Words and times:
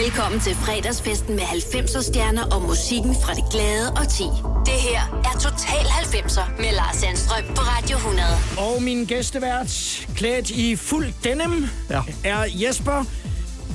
Velkommen 0.00 0.40
til 0.40 0.54
fredagsfesten 0.54 1.34
med 1.34 1.42
90'er 1.42 2.02
stjerner 2.02 2.42
og 2.42 2.62
musikken 2.62 3.14
fra 3.24 3.34
det 3.34 3.44
glade 3.52 3.90
og 3.90 4.08
ti. 4.08 4.24
Det 4.66 4.74
her 4.88 5.22
er 5.24 5.38
Total 5.40 5.84
90'er 5.86 6.56
med 6.62 6.72
Lars 6.76 6.96
Sandstrøm 6.96 7.44
på 7.48 7.60
Radio 7.60 7.96
100. 7.96 8.26
Og 8.58 8.82
min 8.82 9.04
gæstevært, 9.04 10.06
klædt 10.16 10.50
i 10.50 10.76
fuld 10.76 11.12
denim, 11.24 11.66
Ja. 11.90 12.00
er 12.24 12.44
Jesper. 12.48 13.04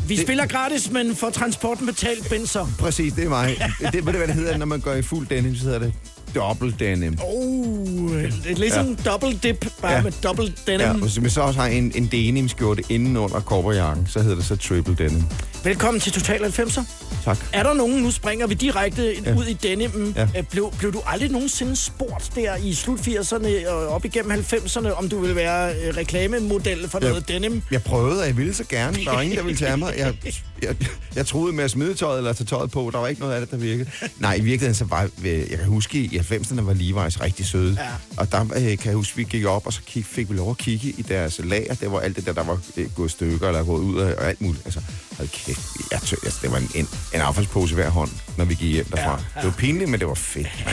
Vi 0.08 0.16
det... 0.16 0.24
spiller 0.26 0.46
gratis, 0.46 0.92
men 0.92 1.16
får 1.16 1.30
transporten 1.30 1.86
betalt, 1.86 2.30
Benser. 2.30 2.68
Præcis, 2.80 3.14
det 3.14 3.24
er 3.24 3.30
mig. 3.30 3.58
Det, 3.92 4.06
ved 4.06 4.14
du, 4.14 4.18
hvad 4.18 4.28
det 4.28 4.36
hedder, 4.36 4.58
når 4.58 4.66
man 4.66 4.80
går 4.80 4.94
i 4.94 5.02
fuld 5.02 5.28
denim, 5.28 5.56
så 5.56 5.64
hedder 5.64 5.80
det 5.80 5.94
dobbelt 6.38 6.80
denim. 6.80 7.18
Oh, 7.24 8.12
det 8.14 8.52
er 8.52 8.56
ligesom 8.56 8.98
ja. 9.06 9.10
double 9.12 9.40
dip, 9.44 9.66
bare 9.82 9.92
ja. 9.92 10.02
Med 10.02 10.12
double 10.24 10.54
denim. 10.68 10.80
Ja, 10.82 10.92
og 10.92 10.98
hvis 11.00 11.22
man 11.22 11.30
så 11.30 11.42
også 11.42 11.60
har 11.60 11.68
en, 11.68 11.92
en 11.96 12.06
denim 12.12 12.50
skjorte 12.50 12.84
inden 12.90 13.18
under 13.18 13.40
korperjakken, 13.40 14.08
så 14.08 14.22
hedder 14.22 14.36
det 14.36 14.46
så 14.46 14.56
triple 14.56 14.96
denim. 15.00 15.24
Velkommen 15.64 16.02
til 16.02 16.12
Total 16.12 16.40
90'er. 16.46 16.82
Tak. 17.24 17.38
Er 17.54 17.64
der 17.64 17.74
nogen, 17.74 18.04
nu 18.04 18.12
springer 18.12 18.48
vi 18.48 18.54
direkte 18.54 19.14
ja. 19.26 19.36
Ud 19.36 19.46
i 19.46 19.54
denimen. 19.54 20.14
Ja. 20.16 20.28
Ja. 20.36 20.42
Blev, 20.42 20.74
blev 20.80 20.94
du 20.94 21.02
aldrig 21.06 21.30
nogensinde 21.32 21.76
spurgt 21.76 22.32
der 22.36 22.56
i 22.56 22.74
slut 22.74 23.00
80'erne 23.00 23.70
og 23.70 23.88
op 23.88 24.06
igennem 24.06 24.32
90'erne, 24.54 24.90
om 24.90 25.10
du 25.10 25.20
ville 25.20 25.36
være 25.36 25.72
øh, 25.76 25.98
reklamemodel 25.98 26.90
for 26.90 27.00
Ja. 27.02 27.08
noget 27.08 27.28
denim? 27.28 27.62
Jeg 27.72 27.84
prøvede, 27.84 28.22
og 28.22 28.28
jeg 28.28 28.38
ville 28.38 28.54
så 28.54 28.64
gerne. 28.70 28.98
Der 29.06 29.12
var 29.12 29.22
ingen, 29.22 29.38
der 29.38 29.44
ville 29.44 29.58
tage 29.58 29.78
mig. 29.78 29.94
Jeg, 29.98 30.14
jeg, 30.64 30.76
jeg 31.16 31.26
troede 31.26 31.54
med 31.56 31.64
at 31.64 31.72
smide 31.72 31.94
tøjet 31.94 32.18
eller 32.18 32.34
tage 32.34 32.46
tøjet 32.46 32.72
på. 32.72 32.90
Der 32.94 33.00
var 33.00 33.08
ikke 33.08 33.22
noget 33.22 33.34
af 33.34 33.42
det, 33.42 33.52
der 33.52 33.58
virkede. 33.58 33.90
Nej, 34.20 34.34
i 34.34 34.42
virkeligheden 34.42 34.76
så 34.76 34.86
var... 34.86 35.10
Jeg 35.24 35.48
kan 35.50 35.66
huske, 35.68 35.98
i 36.00 36.18
90'erne 36.32 36.62
var 36.62 36.74
Levi's 36.74 37.24
rigtig 37.24 37.46
søde. 37.46 37.78
Ja. 37.80 37.90
Og 38.18 38.32
der 38.32 38.42
øh, 38.42 38.78
kan 38.78 38.86
jeg 38.86 38.94
huske, 38.96 39.18
vi 39.18 39.24
gik 39.24 39.46
op, 39.46 39.66
og 39.66 39.74
så 39.74 39.82
kig, 39.86 40.06
fik 40.06 40.30
vi 40.30 40.36
lov 40.36 40.50
at 40.50 40.58
kigge 40.58 40.90
i 40.90 41.02
deres 41.02 41.40
lager. 41.44 41.74
Det 41.74 41.92
var 41.92 42.00
alt 42.00 42.16
det 42.16 42.26
der, 42.26 42.34
der 42.34 42.44
var 42.44 42.60
øh, 42.78 42.90
gået 42.96 43.12
stykker 43.12 43.48
eller 43.48 43.64
gået 43.64 43.82
ud 43.82 44.00
af, 44.00 44.14
og 44.14 44.28
alt 44.28 44.42
muligt. 44.42 44.66
Altså, 44.66 44.82
hold 45.18 45.30
kæft, 45.30 45.60
jeg 45.92 46.02
tø, 46.02 46.16
altså, 46.24 46.40
det 46.42 46.52
var 46.52 46.58
en, 46.58 46.72
en, 46.76 46.88
en 47.14 47.22
affaldspose 47.22 47.76
hver 47.76 47.90
hånd, 47.90 48.10
når 48.38 48.46
vi 48.46 48.54
gik 48.54 48.74
hjem 48.74 48.86
derfra. 48.86 49.02
Ja, 49.04 49.10
Ja, 49.12 49.12
ja. 49.14 49.24
ja. 49.36 49.42
Det 49.42 49.46
var 49.48 49.58
pinligt, 49.58 49.90
men 49.90 50.00
det 50.00 50.08
var 50.08 50.14
fedt. 50.14 50.48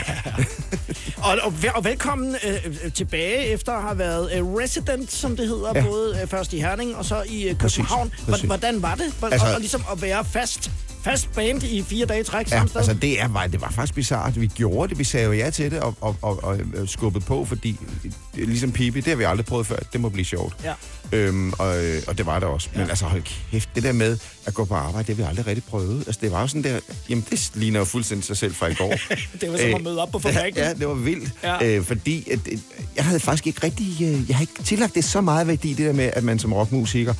Og, 1.17 1.37
og, 1.43 1.53
vel- 1.61 1.71
og 1.75 1.83
velkommen 1.85 2.35
øh, 2.47 2.91
tilbage 2.93 3.45
efter 3.45 3.71
at 3.71 3.81
have 3.83 3.97
været 3.97 4.31
øh, 4.37 4.45
resident, 4.45 5.11
som 5.11 5.37
det 5.37 5.47
hedder, 5.47 5.71
ja. 5.75 5.79
Ja. 5.81 5.85
både 5.87 6.19
øh, 6.21 6.27
først 6.27 6.53
i 6.53 6.59
Herning 6.59 6.95
og 6.95 7.05
så 7.05 7.23
i 7.29 7.43
øh, 7.49 7.57
København. 7.57 8.11
Præcis. 8.29 8.45
Hvordan 8.45 8.81
var 8.81 8.95
det? 8.95 9.13
Hvor, 9.19 9.27
Altså- 9.27 9.47
og, 9.47 9.53
og 9.53 9.59
ligesom 9.59 9.83
at 9.91 10.01
være 10.01 10.25
fast, 10.25 10.71
fast 11.03 11.31
band 11.31 11.63
i 11.63 11.83
fire 11.83 12.05
dage 12.05 12.21
i 12.21 12.23
træk 12.23 12.51
Ja, 12.51 12.61
altså 12.75 12.93
det, 12.93 13.21
er, 13.21 13.27
var, 13.27 13.47
det 13.47 13.61
var 13.61 13.69
faktisk 13.71 13.93
bizarrt. 13.95 14.41
Vi 14.41 14.47
gjorde 14.47 14.89
det, 14.89 14.99
vi 14.99 15.03
sagde 15.03 15.25
jo 15.25 15.31
ja 15.31 15.49
til 15.49 15.71
det, 15.71 15.79
og, 15.79 15.95
og, 16.01 16.15
og, 16.21 16.43
og 16.43 16.57
øh, 16.73 16.87
skubbede 16.87 17.25
på, 17.25 17.45
fordi 17.45 17.79
ligesom 18.33 18.71
Pipi, 18.71 18.99
det 18.99 19.07
har 19.07 19.15
vi 19.15 19.23
aldrig 19.23 19.45
prøvet 19.45 19.67
før. 19.67 19.77
Det 19.93 20.01
må 20.01 20.09
blive 20.09 20.25
sjovt. 20.25 20.55
Ja. 20.63 20.73
Øhm, 21.11 21.53
og, 21.59 21.83
øh, 21.85 22.01
og 22.07 22.17
det 22.17 22.25
var 22.25 22.39
det 22.39 22.47
også. 22.47 22.69
Ja. 22.73 22.79
Men 22.79 22.89
altså 22.89 23.05
hold 23.05 23.23
kæft, 23.51 23.69
det 23.75 23.83
der 23.83 23.91
med 23.91 24.17
at 24.45 24.53
gå 24.53 24.65
på 24.65 24.75
arbejde, 24.75 25.07
det 25.07 25.15
har 25.15 25.23
vi 25.23 25.29
aldrig 25.29 25.47
rigtig 25.47 25.63
prøvet. 25.63 26.03
Altså 26.07 26.19
det 26.21 26.31
var 26.31 26.41
jo 26.41 26.47
sådan 26.47 26.63
der, 26.63 26.79
jamen 27.09 27.25
det 27.29 27.51
ligner 27.53 27.79
jo 27.79 27.85
fuldstændig 27.85 28.25
sig 28.25 28.37
selv 28.37 28.55
fra 28.55 28.67
i 28.67 28.73
går. 28.73 28.93
Det 29.41 29.51
var 29.51 29.57
som 29.57 29.73
at 29.73 29.83
møde 29.83 30.01
op 30.01 30.11
på 30.11 30.19
fabrikken. 30.19 30.63
Ja, 30.63 30.73
det 30.73 30.87
var 30.87 30.93
vildt. 30.93 31.29
Ja. 31.43 31.65
Ja. 31.65 31.75
Øh, 31.77 31.83
fordi 31.83 32.29
at, 32.31 32.39
øh, 32.51 32.57
jeg 32.95 33.05
havde 33.05 33.19
faktisk 33.19 33.47
ikke 33.47 33.59
rigtig, 33.63 33.87
øh, 34.01 34.27
jeg 34.29 34.35
har 34.37 34.41
ikke 34.41 34.63
tillagt 34.63 34.95
det 34.95 35.03
så 35.03 35.21
meget 35.21 35.47
værdi, 35.47 35.69
det 35.73 35.85
der 35.85 35.93
med, 35.93 36.09
at 36.13 36.23
man 36.23 36.39
som 36.39 36.53
rockmusiker 36.53 37.13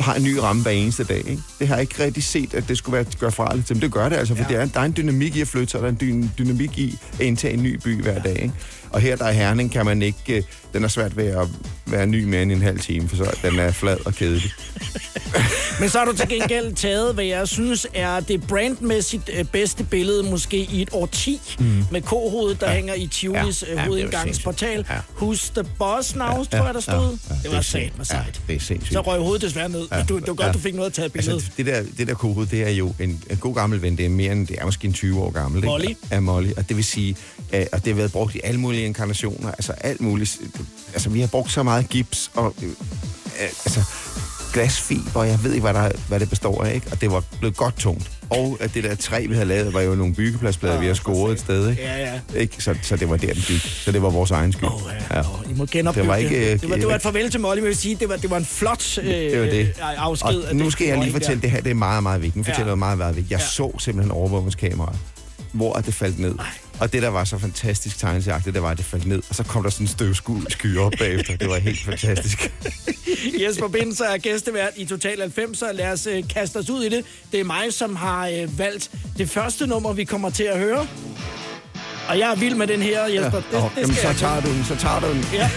har 0.00 0.14
en 0.14 0.22
ny 0.22 0.36
ramme 0.36 0.62
hver 0.62 0.70
eneste 0.70 1.04
dag. 1.04 1.16
Ikke? 1.18 1.38
Det 1.58 1.68
har 1.68 1.74
jeg 1.74 1.80
ikke 1.82 2.04
rigtig 2.04 2.22
set, 2.22 2.54
at 2.54 2.68
det 2.68 2.78
skulle 2.78 2.94
være 2.96 3.04
gøre 3.18 3.32
fra 3.32 3.56
til. 3.66 3.76
Men 3.76 3.82
det 3.82 3.92
gør 3.92 4.08
det 4.08 4.16
altså, 4.16 4.34
for 4.34 4.42
Ja. 4.42 4.48
det 4.48 4.56
er, 4.62 4.66
der 4.66 4.80
er 4.80 4.84
en 4.84 4.94
dynamik 4.96 5.36
i 5.36 5.40
at 5.40 5.48
flytte 5.48 5.70
sig, 5.70 5.80
og 5.80 5.82
der 5.82 5.88
er 6.06 6.08
en 6.12 6.24
dy- 6.24 6.28
dynamik 6.38 6.78
i 6.78 6.98
at 7.12 7.20
indtage 7.20 7.54
en 7.54 7.62
ny 7.62 7.74
by 7.84 8.02
hver 8.02 8.22
dag. 8.22 8.42
Ikke? 8.42 8.54
Og 8.90 9.00
her 9.00 9.16
der 9.16 9.24
er 9.24 9.32
Herning, 9.32 9.72
kan 9.72 9.84
man 9.86 10.02
ikke, 10.02 10.18
øh, 10.36 10.42
den 10.72 10.84
er 10.84 10.88
svært 10.88 11.16
ved 11.16 11.26
at 11.26 11.48
være 11.86 12.06
ny 12.06 12.24
mere 12.24 12.42
end 12.42 12.52
en 12.52 12.62
halv 12.62 12.80
time, 12.80 13.08
for 13.08 13.16
så 13.16 13.36
den 13.42 13.58
er 13.58 13.72
flad 13.72 13.96
og 14.06 14.14
kedelig. 14.14 14.52
Men 15.80 15.88
så 15.88 15.98
har 15.98 16.04
du 16.04 16.12
til 16.16 16.28
gengæld 16.28 16.72
taget, 16.74 17.14
hvad 17.14 17.24
jeg 17.24 17.48
synes 17.48 17.86
er 17.94 18.20
det 18.20 18.46
brandmæssigt 18.46 19.30
øh, 19.38 19.44
bedste 19.44 19.84
billede, 19.84 20.22
måske 20.22 20.56
i 20.56 20.82
et 20.82 20.88
årti, 20.92 21.40
mm. 21.58 21.84
med 21.92 22.02
kohovedet, 22.02 22.60
der 22.60 22.68
ja. 22.68 22.74
hænger 22.74 22.94
i 22.94 23.06
Tivolis 23.06 23.64
Ja. 23.68 23.72
ja. 23.74 23.80
Ja, 23.80 23.86
hovedindgangsportal. 23.86 24.86
Ja. 24.90 24.96
Who's 25.26 25.50
the 25.54 25.64
boss 25.78 26.14
now, 26.16 26.26
Ja, 26.26 26.32
tror 26.58 26.64
jeg, 26.64 26.74
der 26.74 26.74
ja, 26.74 26.80
stod. 26.80 27.18
ja, 27.30 27.34
det 27.34 27.42
det 27.42 27.52
var 27.52 27.60
sat 27.60 27.82
med 27.82 27.90
Ja, 27.98 28.04
sejt. 28.04 28.40
det 28.48 28.56
er 28.56 28.60
sindssygt. 28.60 28.92
Så 28.92 29.00
røg 29.00 29.20
hovedet 29.20 29.42
desværre 29.42 29.68
ned. 29.68 29.88
Ja. 29.90 29.96
Ja. 29.96 30.02
Du, 30.02 30.18
det 30.18 30.26
var 30.28 30.34
godt, 30.34 30.46
Ja. 30.46 30.52
du 30.52 30.58
fik 30.58 30.74
noget 30.74 30.86
at 30.86 30.92
tage 30.94 31.06
et 31.06 31.12
billede. 31.12 31.34
Altså, 31.34 31.50
det 31.56 31.66
der, 31.66 31.82
det 31.98 32.06
der 32.08 32.14
kohoved, 32.14 32.46
det 32.46 32.62
er 32.62 32.70
jo 32.70 32.94
en, 33.00 33.22
en 33.30 33.36
god 33.36 33.54
gammel 33.54 33.82
ven. 33.82 33.96
Det 33.96 34.04
er 34.04 34.08
mere 34.10 34.32
end, 34.32 34.46
det 34.46 34.56
er 34.60 34.64
måske 34.64 34.86
en 34.86 34.92
20 34.92 35.20
år 35.20 35.30
gammel. 35.30 35.64
Molly. 35.64 35.88
Ikke? 35.88 36.00
Ja, 36.10 36.20
Molly. 36.20 36.50
Og 36.56 36.68
det 36.68 36.76
vil 36.76 36.84
sige, 36.84 37.16
øh, 37.52 37.66
og 37.72 37.84
det 37.84 37.92
har 37.92 37.96
været 37.96 38.12
brugt 38.12 38.34
i 38.34 38.40
alle 38.44 38.60
mulige 38.60 38.79
inkarnationer. 38.86 39.50
Altså 39.50 39.72
alt 39.72 40.00
muligt. 40.00 40.38
Altså 40.92 41.08
vi 41.10 41.20
har 41.20 41.26
brugt 41.26 41.52
så 41.52 41.62
meget 41.62 41.88
gips 41.88 42.30
og 42.34 42.54
øh, 42.62 42.68
øh, 42.68 42.74
altså 43.40 43.80
glasfiber. 44.52 45.24
Jeg 45.24 45.38
ved 45.44 45.52
ikke, 45.52 45.62
hvad, 45.70 45.74
der, 45.74 45.90
hvad 46.08 46.20
det 46.20 46.30
består 46.30 46.64
af. 46.64 46.74
Ikke? 46.74 46.86
Og 46.92 47.00
det 47.00 47.10
var 47.12 47.22
blevet 47.38 47.56
godt 47.56 47.76
tungt. 47.78 48.10
Og 48.30 48.56
at 48.60 48.74
det 48.74 48.84
der 48.84 48.94
træ, 48.94 49.26
vi 49.28 49.34
havde 49.34 49.46
lavet, 49.48 49.74
var 49.74 49.80
jo 49.80 49.94
nogle 49.94 50.14
byggepladsplader, 50.14 50.74
Ja, 50.74 50.80
vi 50.80 50.86
har 50.86 50.94
for 50.94 51.02
scoret 51.02 51.32
et 51.32 51.40
sted. 51.40 51.70
Ikke? 51.70 51.82
Ja, 51.82 51.98
ja. 51.98 52.20
Ikke? 52.40 52.62
Så, 52.62 52.74
så 52.82 52.96
det 52.96 53.10
var 53.10 53.16
der, 53.16 53.26
den 53.34 53.42
gik. 53.46 53.60
Så 53.60 53.92
det 53.92 54.02
var 54.02 54.10
vores 54.10 54.30
egen 54.30 54.52
skyld. 54.52 54.68
Åh, 54.68 54.80
ja. 55.10 55.16
ja. 55.18 55.22
I 55.50 55.54
må 55.54 55.66
genopbygge 55.66 56.00
Det 56.02 56.08
var 56.08 56.16
ikke, 56.16 56.52
det. 56.52 56.70
Var, 56.70 56.76
det 56.76 56.86
var 56.86 56.94
et 56.94 57.02
farvel 57.02 57.30
til 57.30 57.40
Molly, 57.40 57.60
vil 57.60 57.76
sige, 57.76 57.94
det 57.94 58.08
var, 58.08 58.16
det 58.16 58.30
var 58.30 58.36
en 58.36 58.44
flot 58.44 58.98
øh, 58.98 59.06
Det 59.06 59.40
var 59.40 59.46
det. 59.46 59.60
øh, 59.66 59.74
afsked. 59.80 60.42
af 60.42 60.48
Og 60.50 60.56
nu 60.56 60.70
skal 60.70 60.86
jeg 60.86 60.98
lige 60.98 61.12
fortælle, 61.12 61.34
der. 61.34 61.40
det 61.40 61.50
her 61.50 61.60
det 61.60 61.70
er 61.70 61.74
meget, 61.74 62.02
meget 62.02 62.22
vigtigt. 62.22 62.36
Nu 62.36 62.42
fortæller 62.42 62.66
Ja. 62.66 62.70
jeg 62.70 62.78
meget, 62.78 62.98
meget 62.98 63.16
vigtigt. 63.16 63.30
Jeg 63.32 63.40
Ja. 63.40 63.46
så 63.46 63.78
simpelthen 63.78 64.10
overvågningskameraet, 64.12 64.98
hvor 65.52 65.72
det 65.74 65.94
faldt 65.94 66.18
ned. 66.18 66.34
Og 66.80 66.92
det, 66.92 67.02
der 67.02 67.08
var 67.08 67.24
så 67.24 67.38
fantastisk 67.38 67.98
tegnesagtigt, 67.98 68.54
det 68.54 68.62
var, 68.62 68.70
at 68.70 68.78
det 68.78 68.84
faldt 68.86 69.06
ned. 69.06 69.22
Og 69.28 69.34
så 69.34 69.44
kom 69.44 69.62
der 69.62 69.70
sådan 69.70 69.84
en 69.84 69.88
støvskud 69.88 70.42
sky 70.48 70.78
op 70.78 70.92
bagefter. 70.98 71.36
Det 71.36 71.48
var 71.48 71.58
helt 71.58 71.80
fantastisk. 71.84 72.52
Jesper 73.42 73.68
Binser 73.68 74.04
er 74.04 74.18
gæstevært 74.18 74.72
i 74.76 74.84
Total 74.84 75.20
90, 75.20 75.58
så 75.58 75.72
lad 75.72 75.92
os 75.92 76.06
øh, 76.06 76.28
kaste 76.28 76.56
os 76.56 76.70
ud 76.70 76.82
i 76.82 76.88
det. 76.88 77.04
Det 77.32 77.40
er 77.40 77.44
mig, 77.44 77.72
som 77.72 77.96
har 77.96 78.28
øh, 78.28 78.58
valgt 78.58 78.90
det 79.18 79.30
første 79.30 79.66
nummer, 79.66 79.92
vi 79.92 80.04
kommer 80.04 80.30
til 80.30 80.44
at 80.44 80.58
høre. 80.58 80.86
Og 82.08 82.18
jeg 82.18 82.30
er 82.30 82.36
vild 82.36 82.54
med 82.54 82.66
den 82.66 82.82
her, 82.82 83.04
Jesper. 83.04 83.40
Det, 83.50 83.54
Åh, 83.54 83.62
det 83.62 83.80
Jamen, 83.80 83.96
så 83.96 84.14
tager 84.18 84.40
du 84.40 84.48
den, 84.48 84.64
så 84.64 84.76
tager 84.76 85.00
du 85.00 85.08
den. 85.08 85.24
Ja. 85.32 85.50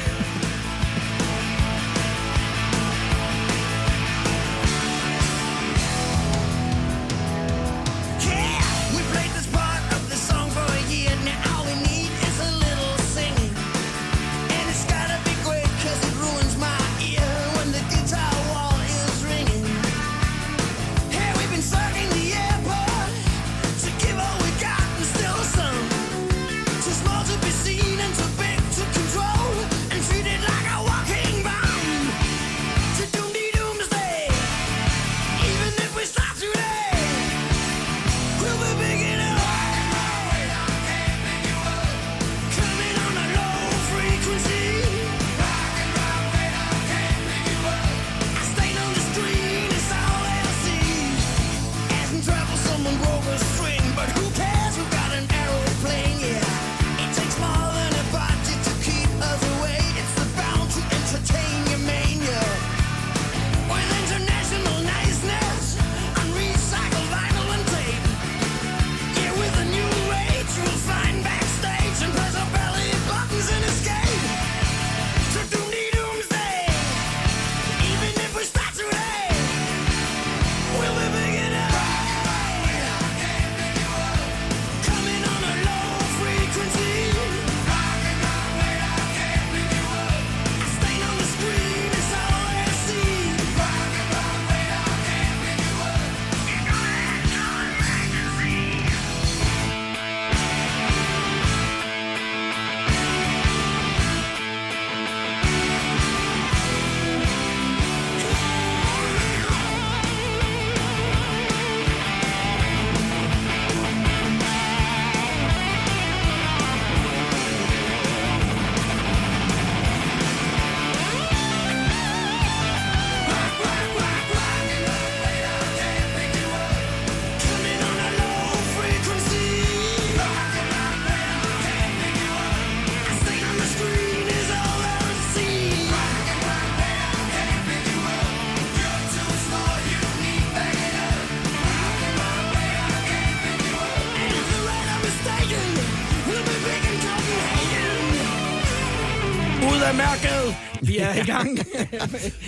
Mærket! 150.23 150.55
Vi 150.81 150.97
er 150.97 151.13
i 151.13 151.25
gang. 151.25 151.57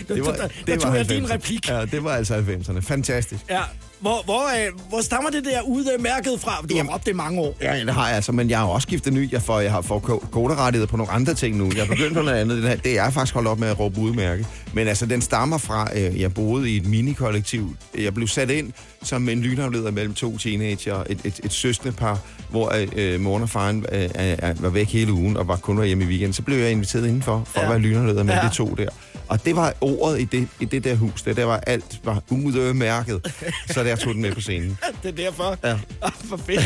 Det 0.08 0.26
var, 0.26 0.32
det 0.32 0.52
der 0.68 0.76
var 0.76 0.82
tog 0.82 0.96
jeg 0.96 1.10
din 1.10 1.26
90'erne. 1.26 1.34
replik. 1.34 1.70
Ja, 1.70 1.86
det 1.86 2.04
var 2.04 2.12
altså 2.12 2.36
90'erne. 2.36 2.80
Fantastisk. 2.80 3.42
Ja. 3.50 3.62
Hvor, 4.00 4.22
hvor, 4.26 4.42
øh, 4.42 4.80
hvor 4.90 5.02
stammer 5.02 5.30
det 5.30 5.46
der 5.46 5.62
ude 5.62 5.86
mærket 6.00 6.40
fra? 6.42 6.52
Du 6.62 6.68
har 6.70 6.76
Jamen- 6.76 6.92
råbt 6.94 7.06
det 7.06 7.12
i 7.12 7.16
mange 7.16 7.42
år. 7.42 7.58
Ja, 7.62 7.80
det 7.80 7.94
har 7.94 8.08
jeg 8.08 8.16
altså, 8.16 8.32
men 8.32 8.50
jeg 8.50 8.58
har 8.60 8.66
også 8.66 8.86
skiftet 8.86 9.14
ny. 9.14 9.32
Jeg 9.32 9.42
får, 9.42 9.60
jeg 9.60 9.72
har 9.72 9.82
fået 9.82 10.04
ko- 10.04 10.24
koderettigheder 10.32 10.88
på 10.92 10.98
nogle 10.98 11.12
andre 11.12 11.34
ting 11.34 11.58
nu. 11.58 11.72
Jeg 11.76 11.82
er 11.84 11.88
begyndt 11.88 12.14
på 12.14 12.22
noget 12.22 12.38
andet. 12.38 12.58
Den 12.58 12.68
her, 12.68 12.76
det 12.76 12.92
er 13.00 13.04
jeg 13.04 13.14
faktisk 13.14 13.34
holdt 13.34 13.48
op 13.48 13.60
med 13.60 13.68
at 13.68 13.80
råbe 13.80 14.00
udmærke. 14.00 14.46
Men 14.74 14.88
altså, 14.88 15.06
den 15.06 15.22
stammer 15.22 15.58
fra, 15.58 15.90
øh, 15.98 16.22
jeg 16.22 16.34
boede 16.34 16.70
i 16.72 16.78
et 16.78 16.86
minikollektiv. 16.86 17.76
Jeg 17.98 18.14
blev 18.14 18.28
sat 18.28 18.50
ind 18.50 18.74
som 19.04 19.30
en 19.30 19.42
lynafleder 19.42 19.92
mellem 19.92 20.14
to 20.14 20.38
teenager, 20.38 21.04
et, 21.10 21.20
et, 21.24 21.40
et 21.44 21.54
søskende 21.54 21.94
par, 21.94 22.20
hvor 22.50 22.74
øh, 22.96 23.20
moren 23.22 23.44
og 23.44 23.50
faren 23.50 23.86
øh, 23.92 24.04
øh, 24.04 24.64
var 24.64 24.70
væk 24.70 24.88
hele 24.88 25.14
ugen 25.14 25.38
og 25.38 25.48
var 25.48 25.56
kun 25.56 25.78
var 25.78 25.84
hjemme 25.84 26.04
i 26.04 26.08
weekenden. 26.08 26.34
Så 26.34 26.42
blev 26.42 26.58
jeg 26.58 26.72
inviteret 26.72 27.08
indenfor 27.08 27.44
for 27.46 27.60
ja. 27.60 27.66
At 27.66 27.70
være 27.72 27.80
lynafleder 27.80 28.24
med 28.24 28.34
ja. 28.34 28.48
de 28.50 28.54
to 28.54 28.76
der. 28.78 28.90
Og 29.30 29.46
det 29.46 29.56
var 29.56 29.74
ordet 29.82 30.20
i 30.22 30.24
det, 30.26 30.48
i 30.60 30.66
det 30.66 30.84
der 30.84 30.96
hus. 30.96 31.22
Det 31.22 31.38
der 31.38 31.46
var 31.46 31.58
alt 31.58 32.00
var 32.04 32.24
udmærket. 32.30 33.34
Så 33.72 33.84
der 33.84 33.96
tog 33.96 34.14
den 34.14 34.22
med 34.22 34.32
på 34.34 34.42
scenen. 34.42 34.78
Det 35.04 35.10
er 35.10 35.16
derfor. 35.26 35.58
Ja. 35.64 35.72
Ah, 36.02 36.12
For 36.30 36.38
fedt. 36.38 36.60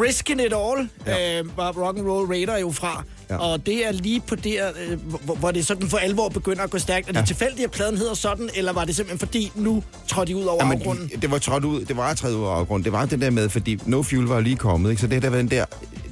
Risking 0.00 0.40
It 0.40 0.52
All 0.56 0.88
ja. 1.06 1.40
øh, 1.40 1.56
var 1.56 1.72
Rock 1.72 1.98
and 1.98 2.06
Roll 2.06 2.26
Raider 2.28 2.58
jo 2.58 2.70
fra. 2.70 3.04
Ja. 3.34 3.40
Og 3.40 3.66
det 3.66 3.86
er 3.86 3.92
lige 3.92 4.20
på 4.20 4.34
der, 4.34 4.68
øh, 4.88 4.98
hvor, 5.24 5.34
hvor 5.34 5.50
det 5.50 5.66
sådan 5.66 5.88
for 5.88 5.98
alvor 5.98 6.28
begynder 6.28 6.62
at 6.62 6.70
gå 6.70 6.78
stærkt. 6.78 7.08
Er 7.08 7.12
det 7.12 7.20
Ja. 7.20 7.24
tilfældigt, 7.24 7.64
at 7.64 7.70
pladen 7.70 7.96
hedder 7.98 8.14
sådan, 8.14 8.50
eller 8.54 8.72
var 8.72 8.84
det 8.84 8.96
simpelthen 8.96 9.18
fordi, 9.18 9.52
nu 9.54 9.82
trådte 10.08 10.32
de 10.32 10.36
ud 10.36 10.44
over 10.44 10.64
Jamen, 10.64 10.78
afgrunden? 10.78 11.08
det 11.22 11.30
var 11.30 11.38
trådt 11.38 11.64
ud, 11.64 11.84
det 11.84 11.96
var 11.96 12.10
at 12.10 12.16
træde 12.16 12.36
ud 12.36 12.44
af 12.44 12.48
afgrunden. 12.50 12.84
Det 12.84 12.92
var 12.92 13.04
det 13.06 13.20
der 13.20 13.30
med, 13.30 13.48
fordi 13.48 13.78
No 13.86 14.02
Fuel 14.02 14.24
var 14.26 14.40
lige 14.40 14.56
kommet, 14.56 14.90
ikke? 14.90 15.00
så 15.00 15.06
det 15.06 15.22
der 15.22 15.30
var 15.30 15.36
den 15.36 15.50
der 15.50 15.64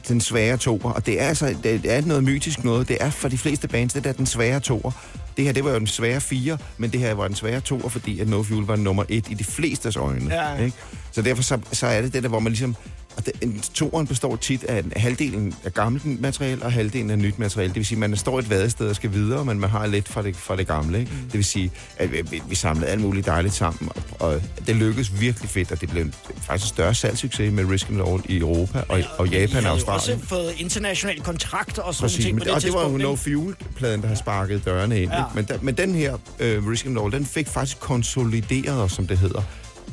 den 0.09 0.21
svære 0.21 0.57
toer, 0.57 0.91
og 0.93 1.07
det 1.07 1.21
er 1.21 1.27
altså 1.29 1.55
det 1.63 1.81
er 1.85 2.01
noget 2.07 2.25
mytisk 2.25 2.65
noget. 2.65 2.89
Det 2.89 2.97
er 3.01 3.11
for 3.11 3.29
de 3.29 3.39
fleste 3.39 3.69
bands, 3.69 3.93
det 3.93 4.05
der 4.05 4.13
den 4.13 4.27
svære 4.27 4.61
toer. 4.61 4.91
Det 5.37 5.45
her, 5.45 5.53
det 5.53 5.65
var 5.65 5.71
jo 5.73 5.79
den 5.79 5.87
svære 5.87 6.21
fire, 6.21 6.59
men 6.79 6.91
det 6.91 7.01
her 7.01 7.15
var 7.15 7.27
den 7.27 7.37
svære 7.37 7.61
toer, 7.61 7.89
fordi 7.89 8.21
at 8.21 8.29
No 8.29 8.43
Fuel 8.43 8.67
var 8.67 8.77
nummer 8.77 9.05
et 9.09 9.25
i 9.31 9.35
de 9.35 9.45
flestes 9.45 9.97
øjne. 9.97 10.35
Ja. 10.35 10.65
Ikke? 10.65 10.77
Så 11.13 11.23
derfor 11.23 11.43
så, 11.43 11.59
så 11.73 11.87
er 11.87 12.03
det 12.03 12.13
det 12.15 12.23
der, 12.23 12.29
hvor 12.29 12.41
man 12.41 12.53
ligesom... 12.53 12.77
Og 13.17 13.26
det, 13.26 13.32
en, 13.41 13.61
toeren 13.75 14.06
består 14.06 14.37
tit 14.37 14.64
af 14.64 14.85
halvdelen 14.97 15.55
af 15.64 15.75
gammelt 15.75 16.20
materiale 16.20 16.62
og 16.62 16.73
halvdelen 16.73 17.11
af 17.11 17.19
nyt 17.19 17.38
materiale. 17.38 17.69
Det 17.69 17.76
vil 17.76 17.87
sige, 17.87 17.97
at 18.05 18.11
man 18.11 18.17
står 18.17 18.38
et 18.38 18.50
vadested 18.50 18.88
og 18.88 18.97
skal 18.97 19.12
videre, 19.12 19.44
men 19.44 19.61
man 19.61 19.70
har 19.70 19.87
lidt 19.87 20.09
fra 20.09 20.23
det, 20.23 20.37
fra 20.37 20.56
det 20.56 20.67
gamle. 20.67 20.99
Ikke? 21.00 21.11
Mm. 21.12 21.19
Det 21.25 21.35
vil 21.35 21.44
sige, 21.44 21.70
at 21.97 22.12
vi, 22.12 22.43
vi- 22.49 22.55
samlede 22.55 22.87
alt 22.87 23.00
muligt 23.00 23.26
dejligt 23.26 23.55
sammen, 23.55 23.91
og, 24.19 24.29
og 24.29 24.43
det 24.67 24.76
lykkedes 24.76 25.20
virkelig 25.20 25.50
fedt, 25.50 25.73
og 25.73 25.81
det 25.81 25.91
blev 25.91 26.03
en, 26.03 26.14
faktisk 26.41 26.64
en 26.64 26.69
større 26.75 26.94
salgssucces 26.94 27.53
med 27.53 27.64
Risk 27.64 27.88
and 27.91 28.00
Roll 28.00 28.23
i 28.29 28.38
Europa 28.38 28.82
og, 28.88 29.00
og 29.19 29.29
Japan 29.29 29.64
og 29.67 29.70
Australien. 29.70 30.14
også 30.17 30.26
fået 30.29 30.53
internationale 30.59 31.20
kontrakter 31.20 31.82
og 31.82 31.94
sådan 31.94 32.05
Præcis, 32.05 32.25
ting 32.25 32.35
men, 32.35 32.41
på 32.41 32.44
det 32.44 32.55
og 32.55 32.62
det 32.62 32.73
var 32.73 32.82
jo 32.91 32.97
No? 32.97 33.17
Fuel-pladen, 33.17 34.03
der 34.03 34.09
har 34.09 34.14
sparket 34.14 34.64
dørene 34.64 35.03
ind. 35.03 35.11
Ja. 35.11 35.19
Ja. 35.19 35.25
Men, 35.35 35.44
da, 35.44 35.59
men 35.62 35.75
den 35.75 35.94
her 35.94 36.14
uh, 36.14 36.19
Risk 36.41 36.87
and 36.87 36.99
Roll, 36.99 37.12
den 37.12 37.26
fik 37.26 37.49
faktisk 37.49 37.81
konsolideret 37.81 38.82
os, 38.82 38.93
som 38.93 39.06
det 39.06 39.19
hedder, 39.19 39.43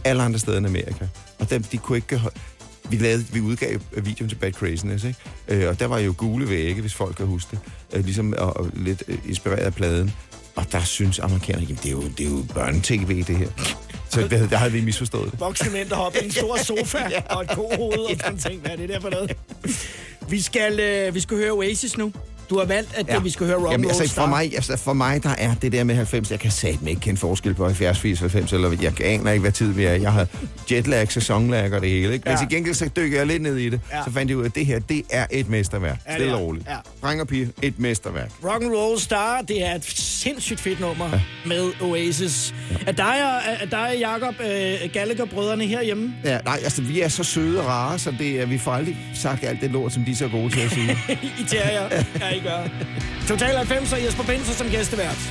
alle 0.04 0.24
andre 0.24 0.40
steder 0.40 0.62
i 0.62 0.66
Amerika. 0.66 1.08
Og 1.40 1.50
dem, 1.50 1.64
de 1.64 1.78
kunne 1.78 1.98
ikke... 1.98 2.22
Vi, 2.90 2.98
lavede, 2.98 3.26
vi 3.34 3.42
udgav 3.42 3.80
videoen 3.98 4.30
til 4.30 4.36
Bad 4.36 4.52
Craziness, 4.52 5.04
ikke? 5.06 5.20
Øh, 5.48 5.70
og 5.70 5.80
der 5.80 5.86
var 5.86 6.00
jo 6.00 6.14
gule 6.18 6.50
vægge, 6.50 6.82
hvis 6.82 6.94
folk 6.94 7.16
kan 7.16 7.26
huske 7.26 7.52
det. 7.52 7.60
Øh, 7.94 8.06
ligesom 8.06 8.34
og, 8.38 8.58
og 8.58 8.70
lidt 8.74 9.04
øh, 9.08 9.18
inspireret 9.28 9.60
af 9.60 9.74
pladen. 9.74 10.14
Og 10.56 10.72
der 10.72 10.84
synes 10.84 11.20
amerikanerne, 11.20 11.66
jamen 11.66 11.80
det 11.84 11.86
er 11.86 11.92
jo, 11.92 12.04
det 12.18 12.26
er 12.26 12.30
jo 12.30 12.44
børnetv, 12.54 13.24
det 13.24 13.38
her. 13.38 13.48
Så 14.10 14.28
der, 14.28 14.48
der 14.48 14.58
havde 14.58 14.72
vi 14.72 14.82
misforstået 14.82 15.32
det. 15.32 15.40
Voksne 15.40 15.72
mænd, 15.72 15.90
der 15.90 15.96
hopper 15.96 16.20
i 16.20 16.26
en 16.26 16.32
stor 16.32 16.58
sofa 16.70 17.00
og 17.30 17.42
et 17.42 17.50
kohoved 17.50 18.00
og 18.00 18.16
sådan 18.20 18.38
ting. 18.38 18.62
Hvad 18.62 18.72
er 18.72 18.76
det 18.76 18.90
der 18.90 19.00
for 19.00 19.10
noget? 19.10 19.38
Vi 20.30 20.42
skal, 20.42 20.80
øh, 20.80 21.16
vi 21.16 21.20
skal 21.20 21.38
høre 21.38 21.52
Oasis 21.52 21.98
nu. 21.98 22.14
Du 22.50 22.58
har 22.58 22.66
valgt, 22.66 22.94
at 22.96 23.08
ja. 23.08 23.20
vi 23.20 23.30
skal 23.30 23.46
høre 23.48 23.58
Rock 23.58 23.72
Jamen, 23.72 23.90
altså, 23.90 24.14
for, 24.16 24.26
mig, 24.26 24.56
altså, 24.56 24.78
for 24.78 24.94
mig, 24.94 25.24
der 25.24 25.30
er 25.38 25.54
det 25.62 25.72
der 25.72 25.84
med 25.84 25.96
90, 25.96 26.32
jeg 26.32 26.40
kan 26.40 26.52
satme 26.52 26.90
ikke 26.90 27.02
kende 27.02 27.20
forskel 27.20 27.54
på 27.54 27.66
70, 27.66 28.00
80, 28.00 28.20
90, 28.20 28.54
eller 28.54 28.78
jeg 28.82 29.02
aner 29.02 29.32
ikke, 29.32 29.42
hvad 29.42 29.52
tid 29.52 29.72
vi 29.72 29.84
er. 29.84 29.94
Jeg 29.94 30.14
har 30.14 30.28
jetlag, 30.72 31.12
sæsonlag 31.12 31.74
og 31.74 31.82
det 31.82 31.90
hele. 31.90 32.14
Ikke? 32.14 32.24
Men 32.26 32.34
Ja. 32.34 32.38
til 32.40 32.50
gengæld 32.50 32.76
så 32.76 32.90
dykker 32.96 33.18
jeg 33.18 33.28
lidt 33.28 33.42
ned 33.42 33.58
i 33.58 33.70
det. 33.70 33.82
Ja. 33.92 34.04
Så 34.04 34.12
fandt 34.12 34.30
jeg 34.30 34.38
ud 34.38 34.44
af, 34.44 34.48
at 34.48 34.56
det 34.56 34.66
her, 34.66 34.80
det 34.80 35.02
er 35.10 35.26
et 35.32 35.50
mesterværk. 35.50 36.00
Ja, 36.06 36.12
det 36.12 36.20
Stille 36.20 36.36
og 36.36 36.42
roligt. 36.42 36.68
Ja. 36.68 36.76
Dreng 37.02 37.22
og 37.22 37.28
pige, 37.28 37.50
et 37.62 37.80
mesterværk. 37.80 38.32
Rock 38.44 38.64
and 38.64 38.72
Roll 38.72 39.00
Star, 39.00 39.42
det 39.42 39.66
er 39.66 39.76
et 39.76 39.86
sindssygt 39.86 40.60
fedt 40.60 40.80
nummer 40.80 41.10
ja. 41.14 41.22
med 41.46 41.72
Oasis. 41.82 42.54
Ja. 42.72 42.76
Er 42.88 42.92
dig 42.92 43.06
og, 43.08 43.42
er 43.62 43.66
dig 43.66 43.90
og 43.90 43.98
Jacob 44.00 44.36
øh, 44.40 44.90
Gallagher-brødrene 44.94 45.66
herhjemme 45.66 46.14
Ja, 46.26 46.40
nej, 46.46 46.60
altså, 46.64 46.82
vi 46.82 47.02
er 47.02 47.08
så 47.08 47.24
søde 47.24 47.60
og 47.60 47.66
rare, 47.66 48.00
så 48.00 48.14
det 48.20 48.42
er, 48.42 48.46
vi 48.46 48.58
får 48.58 48.72
aldrig 48.72 48.98
sagt 49.16 49.44
alt 49.44 49.62
det 49.62 49.72
lort, 49.72 49.94
som 49.94 50.04
de 50.06 50.12
er 50.12 50.16
så 50.16 50.28
gode 50.28 50.50
til 50.50 50.60
at 50.60 50.72
sige. 50.72 50.98
i 51.42 51.44
Terrier? 51.48 51.90
Ja, 52.20 52.39
I 52.40 52.42
gør. 52.42 52.62
Total 53.32 53.56
90 53.56 53.94
og 53.94 54.04
Jesper 54.04 54.24
Benser 54.24 54.54
som 54.54 54.68
gæstevært. 54.70 55.22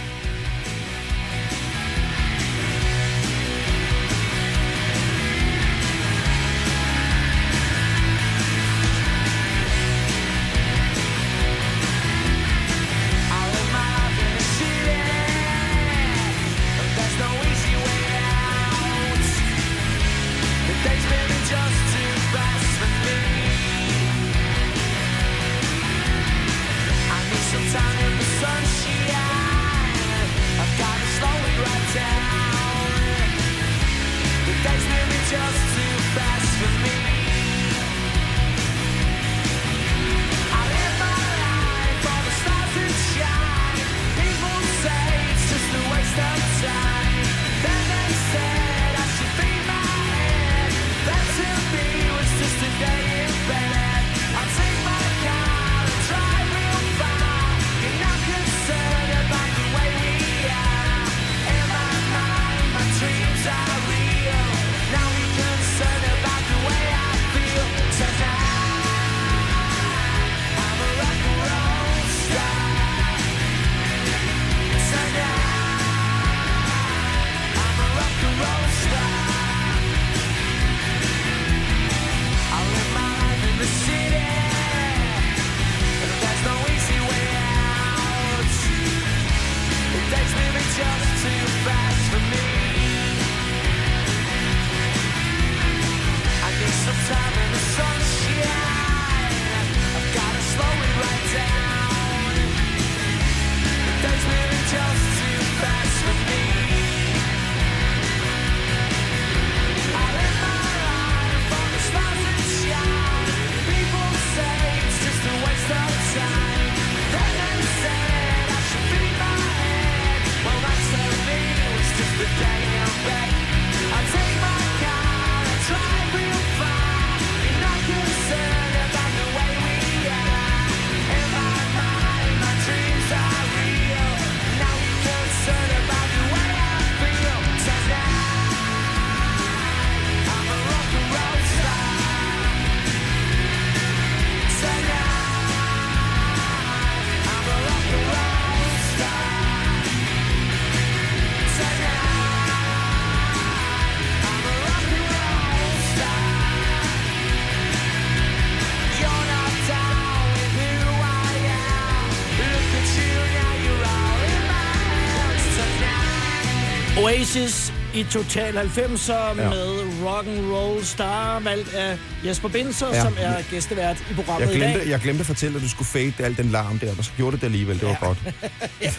I 167.98 168.06
Total 168.10 168.58
90'er 168.58 169.12
ja. 169.12 169.34
med 169.34 169.82
Rock 170.04 170.26
and 170.26 170.52
Roll 170.52 170.84
Star, 170.84 171.40
valgt 171.40 171.74
af 171.74 171.98
Jesper 172.24 172.48
Binser, 172.48 172.86
ja. 172.88 172.94
Ja. 172.94 173.02
som 173.02 173.14
er 173.20 173.34
gæstevært 173.50 173.96
i 174.10 174.14
programmet 174.14 174.48
Jeg 174.48 174.56
i 174.56 174.60
dag. 174.60 174.72
glemte, 174.72 174.90
jeg 174.90 175.00
glemte 175.00 175.20
at 175.20 175.26
fortælle, 175.26 175.56
at 175.56 175.62
du 175.62 175.68
skulle 175.68 175.88
fade 175.88 176.12
al 176.18 176.36
den 176.36 176.48
larm 176.48 176.78
der, 176.78 176.94
og 176.98 177.04
så 177.04 177.10
gjorde 177.16 177.36
det 177.36 177.44
alligevel. 177.44 177.80
Det 177.80 177.88
var 177.88 177.98
godt. 178.00 178.18
ja. 178.82 178.92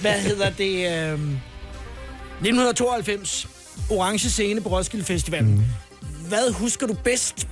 Hvad 0.00 0.12
hedder 0.12 0.50
det? 0.50 0.76
Øh... 0.76 1.18
1992. 2.40 3.48
Orange 3.90 4.30
scene 4.30 4.60
på 4.60 4.68
Roskilde 4.68 5.04
Festival. 5.04 5.44
Mm. 5.44 5.62
Hvad 6.28 6.52
husker 6.52 6.86
du 6.86 6.94
bedst 6.94 7.48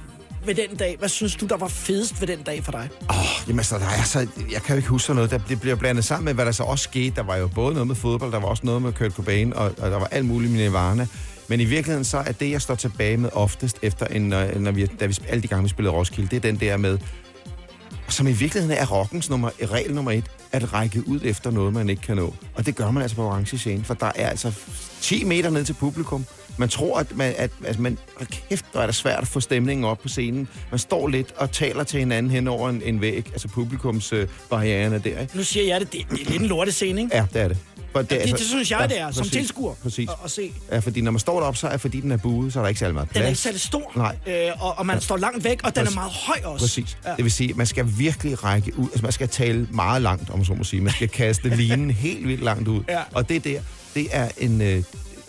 ved 0.46 0.54
den 0.54 0.76
dag? 0.76 0.96
Hvad 0.98 1.08
synes 1.08 1.36
du, 1.36 1.46
der 1.46 1.56
var 1.56 1.68
fedest 1.68 2.20
ved 2.20 2.28
den 2.28 2.42
dag 2.42 2.64
for 2.64 2.72
dig? 2.72 2.88
Oh, 3.08 3.16
jamen, 3.48 3.58
altså, 3.58 3.78
der 3.78 3.86
er 3.86 4.02
så, 4.02 4.26
jeg 4.52 4.62
kan 4.62 4.74
jo 4.74 4.76
ikke 4.76 4.88
huske 4.88 5.14
noget. 5.14 5.30
Der, 5.30 5.38
det 5.38 5.60
bliver 5.60 5.76
blandet 5.76 6.04
sammen 6.04 6.24
med, 6.24 6.34
hvad 6.34 6.46
der 6.46 6.52
så 6.52 6.62
også 6.62 6.82
skete. 6.82 7.16
Der 7.16 7.22
var 7.22 7.36
jo 7.36 7.46
både 7.46 7.72
noget 7.72 7.86
med 7.86 7.94
fodbold, 7.94 8.32
der 8.32 8.40
var 8.40 8.48
også 8.48 8.66
noget 8.66 8.82
med 8.82 8.92
Kurt 8.92 9.12
Cobain, 9.12 9.52
og, 9.52 9.64
og 9.64 9.90
der 9.90 9.98
var 9.98 10.08
alt 10.10 10.26
muligt 10.26 10.52
mine 10.52 10.72
varerne. 10.72 11.08
Men 11.48 11.60
i 11.60 11.64
virkeligheden 11.64 12.04
så 12.04 12.18
er 12.18 12.32
det, 12.32 12.50
jeg 12.50 12.62
står 12.62 12.74
tilbage 12.74 13.16
med 13.16 13.30
oftest, 13.32 13.78
efter 13.82 14.06
en, 14.06 14.32
øh, 14.32 14.52
når, 14.52 14.58
når 14.58 14.70
vi, 14.70 14.86
da 14.86 15.06
vi, 15.06 15.18
alle 15.28 15.42
de 15.42 15.48
gange, 15.48 15.62
vi 15.62 15.68
spillede 15.68 15.94
Roskilde, 15.94 16.28
det 16.30 16.36
er 16.36 16.40
den 16.40 16.60
der 16.60 16.76
med, 16.76 16.98
som 18.08 18.26
i 18.26 18.32
virkeligheden 18.32 18.76
er 18.76 18.86
rockens 18.86 19.30
nummer, 19.30 19.50
regel 19.62 19.94
nummer 19.94 20.12
et, 20.12 20.24
at 20.52 20.72
række 20.72 21.08
ud 21.08 21.20
efter 21.24 21.50
noget, 21.50 21.72
man 21.72 21.88
ikke 21.90 22.02
kan 22.02 22.16
nå. 22.16 22.34
Og 22.54 22.66
det 22.66 22.76
gør 22.76 22.90
man 22.90 23.02
altså 23.02 23.16
på 23.16 23.22
Orange 23.22 23.58
Scene, 23.58 23.84
for 23.84 23.94
der 23.94 24.12
er 24.14 24.28
altså 24.28 24.52
10 25.00 25.24
meter 25.24 25.50
ned 25.50 25.64
til 25.64 25.72
publikum. 25.72 26.24
Man 26.58 26.68
tror, 26.68 26.98
at 26.98 27.16
man, 27.16 27.34
at, 27.36 27.50
altså 27.64 27.82
man, 27.82 27.98
hold 28.16 28.28
kæft, 28.48 28.64
hvor 28.72 28.80
er 28.80 28.86
det 28.86 28.94
svært 28.94 29.20
at 29.20 29.28
få 29.28 29.40
stemningen 29.40 29.84
op 29.84 29.98
på 30.02 30.08
scenen. 30.08 30.48
Man 30.70 30.78
står 30.78 31.08
lidt 31.08 31.34
og 31.36 31.52
taler 31.52 31.84
til 31.84 31.98
hinanden 31.98 32.32
hen 32.32 32.48
over 32.48 32.68
en, 32.68 32.82
en 32.84 33.00
væg, 33.00 33.26
altså 33.32 33.48
publikums 33.48 34.12
øh, 34.12 34.28
barriererne 34.50 34.98
der, 35.04 35.20
ikke? 35.20 35.36
Nu 35.36 35.42
siger 35.44 35.66
jeg 35.66 35.80
det, 35.80 35.92
det, 35.92 36.06
det 36.10 36.26
er 36.26 36.30
lidt 36.30 36.42
en 36.42 36.48
lortescene, 36.48 37.00
ikke? 37.02 37.16
Ja, 37.16 37.26
det 37.32 37.42
er 37.42 37.48
det. 37.48 37.56
For 37.92 38.02
det, 38.02 38.10
Det, 38.10 38.32
det 38.38 38.40
synes 38.40 38.70
jeg, 38.70 38.88
det 38.88 39.00
er, 39.00 39.10
som 39.10 39.20
præcis, 39.20 39.32
tilskuer 39.32 39.74
Præcis. 39.74 40.08
at, 40.08 40.14
at 40.24 40.30
se. 40.30 40.52
Ja, 40.72 40.78
fordi 40.78 41.00
når 41.00 41.10
man 41.10 41.18
står 41.20 41.40
deroppe, 41.40 41.58
så 41.58 41.68
er 41.68 41.76
fordi 41.76 42.00
den 42.00 42.12
er 42.12 42.16
buet, 42.16 42.52
så 42.52 42.58
er 42.58 42.62
der 42.62 42.68
ikke 42.68 42.78
særlig 42.78 42.94
meget 42.94 43.08
plads. 43.08 43.16
Den 43.18 43.24
er 43.24 43.28
ikke 43.28 43.40
særlig 43.40 43.60
stor, 43.60 43.92
Nej. 43.96 44.16
øh, 44.26 44.50
og, 44.64 44.78
og 44.78 44.86
man 44.86 45.00
står 45.00 45.16
langt 45.16 45.44
væk, 45.44 45.60
og 45.64 45.74
den 45.74 45.80
er 45.80 45.84
Præcis. 45.84 45.94
meget 45.94 46.12
høj 46.12 46.36
også. 46.44 46.62
Præcis. 46.64 46.98
Ja. 47.04 47.10
Ja. 47.10 47.16
Det 47.16 47.24
vil 47.24 47.32
sige, 47.32 47.54
man 47.54 47.66
skal 47.66 47.86
virkelig 47.98 48.44
række 48.44 48.78
ud. 48.78 48.86
Altså, 48.88 49.02
man 49.02 49.12
skal 49.12 49.28
tale 49.28 49.68
meget 49.70 50.02
langt, 50.02 50.30
om 50.30 50.38
man 50.38 50.46
så 50.46 50.54
må 50.54 50.64
sige. 50.64 50.82
Man 50.82 50.92
skal 50.92 51.08
kaste 51.08 51.48
linen 51.56 51.90
helt 51.90 52.28
vildt 52.28 52.44
langt 52.44 52.68
ud. 52.68 52.82
Ja. 52.88 53.00
Og 53.14 53.28
det 53.28 53.44
der, 53.44 53.60
det 53.94 54.06
er 54.10 54.28
en 54.38 54.62
øh, 54.62 54.82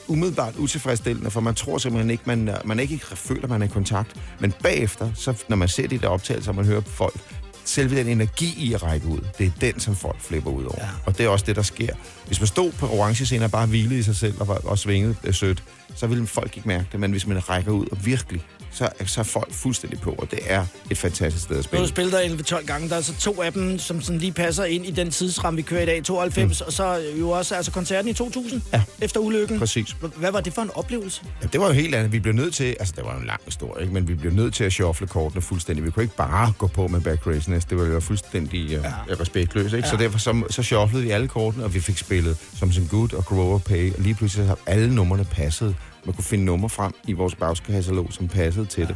umiddelbart 0.10 0.56
utilfredsstillende, 0.56 1.32
for 1.32 1.42
man 1.42 1.56
tror 1.56 1.78
simpelthen 1.78 2.10
ikke, 2.10 2.24
man, 2.26 2.50
man 2.66 2.80
ikke 2.80 3.00
føler, 3.00 3.48
man 3.48 3.62
er 3.62 3.66
i 3.66 3.70
kontakt. 3.70 4.16
Men 4.40 4.54
bagefter, 4.64 5.12
så, 5.16 5.44
når 5.48 5.56
man 5.56 5.68
ser 5.68 5.88
de 5.88 5.98
der 5.98 6.08
optagelser, 6.08 6.52
man 6.52 6.66
hører 6.66 6.82
på 6.82 6.90
folk, 6.90 7.20
selve 7.66 7.96
den 8.00 8.08
energi 8.08 8.56
i 8.58 8.74
at 8.74 8.84
række 8.84 9.08
ud, 9.08 9.20
det 9.38 9.48
er 9.48 9.52
den, 9.62 9.80
som 9.80 9.96
folk 9.96 10.22
flipper 10.22 10.52
ud 10.52 10.64
over. 10.64 10.76
Ja. 10.78 10.86
Ja. 10.86 10.92
Og 11.06 11.18
det 11.18 11.26
er 11.26 11.30
også 11.30 11.46
det, 11.46 11.56
der 11.56 11.62
sker. 11.62 11.96
Hvis 12.28 12.40
man 12.40 12.48
stod 12.48 12.72
på 12.72 12.88
orange 12.88 13.26
scene 13.26 13.46
og 13.46 13.52
bare 13.52 13.66
hvilede 13.66 14.00
i 14.00 14.04
sig 14.04 14.16
selv 14.16 14.36
og, 14.40 14.48
var, 14.48 14.62
og 14.64 14.80
svingede 14.80 15.16
øh, 15.24 15.34
sødt, 15.34 15.64
så 16.00 16.08
ville 16.08 16.28
folk 16.28 16.58
ikke 16.58 16.68
mærke 16.68 16.86
det. 16.92 17.00
Men 17.00 17.12
hvis 17.12 17.28
man 17.28 17.50
rækker 17.50 17.72
ud 17.72 17.86
og 17.92 18.06
virkelig, 18.06 18.42
så, 18.72 18.90
så 19.06 19.20
er 19.20 19.24
folk 19.24 19.54
fuldstændig 19.54 20.00
på, 20.02 20.12
og 20.12 20.32
det 20.32 20.40
er 20.46 20.66
et 20.92 20.98
fantastisk 20.98 21.44
sted 21.44 21.56
at 21.56 21.58
Nu 21.60 21.64
spille. 21.64 21.80
har 21.80 21.86
du 21.86 21.90
spillet 21.90 22.14
der 22.50 22.58
11-12 22.60 22.66
gange. 22.66 22.90
Der 22.90 22.96
er 22.96 23.02
så 23.02 23.14
to 23.20 23.42
af 23.42 23.54
dem, 23.54 23.80
som 23.80 24.02
sådan 24.02 24.20
lige 24.20 24.32
passer 24.32 24.64
ind 24.64 24.86
i 24.86 24.92
den 24.92 25.12
tidsramme, 25.12 25.56
vi 25.58 25.62
kører 25.62 25.82
i 25.82 25.86
dag, 25.86 26.04
92. 26.04 26.62
Mm. 26.62 26.66
Og 26.68 26.74
så 26.74 27.02
jo 27.20 27.30
også 27.30 27.56
altså 27.56 27.72
koncerten 27.72 28.12
i 28.12 28.14
2000, 28.14 28.62
Ja. 28.74 28.82
efter 29.02 29.20
ulykken. 29.20 29.60
Præcis. 29.60 29.96
Hvad 30.16 30.32
var 30.32 30.42
det 30.42 30.54
for 30.54 30.62
en 30.62 30.70
oplevelse? 30.76 31.22
Ja, 31.42 31.48
det 31.48 31.60
var 31.62 31.68
jo 31.68 31.74
helt 31.74 31.96
andet. 31.96 32.12
Vi 32.12 32.20
blev 32.20 32.34
nødt 32.34 32.54
til, 32.54 32.76
altså 32.80 32.94
det 32.98 33.06
var 33.06 33.14
jo 33.14 33.20
en 33.20 33.26
lang 33.28 33.42
historie, 33.46 33.82
ikke? 33.82 33.94
men 33.94 34.08
vi 34.08 34.16
blev 34.16 34.34
nødt 34.34 34.54
til 34.54 34.64
at 34.64 34.74
shuffle 34.74 35.08
kortene 35.08 35.42
fuldstændig. 35.42 35.86
Vi 35.86 35.92
kunne 35.92 36.04
ikke 36.04 36.16
bare 36.16 36.54
gå 36.58 36.68
på 36.68 36.88
med 36.88 37.02
Back 37.02 37.22
Craziness. 37.24 37.66
Det 37.66 37.78
var 37.78 37.86
jo 37.86 38.00
fuldstændig 38.00 38.66
uh, 38.66 38.72
ja. 38.72 38.94
respektløst. 39.20 39.74
Ikke? 39.74 39.88
Ja. 39.88 39.92
Så 39.92 39.98
derfor 39.98 40.20
så, 40.20 40.44
så 40.50 40.64
shufflede 40.64 41.04
vi 41.04 41.10
alle 41.10 41.28
kortene, 41.28 41.64
og 41.64 41.74
vi 41.74 41.80
fik 41.80 41.98
spillet 41.98 42.38
som 42.60 42.72
Good 42.90 43.14
og 43.14 43.26
Grow 43.26 43.54
or 43.54 43.58
Pay. 43.58 43.94
Og 43.94 44.02
lige 44.02 44.16
pludselig 44.16 44.48
har 44.48 44.58
alle 44.66 44.96
numrene 44.96 45.26
passet. 45.26 45.76
Man 46.06 46.16
kunne 46.16 46.24
finde 46.24 46.46
numre 46.46 46.70
frem 46.70 46.94
i 47.08 47.14
vores 47.14 47.36
bagskatalog, 47.36 48.08
som 48.14 48.28
passede 48.28 48.66
til 48.66 48.88
det. 48.88 48.96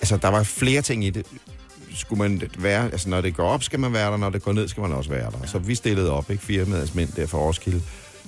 Altså, 0.00 0.16
der 0.16 0.28
var 0.28 0.42
flere 0.42 0.82
ting 0.82 1.04
i 1.04 1.10
det. 1.10 1.26
Skulle 1.94 2.18
man 2.18 2.42
være, 2.58 2.84
altså 2.84 3.08
når 3.08 3.20
det 3.20 3.36
går 3.36 3.48
op, 3.48 3.62
skal 3.62 3.80
man 3.80 3.92
være 3.92 4.10
der, 4.10 4.16
når 4.16 4.30
det 4.30 4.42
går 4.42 4.52
ned, 4.52 4.68
skal 4.68 4.80
man 4.80 4.92
også 4.92 5.10
være 5.10 5.30
der. 5.30 5.46
Så 5.46 5.58
vi 5.58 5.74
stillede 5.74 6.12
op, 6.12 6.30
ikke? 6.30 6.42
Firmaets 6.42 6.94
mænd 6.94 7.08
der 7.12 7.26
fra 7.26 7.38
Roskilde. 7.38 7.82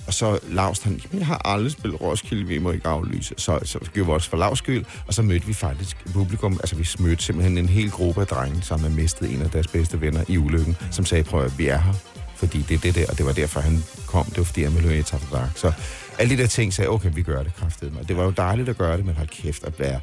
Og 0.07 0.13
så 0.13 0.39
Lars, 0.47 0.79
han, 0.79 1.01
jeg 1.13 1.25
har 1.25 1.41
aldrig 1.45 1.71
spillet 1.71 2.01
Roskilde, 2.01 2.45
vi 2.45 2.57
må 2.57 2.71
ikke 2.71 2.87
aflyse. 2.87 3.33
Så, 3.37 3.59
så 3.63 3.79
gjorde 3.93 4.07
vi 4.07 4.13
også 4.13 4.29
for 4.29 4.37
Lars 4.37 4.57
skyld, 4.57 4.85
og 5.07 5.13
så 5.13 5.21
mødte 5.21 5.47
vi 5.47 5.53
faktisk 5.53 5.97
publikum. 6.13 6.53
Altså 6.53 6.75
vi 6.75 6.87
mødte 6.99 7.23
simpelthen 7.23 7.57
en 7.57 7.69
hel 7.69 7.91
gruppe 7.91 8.21
af 8.21 8.27
drenge, 8.27 8.61
som 8.61 8.79
havde 8.79 8.93
mistet 8.93 9.33
en 9.33 9.41
af 9.41 9.49
deres 9.49 9.67
bedste 9.67 10.01
venner 10.01 10.23
i 10.27 10.37
ulykken, 10.37 10.77
som 10.91 11.05
sagde, 11.05 11.23
prøv 11.23 11.45
at 11.45 11.57
vi 11.57 11.67
er 11.67 11.77
her, 11.77 11.93
fordi 12.35 12.61
det 12.61 12.75
er 12.75 12.79
det 12.79 12.95
der, 12.95 13.05
og 13.09 13.17
det 13.17 13.25
var 13.25 13.31
derfor, 13.31 13.59
han 13.59 13.83
kom. 14.07 14.25
Det 14.25 14.37
var 14.37 14.43
fordi, 14.43 14.63
han 14.63 14.73
ville 14.73 14.89
høre 14.89 14.99
et 14.99 15.07
Så 15.55 15.71
alle 16.19 16.37
de 16.37 16.41
der 16.41 16.47
ting 16.47 16.73
sagde, 16.73 16.89
okay, 16.89 17.09
vi 17.13 17.21
gør 17.21 17.43
det 17.43 17.55
kraftigt. 17.55 17.93
mig. 17.93 18.07
det 18.07 18.17
var 18.17 18.23
jo 18.23 18.31
dejligt 18.31 18.69
at 18.69 18.77
gøre 18.77 18.97
det, 18.97 19.05
men 19.05 19.15
hold 19.15 19.27
kæft 19.27 19.63
at 19.63 19.79
være 19.79 19.99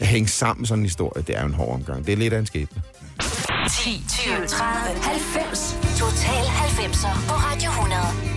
at 0.00 0.06
hænge 0.06 0.28
sammen 0.28 0.60
med 0.60 0.66
sådan 0.66 0.80
en 0.80 0.84
historie, 0.84 1.22
det 1.22 1.36
er 1.36 1.40
jo 1.40 1.46
en 1.46 1.54
hård 1.54 1.74
omgang. 1.74 2.06
Det 2.06 2.12
er 2.12 2.16
lidt 2.16 2.32
af 2.32 2.38
en 2.38 2.46
skæbne. 2.46 2.82
10, 3.70 4.04
20, 4.08 4.46
30, 4.46 5.00
90. 5.02 5.76
Total 5.98 6.44
90'er 6.44 7.28
på 7.28 7.34
Radio 7.34 7.70
100. 7.70 8.35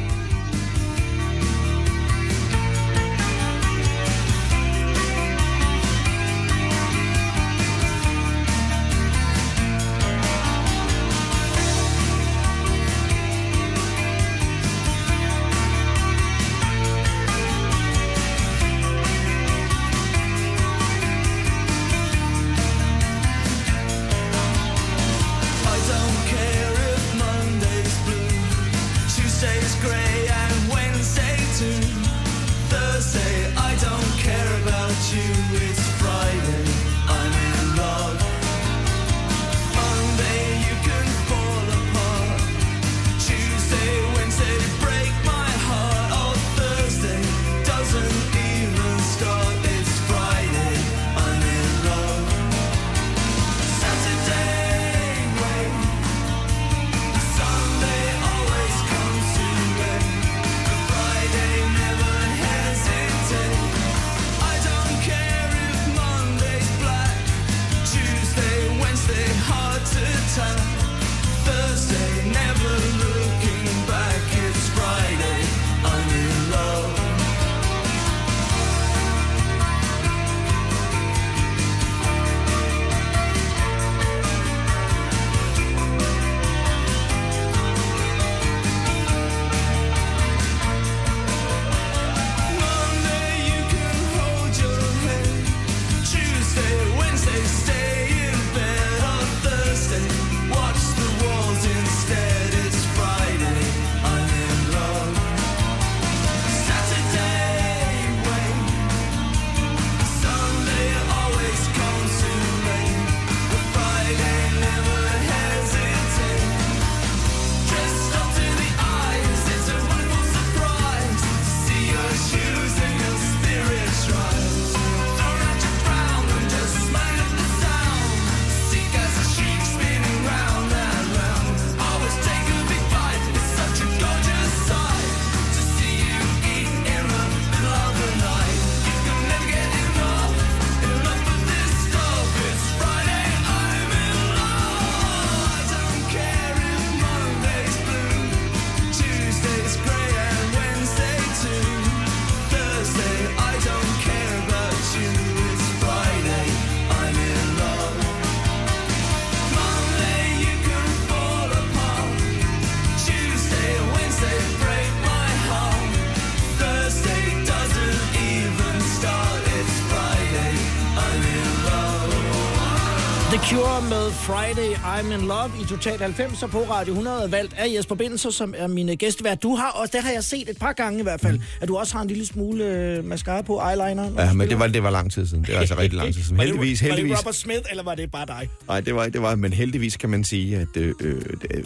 Friday 174.30 174.76
I'm 174.76 175.12
in 175.14 175.28
Love 175.28 175.52
i 175.62 175.66
Total 175.66 175.98
90 176.00 176.40
på 176.52 176.58
Radio 176.70 176.92
100 176.94 177.32
valgt 177.32 177.54
af 177.58 177.66
Jesper 177.78 177.96
Bindelser, 177.96 178.30
som 178.30 178.54
er 178.58 178.68
min 178.68 178.88
gæstevært. 178.98 179.44
Du 179.44 179.56
har 179.56 179.70
også, 179.72 179.92
det 179.98 180.04
har 180.04 180.12
jeg 180.12 180.24
set 180.24 180.50
et 180.50 180.58
par 180.60 180.72
gange 180.74 181.00
i 181.00 181.04
hvert 181.04 181.22
fald, 181.22 181.40
at 181.62 181.68
du 181.68 181.78
også 181.78 181.94
har 181.96 182.02
en 182.02 182.08
lille 182.08 182.26
smule 182.26 182.64
øh, 182.66 183.06
mascara 183.06 183.42
på 183.42 183.62
eyeliner. 183.70 184.10
Ja, 184.18 184.34
men 184.34 184.50
det 184.50 184.60
var, 184.60 184.68
det 184.68 184.84
var 184.84 184.90
lang 184.90 185.12
tid 185.12 185.26
siden. 185.28 185.44
Det 185.44 185.54
var 185.54 185.60
altså 185.60 185.78
rigtig 185.78 185.98
lang 185.98 186.14
tid 186.14 186.24
siden. 186.24 186.38
Var 186.38 186.44
det- 186.44 186.52
Heldigvis, 186.54 186.82
Var 186.84 186.88
heldigvis. 186.88 187.12
det 187.12 187.20
Robert 187.20 187.36
Smith, 187.36 187.62
eller 187.70 187.84
var 187.84 187.96
det 187.96 188.12
bare 188.12 188.26
dig? 188.26 188.50
Nej, 188.68 188.82
det 188.82 188.96
var, 188.96 189.08
det 189.10 189.22
var, 189.22 189.36
men 189.36 189.54
heldigvis 189.54 189.98
kan 189.98 190.10
man 190.10 190.24
sige, 190.24 190.58
at 190.58 190.78
øh, 190.78 190.94
øh, 191.02 191.16
øh, 191.56 191.64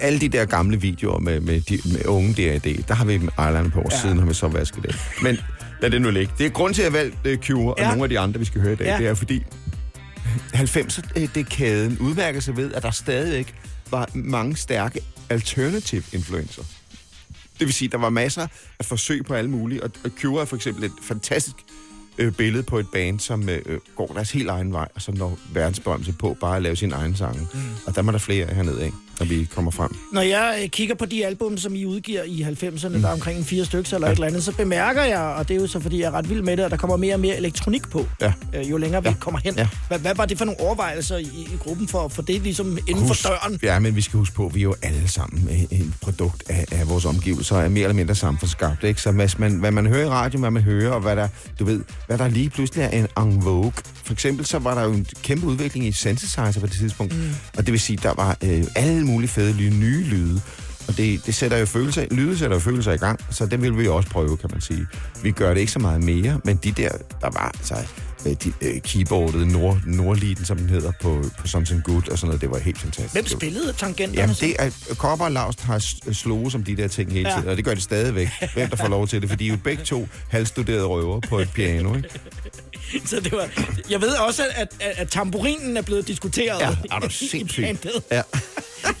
alle 0.00 0.20
de 0.20 0.28
der 0.28 0.44
gamle 0.44 0.80
videoer 0.80 1.18
med, 1.18 1.40
med, 1.40 1.60
de, 1.60 1.78
med 1.92 2.06
unge 2.06 2.32
D.A.D., 2.32 2.84
der 2.88 2.94
har 2.94 3.04
vi 3.04 3.12
dem 3.12 3.28
eyeliner 3.38 3.70
på, 3.70 3.80
og 3.80 3.90
Ja. 3.92 4.00
siden 4.00 4.18
har 4.18 4.26
vi 4.26 4.34
så 4.34 4.48
vasket 4.48 4.82
det. 4.82 4.96
Men 5.22 5.38
lad 5.82 5.90
det 5.90 6.02
nu 6.02 6.10
ligge. 6.10 6.32
Det 6.38 6.46
er 6.46 6.50
grund 6.50 6.74
til, 6.74 6.82
at 6.82 6.92
jeg 6.92 6.98
har 7.00 7.04
valgt 7.04 7.16
øh, 7.24 7.38
Cure, 7.38 7.74
og 7.74 7.80
Ja. 7.80 7.88
nogle 7.88 8.02
af 8.02 8.08
de 8.08 8.18
andre, 8.18 8.38
vi 8.38 8.44
skal 8.46 8.60
høre 8.60 8.72
i 8.72 8.76
dag, 8.76 8.86
Ja. 8.86 8.96
det 8.98 9.06
er 9.06 9.14
fordi 9.14 9.42
90'er-dekaden 10.56 11.98
udmærker 12.00 12.40
sig 12.40 12.56
ved, 12.56 12.72
at 12.72 12.82
der 12.82 12.90
stadigvæk 12.90 13.54
var 13.90 14.10
mange 14.14 14.56
stærke 14.56 15.00
alternative 15.30 16.02
influencer. 16.12 16.62
Det 17.58 17.66
vil 17.66 17.72
sige, 17.72 17.88
der 17.88 17.98
var 17.98 18.10
masser 18.10 18.46
af 18.78 18.84
forsøg 18.84 19.24
på 19.24 19.34
alle 19.34 19.50
mulige, 19.50 19.82
og 19.82 19.90
Cure 20.20 20.40
er 20.40 20.44
for 20.44 20.56
eksempel 20.56 20.84
et 20.84 20.92
fantastisk 21.02 21.56
øh, 22.18 22.32
billede 22.32 22.62
på 22.62 22.78
et 22.78 22.86
band, 22.92 23.20
som 23.20 23.48
øh, 23.48 23.62
øh, 23.66 23.80
går 23.96 24.06
deres 24.06 24.30
helt 24.30 24.48
egen 24.48 24.72
vej, 24.72 24.88
og 24.94 25.02
som 25.02 25.14
når 25.14 25.38
verdensberømmelse 25.52 26.12
på 26.12 26.36
bare 26.40 26.56
at 26.56 26.62
lave 26.62 26.76
sin 26.76 26.92
egen 26.92 27.16
sange. 27.16 27.48
Mm. 27.54 27.60
Og 27.86 27.94
der 27.94 28.02
må 28.02 28.12
der 28.12 28.18
flere 28.18 28.54
hernede, 28.54 28.84
ikke? 28.84 28.96
Når 29.18 29.26
vi 29.26 29.48
kommer 29.54 29.70
frem. 29.70 29.96
Når 30.12 30.20
jeg 30.20 30.58
øh, 30.62 30.68
kigger 30.68 30.94
på 30.94 31.04
de 31.06 31.26
album, 31.26 31.56
som 31.58 31.74
I 31.74 31.84
udgiver 31.84 32.22
i 32.22 32.42
90'erne, 32.42 32.88
mm. 32.88 33.00
der 33.02 33.08
er 33.08 33.12
omkring 33.12 33.46
fire 33.46 33.64
stykker 33.64 33.94
eller 33.94 34.06
ja. 34.08 34.12
et 34.12 34.16
eller 34.16 34.26
andet, 34.26 34.44
så 34.44 34.52
bemærker 34.52 35.02
jeg, 35.04 35.20
og 35.20 35.48
det 35.48 35.56
er 35.56 35.60
jo 35.60 35.66
så 35.66 35.80
fordi, 35.80 36.00
jeg 36.00 36.06
er 36.06 36.10
ret 36.10 36.30
vild 36.30 36.42
med 36.42 36.56
det, 36.56 36.62
at 36.62 36.70
der 36.70 36.76
kommer 36.76 36.96
mere 36.96 37.14
og 37.14 37.20
mere 37.20 37.36
elektronik 37.36 37.90
på, 37.90 38.06
Ja. 38.20 38.32
øh, 38.54 38.70
jo 38.70 38.76
længere 38.76 39.02
vi 39.02 39.08
Ja. 39.08 39.14
kommer 39.20 39.40
hen. 39.44 39.54
Ja. 39.56 39.68
Hvad, 39.88 39.98
hvad 39.98 40.14
var 40.14 40.24
det 40.26 40.38
for 40.38 40.44
nogle 40.44 40.60
overvejelser 40.60 41.16
i, 41.16 41.22
i 41.22 41.48
gruppen 41.60 41.88
for, 41.88 42.08
for 42.08 42.22
det 42.22 42.42
ligesom 42.42 42.78
inden 42.88 43.06
Husk- 43.08 43.22
for 43.22 43.28
døren? 43.28 43.58
Ja, 43.62 43.78
men 43.78 43.96
vi 43.96 44.00
skal 44.00 44.18
huske 44.18 44.34
på, 44.34 44.46
at 44.46 44.54
vi 44.54 44.60
er 44.60 44.62
jo 44.64 44.74
alle 44.82 45.08
sammen 45.08 45.48
et 45.70 45.92
produkt 46.00 46.42
af, 46.50 46.64
af 46.72 46.88
vores 46.88 47.04
omgivelser, 47.04 47.56
er 47.56 47.68
mere 47.68 47.82
eller 47.82 47.94
mindre 47.94 48.14
samfundsskabt. 48.14 48.84
Ikke? 48.84 49.00
Så 49.02 49.12
hvis 49.12 49.38
man, 49.38 49.52
hvad 49.58 49.70
man 49.70 49.86
hører 49.86 50.06
i 50.06 50.08
radio, 50.08 50.40
hvad 50.40 50.50
man 50.50 50.62
hører, 50.62 50.90
og 50.92 51.00
hvad 51.00 51.16
der, 51.16 51.28
du 51.58 51.64
ved, 51.64 51.80
hvad 52.06 52.18
der 52.18 52.28
lige 52.28 52.50
pludselig 52.50 52.84
er 52.84 52.88
en 52.90 53.06
en 53.28 53.44
vogue. 53.44 53.72
For 54.04 54.12
eksempel 54.12 54.46
så 54.46 54.58
var 54.58 54.74
der 54.74 54.82
jo 54.84 54.92
en 54.92 55.06
kæmpe 55.22 55.46
udvikling 55.46 55.86
i 55.86 55.92
synthesizer 55.92 56.60
på 56.60 56.66
det 56.66 56.76
tidspunkt. 56.76 57.16
Mm. 57.16 57.28
Og 57.56 57.66
det 57.66 57.72
vil 57.72 57.80
sige, 57.80 57.98
der 58.02 58.14
var 58.16 58.36
øh, 58.44 58.64
alle 58.76 59.04
mulige 59.06 59.28
fede 59.30 59.52
ly- 59.52 59.68
nye 59.70 60.04
lyde. 60.04 60.40
Og 60.88 60.96
det, 60.96 61.26
det 61.26 61.34
sætter 61.34 61.56
jo 61.58 61.66
følelser, 61.66 62.06
lyde 62.10 62.38
sætter 62.38 62.56
jo 62.56 62.60
følelser 62.60 62.92
i 62.92 62.96
gang, 62.96 63.20
så 63.30 63.46
det 63.46 63.62
vil 63.62 63.78
vi 63.78 63.88
også 63.88 64.08
prøve, 64.08 64.36
kan 64.36 64.48
man 64.52 64.60
sige. 64.60 64.86
Vi 65.22 65.30
gør 65.30 65.54
det 65.54 65.60
ikke 65.60 65.72
så 65.72 65.78
meget 65.78 66.04
mere, 66.04 66.40
men 66.44 66.56
de 66.56 66.72
der, 66.72 66.88
der 67.20 67.30
var 67.30 67.52
altså 67.54 67.74
øh, 68.26 68.32
de, 68.44 68.52
øh, 68.60 68.80
keyboardet, 68.80 69.46
Nord, 69.46 69.78
Nordliden, 69.86 70.44
som 70.44 70.56
den 70.58 70.68
hedder, 70.68 70.92
på, 71.02 71.24
på 71.38 71.46
Something 71.46 71.82
Good 71.84 72.08
og 72.10 72.18
sådan 72.18 72.26
noget, 72.28 72.40
det 72.40 72.50
var 72.50 72.58
helt 72.58 72.78
fantastisk. 72.78 73.12
Hvem 73.12 73.24
Det 73.24 73.32
spillede 73.32 73.72
tangenterne? 73.72 74.14
Jamen, 74.20 74.36
det 74.40 74.56
er, 74.58 74.94
Kopper 74.98 75.24
og 75.24 75.32
Laust 75.32 75.60
har 75.62 75.78
s- 75.78 75.96
slået 76.12 76.52
som 76.52 76.64
de 76.64 76.76
der 76.76 76.88
ting 76.88 77.12
hele 77.12 77.28
Ja. 77.28 77.36
tiden, 77.36 77.48
og 77.48 77.56
det 77.56 77.64
gør 77.64 77.74
de 77.74 77.80
stadigvæk. 77.80 78.28
Hvem 78.54 78.68
der 78.70 78.76
får 78.76 78.88
lov 78.88 79.08
til 79.08 79.22
det, 79.22 79.30
fordi 79.30 79.44
de 79.44 79.48
er 79.48 79.52
jo 79.54 79.58
begge 79.64 79.84
to 79.84 80.08
halvstuderede 80.28 80.84
røver 80.84 81.20
på 81.20 81.38
et 81.38 81.50
piano, 81.54 81.94
ikke? 81.96 82.08
Så 83.06 83.20
det 83.20 83.32
var, 83.32 83.48
jeg 83.90 84.00
ved 84.00 84.08
også, 84.28 84.42
at, 84.56 84.68
at, 84.80 84.98
at 84.98 85.08
tamburinen 85.08 85.76
er 85.76 85.82
blevet 85.82 86.08
diskuteret 86.08 86.60
Ja, 86.60 86.70
er 86.96 86.98
du 87.00 87.06
i 87.10 87.10
sindssyg? 87.12 87.62
bandet. 87.62 87.92
Ja. 88.12 88.22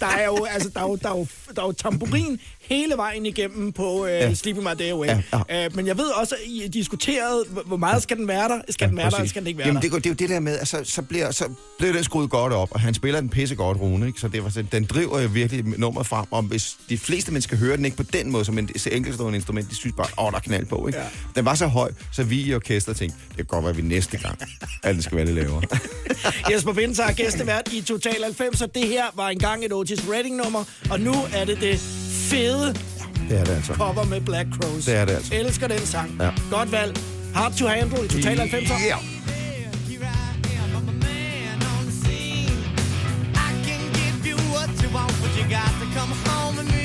Der 0.00 0.06
er 0.06 0.24
jo, 0.26 0.44
altså, 0.50 0.68
der 0.74 0.80
er 0.80 0.84
jo, 0.84 0.96
der 1.02 1.08
er 1.12 1.18
jo, 1.18 1.26
der 1.56 1.62
er 1.62 1.66
jo 1.66 1.72
tamburin 1.72 2.40
hele 2.60 2.96
vejen 2.96 3.26
igennem 3.26 3.72
på 3.72 4.06
øh, 4.06 4.12
Ja. 4.12 4.18
ja. 4.28 4.34
Sleeping 4.34 4.64
My 4.64 4.70
Day 4.84 4.90
Away. 4.90 5.06
Ja, 5.06 5.20
Ja, 5.50 5.64
Øh, 5.66 5.76
men 5.76 5.86
jeg 5.86 5.98
ved 5.98 6.06
også, 6.06 6.34
at 6.34 6.40
I 6.50 6.68
diskuterede, 6.68 7.44
hvor- 7.66 7.76
meget 7.76 8.02
skal 8.02 8.16
den 8.16 8.28
være 8.28 8.48
der? 8.48 8.60
Skal 8.70 8.88
den 8.88 8.96
være 8.96 9.10
der, 9.10 9.16
præcis. 9.16 9.30
skal 9.30 9.42
den 9.42 9.46
ikke 9.46 9.58
være 9.58 9.66
Jamen, 9.66 9.76
der? 9.76 9.80
det, 9.82 9.90
går- 9.90 9.98
det 9.98 10.06
er 10.06 10.10
jo 10.10 10.14
det 10.14 10.28
der 10.28 10.40
med, 10.40 10.58
altså, 10.58 10.80
så 10.84 11.02
bliver, 11.02 11.30
så 11.30 11.44
bliver 11.78 11.92
den 11.92 12.04
skruet 12.04 12.30
godt 12.30 12.52
op, 12.52 12.68
og 12.72 12.80
han 12.80 12.94
spiller 12.94 13.20
den 13.20 13.28
pisse 13.28 13.54
godt, 13.54 13.78
Rune, 13.80 14.06
ikke? 14.06 14.20
Så 14.20 14.28
det 14.28 14.44
var, 14.44 14.50
sådan- 14.50 14.68
den 14.72 14.84
driver 14.84 15.20
jo 15.20 15.28
virkelig 15.32 15.64
nummeret 15.78 16.06
frem, 16.06 16.26
og 16.30 16.42
hvis 16.42 16.76
de 16.88 16.98
fleste 16.98 17.32
mennesker 17.32 17.56
hører 17.56 17.76
den 17.76 17.84
ikke 17.84 17.96
på 17.96 18.02
den 18.02 18.30
måde, 18.30 18.44
som 18.44 18.58
en 18.58 18.70
så 18.78 18.90
enkeltstående 18.92 19.36
instrument, 19.36 19.70
de 19.70 19.74
synes 19.74 19.94
bare, 19.96 20.06
åh, 20.18 20.30
der 20.30 20.36
er 20.36 20.40
knald 20.40 20.66
på, 20.66 20.86
ikke? 20.86 20.98
Ja. 20.98 21.04
Den 21.36 21.44
var 21.44 21.54
så 21.54 21.66
høj, 21.66 21.92
så 22.12 22.22
vi 22.22 22.40
i 22.40 22.54
orkester 22.54 22.92
tænkte, 22.92 23.18
det 23.28 23.36
kan 23.36 23.44
godt 23.44 23.62
være, 23.64 23.70
at 23.70 23.76
vi 23.76 23.82
næste 23.82 24.16
gang, 24.18 24.38
at 24.82 24.94
den 24.94 25.02
skal 25.02 25.16
være 25.16 25.26
lidt 25.26 25.36
lavere. 25.36 25.62
Jesper 26.52 26.72
Binds 26.72 26.98
er 26.98 27.12
gæstevært 27.12 27.72
i 27.72 27.80
Total 27.80 28.22
90, 28.22 28.62
og 28.62 28.74
det 28.74 28.88
her 28.88 29.04
var 29.14 29.28
engang 29.28 29.64
et 29.64 29.72
Otis 29.76 30.00
Redding-nummer, 30.12 30.64
og 30.90 31.00
nu 31.00 31.14
er 31.34 31.44
det 31.44 31.60
det 31.60 31.78
fede 32.30 32.74
det 33.28 33.38
er 33.40 33.44
det 33.44 33.52
altså. 33.52 33.74
cover 33.74 34.04
med 34.04 34.20
Black 34.20 34.48
Crows. 34.60 34.84
Det 34.84 34.94
er 34.94 35.04
det 35.04 35.12
altså. 35.12 35.34
Elsker 35.34 35.68
den 35.68 35.78
sang. 35.78 36.16
Ja. 36.20 36.30
Godt 36.50 36.72
valg. 36.72 36.96
Hard 37.34 37.52
to 37.52 37.66
handle 37.66 38.04
i 38.04 38.08
Total 38.08 38.38
90. 38.38 38.70
Ja. 38.70 38.96
You 45.36 45.42
got 45.50 45.68
to 45.80 45.86
come 45.94 46.12
home 46.24 46.56
with 46.56 46.75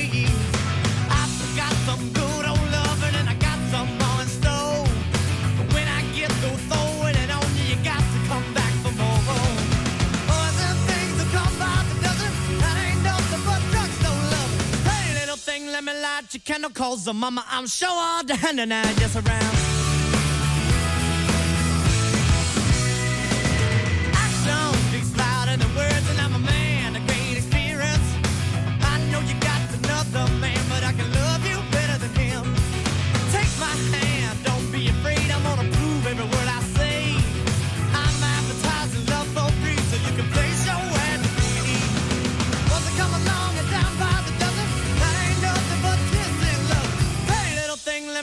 me 15.81 15.93
light 15.93 16.33
your 16.33 16.41
candle, 16.41 16.69
cause 16.69 17.05
the 17.05 17.13
mama, 17.13 17.43
I'm 17.49 17.67
sure 17.67 17.89
all 17.89 18.23
the 18.23 18.35
hand 18.35 18.59
and 18.59 18.73
I 18.73 18.83
just 18.93 19.15
around. 19.15 19.70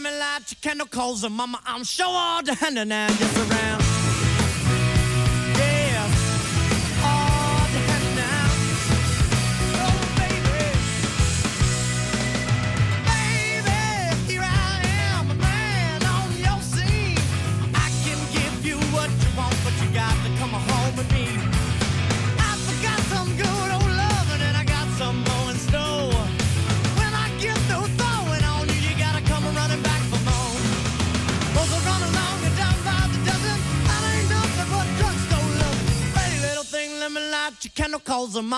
Me 0.03 0.11
light 0.11 0.43
your 0.51 0.59
candle, 0.61 0.87
cause 0.87 1.23
the 1.23 1.31
mama, 1.31 1.61
I'm 1.67 1.85
sure 1.85 2.07
all 2.07 2.43
the 2.43 2.55
hand 2.55 2.79
and 2.79 2.93
just 3.17 3.37
around. 3.37 3.88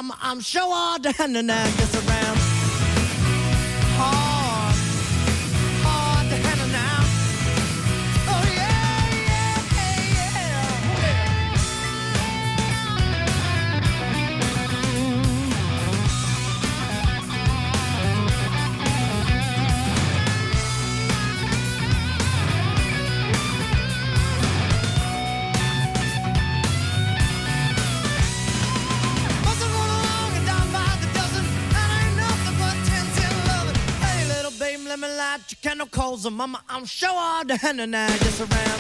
Cause 0.01 0.09
the 0.09 0.15
mama, 0.15 0.19
I'm 0.23 0.41
sure 0.41 0.63
all 0.63 0.99
the 0.99 1.13
hand 1.13 1.37
and 1.37 1.51
I 1.51 1.65
gets 1.77 1.95
around. 1.95 2.50
Candle, 36.21 36.23
cause 36.23 36.23
the 36.23 36.31
mama, 36.31 36.63
I'm 36.69 36.85
sure 36.85 37.11
all 37.13 37.45
the 37.45 37.57
hand 37.57 37.81
and 37.81 37.97
I 37.97 38.09
just 38.19 38.41
around. 38.41 38.80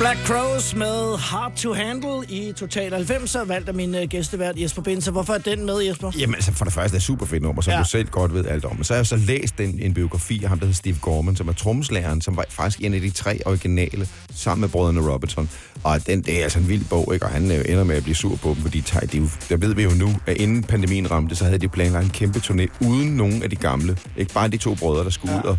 Black 0.00 0.26
Crows 0.26 0.74
med 0.74 1.18
Hard 1.18 1.52
to 1.56 1.72
Handle 1.72 2.26
i 2.28 2.52
Total 2.52 2.92
90'er, 2.94 3.44
valgt 3.44 3.68
af 3.68 3.74
min 3.74 3.94
uh, 3.94 4.02
gæstevært 4.02 4.60
Jesper 4.60 4.82
Binser. 4.82 5.12
Hvorfor 5.12 5.34
er 5.34 5.38
den 5.38 5.66
med, 5.66 5.78
Jesper? 5.80 6.10
Jamen 6.18 6.34
altså, 6.34 6.52
for 6.52 6.64
det 6.64 6.74
første 6.74 6.94
er 6.94 6.98
det 6.98 7.02
super 7.02 7.26
fedt 7.26 7.42
nummer, 7.42 7.62
som 7.62 7.72
Ja. 7.72 7.78
du 7.78 7.84
selv 7.84 8.08
godt 8.08 8.34
ved 8.34 8.46
alt 8.46 8.64
om. 8.64 8.76
Men 8.76 8.84
så 8.84 8.92
har 8.92 8.98
jeg 8.98 9.06
så 9.06 9.16
læst 9.16 9.60
en, 9.60 9.78
en 9.80 9.94
biografi 9.94 10.42
af 10.42 10.48
ham, 10.48 10.58
der 10.58 10.66
hedder 10.66 10.76
Steve 10.76 10.96
Gorman, 11.00 11.36
som 11.36 11.48
er 11.48 11.52
trommeslageren, 11.52 12.20
som 12.20 12.36
var 12.36 12.44
faktisk 12.48 12.80
en 12.80 12.94
af 12.94 13.00
de 13.00 13.10
tre 13.10 13.40
originale, 13.46 14.08
sammen 14.34 14.60
med 14.60 14.68
brødrene 14.68 15.12
Robertson. 15.12 15.50
Og 15.84 16.06
den, 16.06 16.22
det 16.22 16.38
er 16.38 16.42
altså 16.42 16.58
en 16.58 16.68
vild 16.68 16.84
bog, 16.84 17.14
ikke? 17.14 17.26
Og 17.26 17.32
han 17.32 17.50
øh, 17.50 17.64
ender 17.68 17.84
med 17.84 17.96
at 17.96 18.02
blive 18.02 18.16
sur 18.16 18.36
på 18.36 18.48
dem, 18.48 18.62
fordi 18.62 18.80
de, 18.80 19.06
de, 19.06 19.30
der 19.48 19.56
ved 19.56 19.74
vi 19.74 19.82
jo 19.82 19.90
nu, 19.90 20.16
at 20.26 20.36
inden 20.36 20.62
pandemien 20.62 21.10
ramte, 21.10 21.36
så 21.36 21.44
havde 21.44 21.58
de 21.58 21.68
planlagt 21.68 22.04
en 22.04 22.10
kæmpe 22.10 22.38
turné 22.38 22.86
uden 22.88 23.08
nogen 23.16 23.42
af 23.42 23.50
de 23.50 23.56
gamle. 23.56 23.96
Ikke 24.16 24.34
bare 24.34 24.48
de 24.48 24.56
to 24.56 24.74
brødre, 24.74 25.04
der 25.04 25.10
skulle 25.10 25.34
ja. 25.34 25.40
ud 25.40 25.44
og 25.44 25.58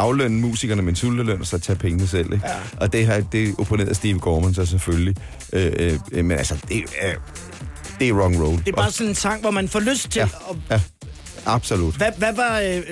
aflønne 0.00 0.40
musikerne 0.40 0.82
med 0.82 0.92
en 0.92 0.96
sulteløn, 0.96 1.40
og 1.40 1.46
så 1.46 1.58
tage 1.58 1.76
pengene 1.78 2.06
selv. 2.08 2.32
Ikke? 2.32 2.46
Ja. 2.48 2.54
Og 2.76 2.92
det 2.92 3.06
her, 3.06 3.20
det 3.20 3.54
opponerede 3.58 3.94
Steve 3.94 4.18
Gorman 4.18 4.54
så 4.54 4.66
selvfølgelig. 4.66 5.16
Øh, 5.52 5.98
øh, 6.12 6.24
men 6.24 6.38
altså, 6.38 6.56
det 6.68 6.82
er, 6.98 7.14
det 8.00 8.08
er 8.08 8.12
wrong 8.12 8.42
road. 8.42 8.58
Det 8.58 8.68
er 8.68 8.72
bare 8.72 8.90
sådan 8.90 9.08
en 9.08 9.14
sang, 9.14 9.40
hvor 9.40 9.50
man 9.50 9.68
får 9.68 9.80
lyst 9.80 10.10
til 10.10 10.20
Ja, 10.20 10.24
at... 10.50 10.56
ja, 10.70 10.80
absolut. 11.46 11.94
Hvad, 11.96 12.12
hvad 12.18 12.32
var, 12.34 12.60
øh, 12.60 12.82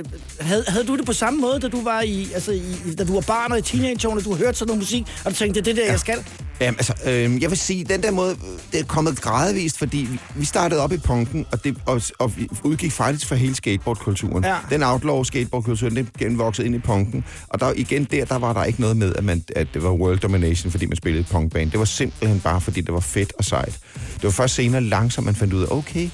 havde, 0.41 0.65
havde 0.69 0.85
du 0.85 0.97
det 0.97 1.07
på 1.07 1.13
samme 1.13 1.41
måde, 1.41 1.61
da 1.61 1.69
du 1.69 1.83
var 1.83 2.01
i, 2.01 2.29
altså 2.35 2.53
i, 2.53 2.95
da 2.99 3.05
du 3.05 3.15
var 3.15 3.21
barn 3.21 3.53
og 3.53 3.59
i 3.59 3.63
teenageårene, 3.63 4.21
du 4.23 4.35
hørte 4.35 4.59
sådan 4.59 4.69
noget 4.69 4.79
musik, 4.79 5.07
og 5.25 5.31
du 5.31 5.37
tænkte, 5.37 5.61
det 5.61 5.71
er 5.71 5.75
det 5.75 5.83
der, 5.83 5.91
jeg 5.91 6.01
skal? 6.01 6.19
Jamen, 6.61 6.75
altså, 6.79 6.95
øh, 7.07 7.43
jeg 7.43 7.51
vil 7.51 7.59
sige, 7.59 7.85
den 7.85 8.03
der 8.03 8.11
måde, 8.11 8.37
det 8.73 8.81
er 8.81 8.85
kommet 8.85 9.21
gradvist, 9.21 9.79
fordi 9.79 9.97
vi- 9.99 10.21
vi 10.35 10.45
startede 10.45 10.81
op 10.81 10.93
i 10.93 10.97
punken, 10.99 11.47
og, 11.53 11.65
det, 11.65 11.77
og, 11.87 12.03
og 12.19 12.37
vi 12.37 12.49
udgik 12.65 12.93
faktisk 12.93 13.27
fra 13.27 13.35
hele 13.37 13.55
skateboardkulturen. 13.55 14.45
Ja. 14.45 14.57
Den 14.71 14.83
outlaw 14.83 15.23
skateboardkulturen, 15.25 15.97
den 15.97 16.09
genvoksede 16.19 16.67
ind 16.67 16.77
i 16.77 16.79
punken, 16.79 17.25
og 17.49 17.61
der, 17.61 17.73
igen 17.77 18.05
der, 18.05 18.25
der 18.25 18.39
var 18.39 18.53
der 18.53 18.65
ikke 18.65 18.81
noget 18.81 18.97
med, 18.97 19.15
at, 19.15 19.25
man, 19.25 19.45
at 19.57 19.67
det 19.75 19.83
var 19.83 19.91
world 19.91 20.19
domination, 20.19 20.71
fordi 20.71 20.87
man 20.87 20.97
spillede 20.97 21.25
punkband. 21.31 21.71
Det 21.71 21.79
var 21.79 21.85
simpelthen 21.85 22.41
bare, 22.41 22.61
fordi 22.61 22.81
det 22.81 22.95
var 22.95 23.01
fedt 23.01 23.33
og 23.39 23.45
sejt. 23.45 23.79
Det 24.15 24.25
var 24.25 24.31
først 24.31 24.55
senere 24.55 24.81
langsomt, 24.81 25.25
man 25.25 25.35
fandt 25.35 25.53
ud 25.55 25.63
af, 25.63 25.67
okay, 25.71 26.09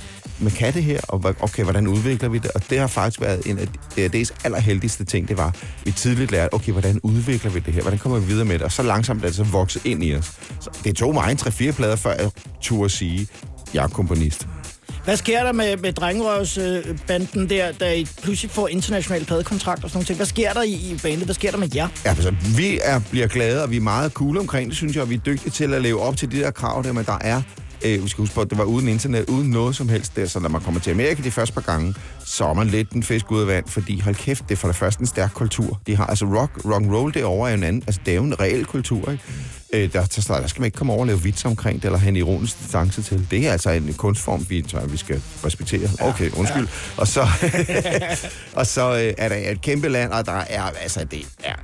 man 0.45 0.53
kan 0.53 0.75
det 0.75 0.85
her, 0.85 1.01
og 1.09 1.35
okay, 1.41 1.63
hvordan 1.63 1.87
udvikler 1.87 2.29
vi 2.29 2.39
det? 2.39 2.51
Og 2.51 2.61
det 2.71 2.79
har 2.79 2.87
faktisk 2.87 3.21
været 3.21 3.47
en 3.47 3.59
af 3.59 3.69
DRD's 3.99 4.37
allerheldigste 4.45 5.05
ting, 5.05 5.29
det 5.29 5.37
var, 5.37 5.47
at 5.47 5.55
vi 5.85 5.91
tidligt 5.91 6.31
lærte, 6.31 6.55
okay, 6.55 6.73
hvordan 6.73 7.01
udvikler 7.03 7.51
vi 7.51 7.59
det 7.59 7.75
her? 7.75 7.83
Hvordan 7.83 7.99
kommer 7.99 8.19
vi 8.19 8.27
videre 8.27 8.45
med 8.45 8.55
det? 8.55 8.63
Og 8.63 8.73
så 8.73 8.83
langsomt 8.83 9.23
er 9.23 9.27
det 9.27 9.37
så 9.37 9.45
vokset 9.45 9.85
ind 9.85 10.05
i 10.05 10.15
os. 10.15 10.33
Så 10.61 10.71
det 10.85 10.97
tog 10.97 11.15
mig 11.15 11.31
en 11.31 11.39
3-4 11.39 11.71
plader, 11.71 11.97
før 11.97 12.13
jeg 12.13 12.31
turde 12.61 12.91
sige, 12.91 13.29
jeg 13.75 13.85
er 13.85 13.89
komponist. 13.89 14.47
Hvad 15.05 15.17
sker 15.17 15.43
der 15.43 15.53
med, 15.53 15.77
med 15.77 15.93
Drengerøvsbanden 15.93 17.51
der, 17.51 17.73
da 17.73 17.95
I 17.95 18.07
pludselig 18.23 18.51
får 18.51 18.69
international 18.69 19.25
pladekontrakt 19.25 19.85
og 19.85 19.91
sådan 19.91 20.05
noget? 20.05 20.17
Hvad 20.17 20.27
sker 20.27 20.53
der 20.53 20.63
i, 20.63 20.73
i 20.73 20.99
bandet? 21.03 21.25
Hvad 21.25 21.35
sker 21.35 21.51
der 21.51 21.59
med 21.59 21.69
jer? 21.75 21.89
Ja, 22.05 22.11
altså, 22.11 22.35
vi 22.57 22.81
er, 22.83 23.01
bliver 23.11 23.27
glade, 23.27 23.63
og 23.63 23.71
vi 23.71 23.77
er 23.77 23.81
meget 23.81 24.13
cool 24.13 24.39
omkring 24.39 24.69
det, 24.69 24.77
synes 24.77 24.95
jeg, 24.95 25.03
og 25.03 25.11
vi 25.11 25.15
er 25.15 25.19
dygtige 25.19 25.51
til 25.51 25.75
at 25.75 25.83
leve 25.83 26.01
op 26.01 26.17
til 26.17 26.33
de 26.33 26.41
der 26.41 26.51
krav 26.51 26.83
der, 26.83 26.93
men 26.93 27.05
der 27.05 27.19
er 27.21 27.43
Øh, 27.85 28.05
vi 28.05 28.09
skal 28.09 28.23
huske 28.23 28.35
på, 28.35 28.41
at 28.41 28.51
det 28.51 28.59
var 28.59 28.65
uden 28.65 28.89
internet, 28.89 29.25
uden 29.29 29.51
noget 29.51 29.77
som 29.77 29.89
helst 29.89 30.17
der, 30.17 30.27
så 30.27 30.41
når 30.41 30.49
man 30.49 30.61
kommer 30.61 30.81
til 30.81 30.91
Amerika 30.91 31.23
de 31.23 31.31
første 31.31 31.55
par 31.55 31.61
gange, 31.61 31.95
så 32.25 32.45
er 32.45 32.55
man 32.55 32.67
lidt 32.67 32.91
en 32.91 33.03
fisk 33.03 33.31
ud 33.31 33.41
af 33.41 33.47
vand, 33.47 33.69
fordi 33.69 34.01
hold 34.01 34.15
kæft, 34.15 34.45
det 34.49 34.55
er 34.55 34.57
for 34.57 34.69
det 34.69 34.77
første 34.77 35.01
en 35.01 35.07
stærk 35.07 35.31
kultur. 35.35 35.81
De 35.87 35.97
har 35.97 36.07
altså 36.07 36.25
rock, 36.25 36.65
rock 36.65 36.85
and 36.85 36.95
roll 36.95 37.15
derovre 37.15 37.51
er 37.51 37.55
en 37.55 37.63
anden, 37.63 37.83
altså 37.87 38.01
det 38.07 38.13
er 38.13 38.17
jo 38.17 38.25
en 38.25 38.41
reel 38.41 38.65
kultur, 38.65 39.11
ikke? 39.11 39.25
Øh, 39.73 39.93
der, 39.93 40.05
der, 40.05 40.41
der 40.41 40.47
skal 40.47 40.61
man 40.61 40.67
ikke 40.67 40.77
komme 40.77 40.93
over 40.93 41.01
og 41.01 41.07
lave 41.07 41.23
vits 41.23 41.45
omkring 41.45 41.83
det, 41.83 41.85
eller 41.85 41.99
have 41.99 42.09
en 42.09 42.17
ironisk 42.17 42.59
distance 42.63 43.03
til. 43.03 43.27
Det 43.31 43.47
er 43.47 43.53
altså 43.53 43.71
en 43.71 43.95
kunstform, 43.95 44.47
vi, 44.49 44.63
tror, 44.63 44.87
vi 44.87 44.97
skal 44.97 45.23
respektere. 45.45 45.89
Okay, 46.01 46.31
undskyld. 46.31 46.69
Og 46.97 47.09
så, 47.09 47.27
og 48.61 48.67
så 48.67 48.95
øh, 48.95 49.15
er 49.19 49.29
der 49.29 49.51
et 49.51 49.61
kæmpe 49.61 49.89
land, 49.89 50.13
og 50.13 50.27
der 50.27 50.33
er, 50.33 50.63
altså 50.63 51.05
det 51.05 51.27
er 51.45 51.55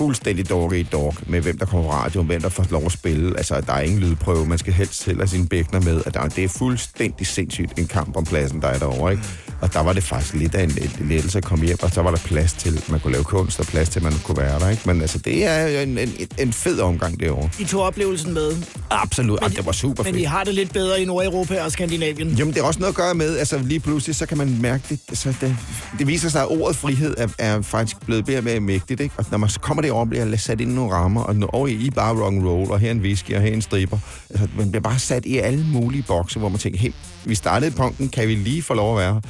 fuldstændig 0.00 0.48
dog 0.48 0.76
i 0.76 0.82
dog 0.82 1.14
med, 1.26 1.40
hvem 1.40 1.58
der 1.58 1.66
kommer 1.66 1.86
på 1.86 1.92
radio, 1.92 2.22
hvem 2.22 2.40
der 2.42 2.48
får 2.48 2.66
lov 2.70 2.86
at 2.86 2.92
spille. 2.92 3.36
Altså, 3.36 3.60
der 3.60 3.72
er 3.72 3.80
ingen 3.80 4.00
lydprøve. 4.00 4.46
Man 4.46 4.58
skal 4.58 4.72
helst 4.72 5.04
have 5.04 5.26
sine 5.26 5.46
bækner 5.46 5.80
med. 5.80 6.02
Og 6.06 6.14
der, 6.14 6.28
det 6.28 6.44
er 6.44 6.48
fuldstændig 6.48 7.26
sindssygt 7.26 7.78
en 7.78 7.86
kamp 7.86 8.16
om 8.16 8.24
pladsen, 8.24 8.62
der 8.62 8.68
er 8.68 8.78
derovre, 8.78 9.12
ikke? 9.12 9.24
Og 9.60 9.72
der 9.72 9.80
var 9.80 9.92
det 9.92 10.02
faktisk 10.02 10.34
lidt 10.34 10.54
af 10.54 10.62
en, 10.62 10.72
lettelse 11.00 11.38
at 11.38 11.44
komme 11.44 11.66
hjem, 11.66 11.78
og 11.82 11.90
så 11.90 12.02
var 12.02 12.10
der 12.10 12.18
plads 12.18 12.52
til, 12.52 12.76
at 12.76 12.90
man 12.90 13.00
kunne 13.00 13.12
lave 13.12 13.24
kunst, 13.24 13.60
og 13.60 13.66
plads 13.66 13.88
til, 13.88 13.98
at 13.98 14.02
man 14.02 14.12
kunne 14.24 14.36
være 14.36 14.60
der, 14.60 14.68
ikke? 14.70 14.82
Men 14.86 15.00
altså, 15.00 15.18
det 15.18 15.46
er 15.46 15.82
en, 15.82 15.98
en, 15.98 16.08
en 16.38 16.52
fed 16.52 16.80
omgang 16.80 17.20
derovre. 17.20 17.50
I 17.58 17.64
tog 17.64 17.82
oplevelsen 17.82 18.34
med. 18.34 18.56
Absolut. 18.90 19.40
Men, 19.42 19.50
det 19.50 19.66
var 19.66 19.72
super 19.72 20.02
Men 20.02 20.12
fedt. 20.12 20.22
I 20.22 20.24
har 20.24 20.44
det 20.44 20.54
lidt 20.54 20.72
bedre 20.72 21.02
i 21.02 21.04
Nordeuropa 21.04 21.62
og 21.62 21.72
Skandinavien. 21.72 22.28
Jamen, 22.28 22.54
det 22.54 22.60
er 22.60 22.64
også 22.64 22.80
noget 22.80 22.92
at 22.92 22.96
gøre 22.96 23.14
med, 23.14 23.38
altså 23.38 23.58
lige 23.58 23.80
pludselig, 23.80 24.16
så 24.16 24.26
kan 24.26 24.38
man 24.38 24.58
mærke 24.60 24.84
det, 24.88 25.00
altså, 25.08 25.34
det, 25.40 25.56
det 25.98 26.06
viser 26.06 26.28
sig, 26.28 26.42
at 26.42 26.48
ordet 26.48 26.76
frihed 26.76 27.14
er, 27.18 27.28
er 27.38 27.62
faktisk 27.62 28.00
blevet 28.06 28.28
mere 28.28 28.38
og 28.38 28.44
mere 28.44 28.60
mægtigt, 28.60 29.00
ikke? 29.00 29.14
Og 29.18 29.24
når 29.30 29.38
man 29.38 29.48
så 29.48 29.60
kommer 29.60 29.82
derover, 29.90 30.04
bliver 30.04 30.24
jeg 30.26 30.40
sat 30.40 30.60
ind 30.60 30.70
i 30.72 30.74
nogle 30.74 30.92
rammer, 30.94 31.20
og 31.22 31.36
når 31.36 31.66
I 31.66 31.86
er 31.86 31.90
bare 31.90 32.12
rock 32.22 32.34
and 32.34 32.46
roll, 32.46 32.70
og 32.70 32.78
her 32.78 32.88
er 32.88 32.92
en 32.92 33.00
whisky, 33.00 33.34
og 33.34 33.40
her 33.42 33.48
er 33.50 33.54
en 33.54 33.62
striber. 33.62 33.98
Altså, 34.30 34.48
man 34.58 34.70
bliver 34.70 34.82
bare 34.82 34.98
sat 34.98 35.26
i 35.26 35.38
alle 35.38 35.66
mulige 35.66 36.02
bokse, 36.08 36.38
hvor 36.38 36.48
man 36.48 36.58
tænker, 36.58 36.78
hey, 36.78 36.92
vi 37.24 37.34
startede 37.34 37.70
punkten, 37.70 38.08
kan 38.08 38.28
vi 38.28 38.34
lige 38.34 38.62
få 38.62 38.74
lov 38.74 38.98
at 38.98 39.02
være? 39.04 39.22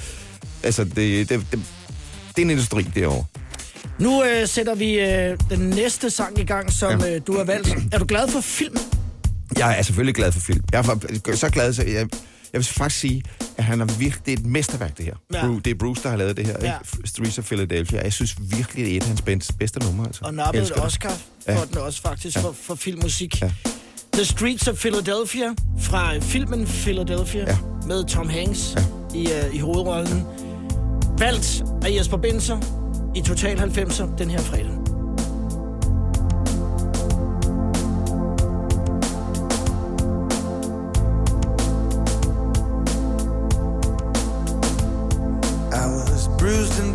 Altså, 0.62 0.84
det, 0.84 0.96
det, 0.96 1.28
det, 1.28 1.50
det 1.50 2.38
er 2.38 2.42
en 2.42 2.50
industri 2.50 2.82
derovre. 2.94 3.24
Nu 3.98 4.24
øh, 4.24 4.48
sætter 4.48 4.74
vi 4.74 5.00
øh, 5.00 5.38
den 5.50 5.58
næste 5.70 6.10
sang 6.10 6.38
i 6.38 6.44
gang, 6.44 6.72
som 6.72 7.00
Ja. 7.00 7.14
øh, 7.14 7.20
du 7.26 7.36
har 7.36 7.44
valgt. 7.44 7.74
Er 7.92 7.98
du 7.98 8.04
glad 8.04 8.28
for 8.28 8.40
film? 8.40 8.76
Jeg 9.58 9.78
er 9.78 9.82
selvfølgelig 9.82 10.14
glad 10.14 10.32
for 10.32 10.40
film. 10.40 10.60
Jeg 10.72 10.78
er 10.78 10.82
for- 10.82 11.36
så 11.36 11.48
glad, 11.50 11.72
så 11.72 11.82
jeg, 11.82 12.06
jeg 12.52 12.58
vil 12.58 12.64
faktisk 12.64 13.00
sige, 13.00 13.22
at 13.58 13.64
han 13.64 13.80
er 13.80 13.84
virkelig 13.84 14.26
det 14.26 14.32
er 14.32 14.36
et 14.36 14.46
mesterværk, 14.46 14.96
det 14.96 15.04
her. 15.04 15.14
Ja. 15.32 15.46
Ja. 15.46 15.52
Det 15.64 15.66
er 15.70 15.74
Bruce, 15.74 16.02
der 16.02 16.08
har 16.08 16.16
lavet 16.16 16.36
det 16.36 16.46
her. 16.46 16.56
Ja. 16.60 16.66
Ja. 16.66 16.78
Streets 17.04 17.38
of 17.38 17.44
Philadelphia. 17.44 18.00
Jeg 18.02 18.12
synes 18.12 18.36
virkelig, 18.40 18.84
det 18.86 18.92
er 18.92 18.96
et 18.96 19.02
af 19.02 19.08
hans 19.08 19.22
bedste, 19.22 19.52
bedste 19.52 19.80
numre. 19.80 20.06
Altså. 20.06 20.20
Og 20.24 20.34
nappede 20.34 20.62
et. 20.64 20.72
Oscar 20.84 21.08
for 21.08 21.52
Ja. 21.52 21.60
den 21.64 21.78
også 21.78 22.02
faktisk 22.02 22.38
for, 22.38 22.54
for 22.62 22.74
filmmusik. 22.74 23.40
Ja. 23.42 23.50
The 24.12 24.24
Streets 24.24 24.68
of 24.68 24.76
Philadelphia 24.76 25.54
fra 25.78 26.18
filmen 26.18 26.66
Philadelphia 26.66 27.40
Ja. 27.48 27.56
med 27.86 28.04
Tom 28.04 28.28
Hanks 28.28 28.74
Ja. 29.14 29.18
i, 29.18 29.26
uh, 29.48 29.54
i 29.54 29.58
hovedrollen. 29.58 30.24
Valgt 31.18 31.62
af 31.84 31.90
Jesper 31.98 32.16
Binser 32.16 32.58
i 33.16 33.20
Total 33.20 33.56
90'er 33.58 34.16
den 34.18 34.30
her 34.30 34.40
fredag. 34.40 34.79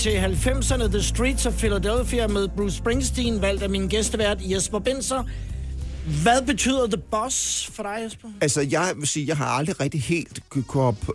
Til 0.00 0.10
90'erne, 0.10 0.88
The 0.88 1.02
Streets 1.02 1.46
of 1.46 1.52
Philadelphia 1.52 2.26
med 2.26 2.48
Bruce 2.48 2.76
Springsteen, 2.76 3.42
valgt 3.42 3.62
af 3.62 3.70
min 3.70 3.88
gæstevært 3.88 4.38
Jesper 4.40 4.78
Binser. 4.78 5.24
Hvad 6.22 6.42
betyder 6.46 6.86
The 6.86 7.02
Boss 7.10 7.70
for 7.74 7.82
dig, 7.82 7.96
Jesper? 8.04 8.28
Altså, 8.40 8.60
jeg 8.60 8.92
vil 8.96 9.06
sige, 9.08 9.26
jeg 9.28 9.36
har 9.36 9.46
aldrig 9.46 9.80
rigtig 9.80 10.02
helt 10.02 10.40
kunne 10.48 10.64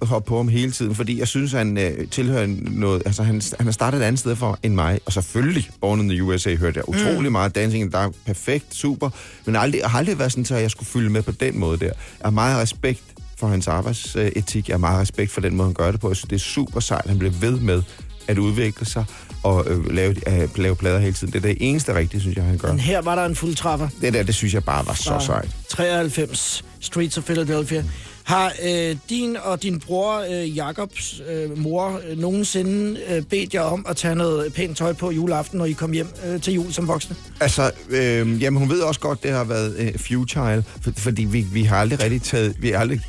hoppe, 0.02 0.28
på 0.28 0.38
ham 0.38 0.48
hele 0.48 0.71
tiden, 0.71 0.95
fordi 0.95 1.19
jeg 1.19 1.28
synes, 1.28 1.52
han 1.52 1.78
øh, 1.78 2.08
tilhører 2.08 2.48
noget... 2.71 3.02
Altså, 3.06 3.24
han, 3.24 3.41
han 3.58 3.67
har 3.67 3.71
startet 3.71 4.00
et 4.00 4.04
andet 4.04 4.19
sted 4.19 4.36
for 4.36 4.60
end 4.63 4.74
mig, 4.74 5.00
og 5.06 5.13
selvfølgelig 5.13 5.69
Born 5.82 6.00
in 6.00 6.10
the 6.10 6.24
USA 6.24 6.56
hørte 6.56 6.78
jeg 6.78 6.89
utrolig 6.89 7.30
mm. 7.30 7.32
meget 7.32 7.56
Dancing 7.56 7.84
in 7.84 7.91
the 7.91 8.00
Dark, 8.00 8.12
perfekt, 8.26 8.76
super, 8.76 9.10
men 9.45 9.56
aldrig, 9.56 9.82
jeg 9.82 9.89
har 9.89 10.00
aldrig 10.00 10.19
været 10.19 10.32
sådan, 10.32 10.58
at 10.58 10.62
jeg 10.62 10.71
skulle 10.71 10.89
følge 10.89 11.10
med 11.10 11.21
på 11.21 11.32
den 11.32 11.60
måde 11.60 11.78
der. 11.78 11.86
Jeg 11.86 11.93
har 12.24 12.30
meget 12.30 12.62
respekt 12.62 13.04
for 13.38 13.48
hans 13.48 13.67
arbejdsetik, 13.67 14.67
jeg 14.67 14.74
har 14.74 14.80
meget 14.80 15.02
respekt 15.02 15.32
for 15.32 15.41
den 15.41 15.56
måde, 15.56 15.67
han 15.67 15.74
gør 15.74 15.91
det 15.91 16.00
på. 16.00 16.10
Jeg 16.10 16.15
synes, 16.15 16.30
det 16.30 16.36
er 16.36 16.39
super 16.39 16.80
sejt, 16.80 17.08
han 17.08 17.19
bliver 17.19 17.34
ved 17.34 17.60
med 17.60 17.82
at 18.27 18.38
udvikle 18.38 18.85
sig 18.85 19.05
og 19.43 19.65
øh, 19.67 19.93
lave, 19.93 20.41
øh, 20.41 20.59
lave 20.59 20.75
plader 20.75 20.99
hele 20.99 21.13
tiden. 21.13 21.33
Det 21.33 21.45
er 21.45 21.47
det 21.47 21.57
eneste 21.59 21.95
rigtige, 21.95 22.21
synes 22.21 22.38
jeg, 22.38 22.45
han 22.45 22.57
gør. 22.57 22.67
Men 22.67 22.79
her 22.79 23.01
var 23.01 23.15
der 23.15 23.25
en 23.25 23.35
fuldtræffer. 23.35 23.88
Det 24.01 24.13
der, 24.13 24.23
det 24.23 24.35
synes 24.35 24.53
jeg 24.53 24.63
bare 24.63 24.88
var 24.88 24.93
så 24.93 25.17
sejt. 25.25 25.49
93, 25.69 26.65
Streets 26.79 27.17
of 27.17 27.23
Philadelphia. 27.23 27.83
Har 28.23 28.53
øh, 28.65 28.95
din 29.09 29.38
og 29.38 29.63
din 29.63 29.79
bror 29.79 30.25
øh, 30.31 30.57
Jakobs 30.57 31.21
øh, 31.29 31.57
mor 31.57 32.01
øh, 32.09 32.17
nogensinde 32.17 32.99
øh, 33.09 33.21
bedt 33.21 33.53
jer 33.53 33.61
om 33.61 33.85
at 33.89 33.97
tage 33.97 34.15
noget 34.15 34.53
pænt 34.53 34.77
tøj 34.77 34.93
på 34.93 35.11
juleaften, 35.11 35.57
når 35.57 35.65
I 35.65 35.71
kom 35.71 35.91
hjem 35.91 36.07
øh, 36.25 36.41
til 36.41 36.53
jul 36.53 36.73
som 36.73 36.88
voksne? 36.88 37.15
Altså, 37.39 37.71
øh, 37.89 38.41
jamen 38.41 38.59
hun 38.59 38.69
ved 38.69 38.79
også 38.81 38.99
godt, 38.99 39.23
det 39.23 39.31
har 39.31 39.43
været 39.43 39.75
øh, 39.77 39.99
futile, 39.99 40.63
for, 40.81 40.91
fordi 40.97 41.23
vi, 41.23 41.41
vi 41.41 41.63
har 41.63 41.77
aldrig 41.77 42.03
rigtig 42.03 42.21
taget... 42.21 42.55
Vi 42.59 42.69
har 42.69 42.79
aldrig, 42.79 43.01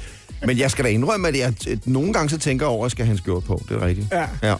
men 0.47 0.59
jeg 0.59 0.71
skal 0.71 0.85
da 0.85 0.91
indrømme, 0.91 1.29
at 1.29 1.37
jeg 1.37 1.55
nogle 1.85 2.13
gange 2.13 2.31
så 2.31 2.39
tænker 2.39 2.67
over, 2.67 2.85
at 2.87 2.91
skal 2.93 3.07
han 3.07 3.17
skjort 3.19 3.45
på. 3.45 3.63
Det 3.69 3.77
er 3.77 3.87
rigtigt. 3.87 4.07
Ja. 4.13 4.27
ja. 4.43 4.55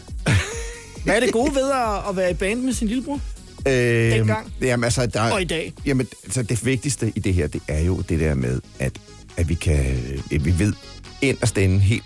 Hvad 1.03 1.15
er 1.15 1.19
det 1.19 1.31
gode 1.31 1.55
ved 1.55 1.71
at, 1.71 2.09
at 2.09 2.15
være 2.15 2.31
i 2.31 2.33
band 2.33 2.61
med 2.61 2.73
sin 2.73 2.87
lillebror? 2.87 3.19
Øh, 3.67 3.73
Dengang. 4.11 4.53
Jamen, 4.61 4.83
altså, 4.83 5.05
der, 5.05 5.31
Og 5.31 5.41
i 5.41 5.45
dag? 5.45 5.73
Jamen, 5.85 6.07
altså, 6.23 6.43
det 6.43 6.65
vigtigste 6.65 7.11
i 7.15 7.19
det 7.19 7.33
her, 7.33 7.47
det 7.47 7.61
er 7.67 7.79
jo 7.81 8.01
det 8.09 8.19
der 8.19 8.33
med, 8.33 8.61
at, 8.79 8.91
at 9.37 9.49
vi 9.49 9.53
kan... 9.53 9.97
øh, 10.31 10.45
Vi 10.45 10.59
ved 10.59 10.73
inderst 11.21 11.57
inde, 11.57 11.79
helt 11.79 12.03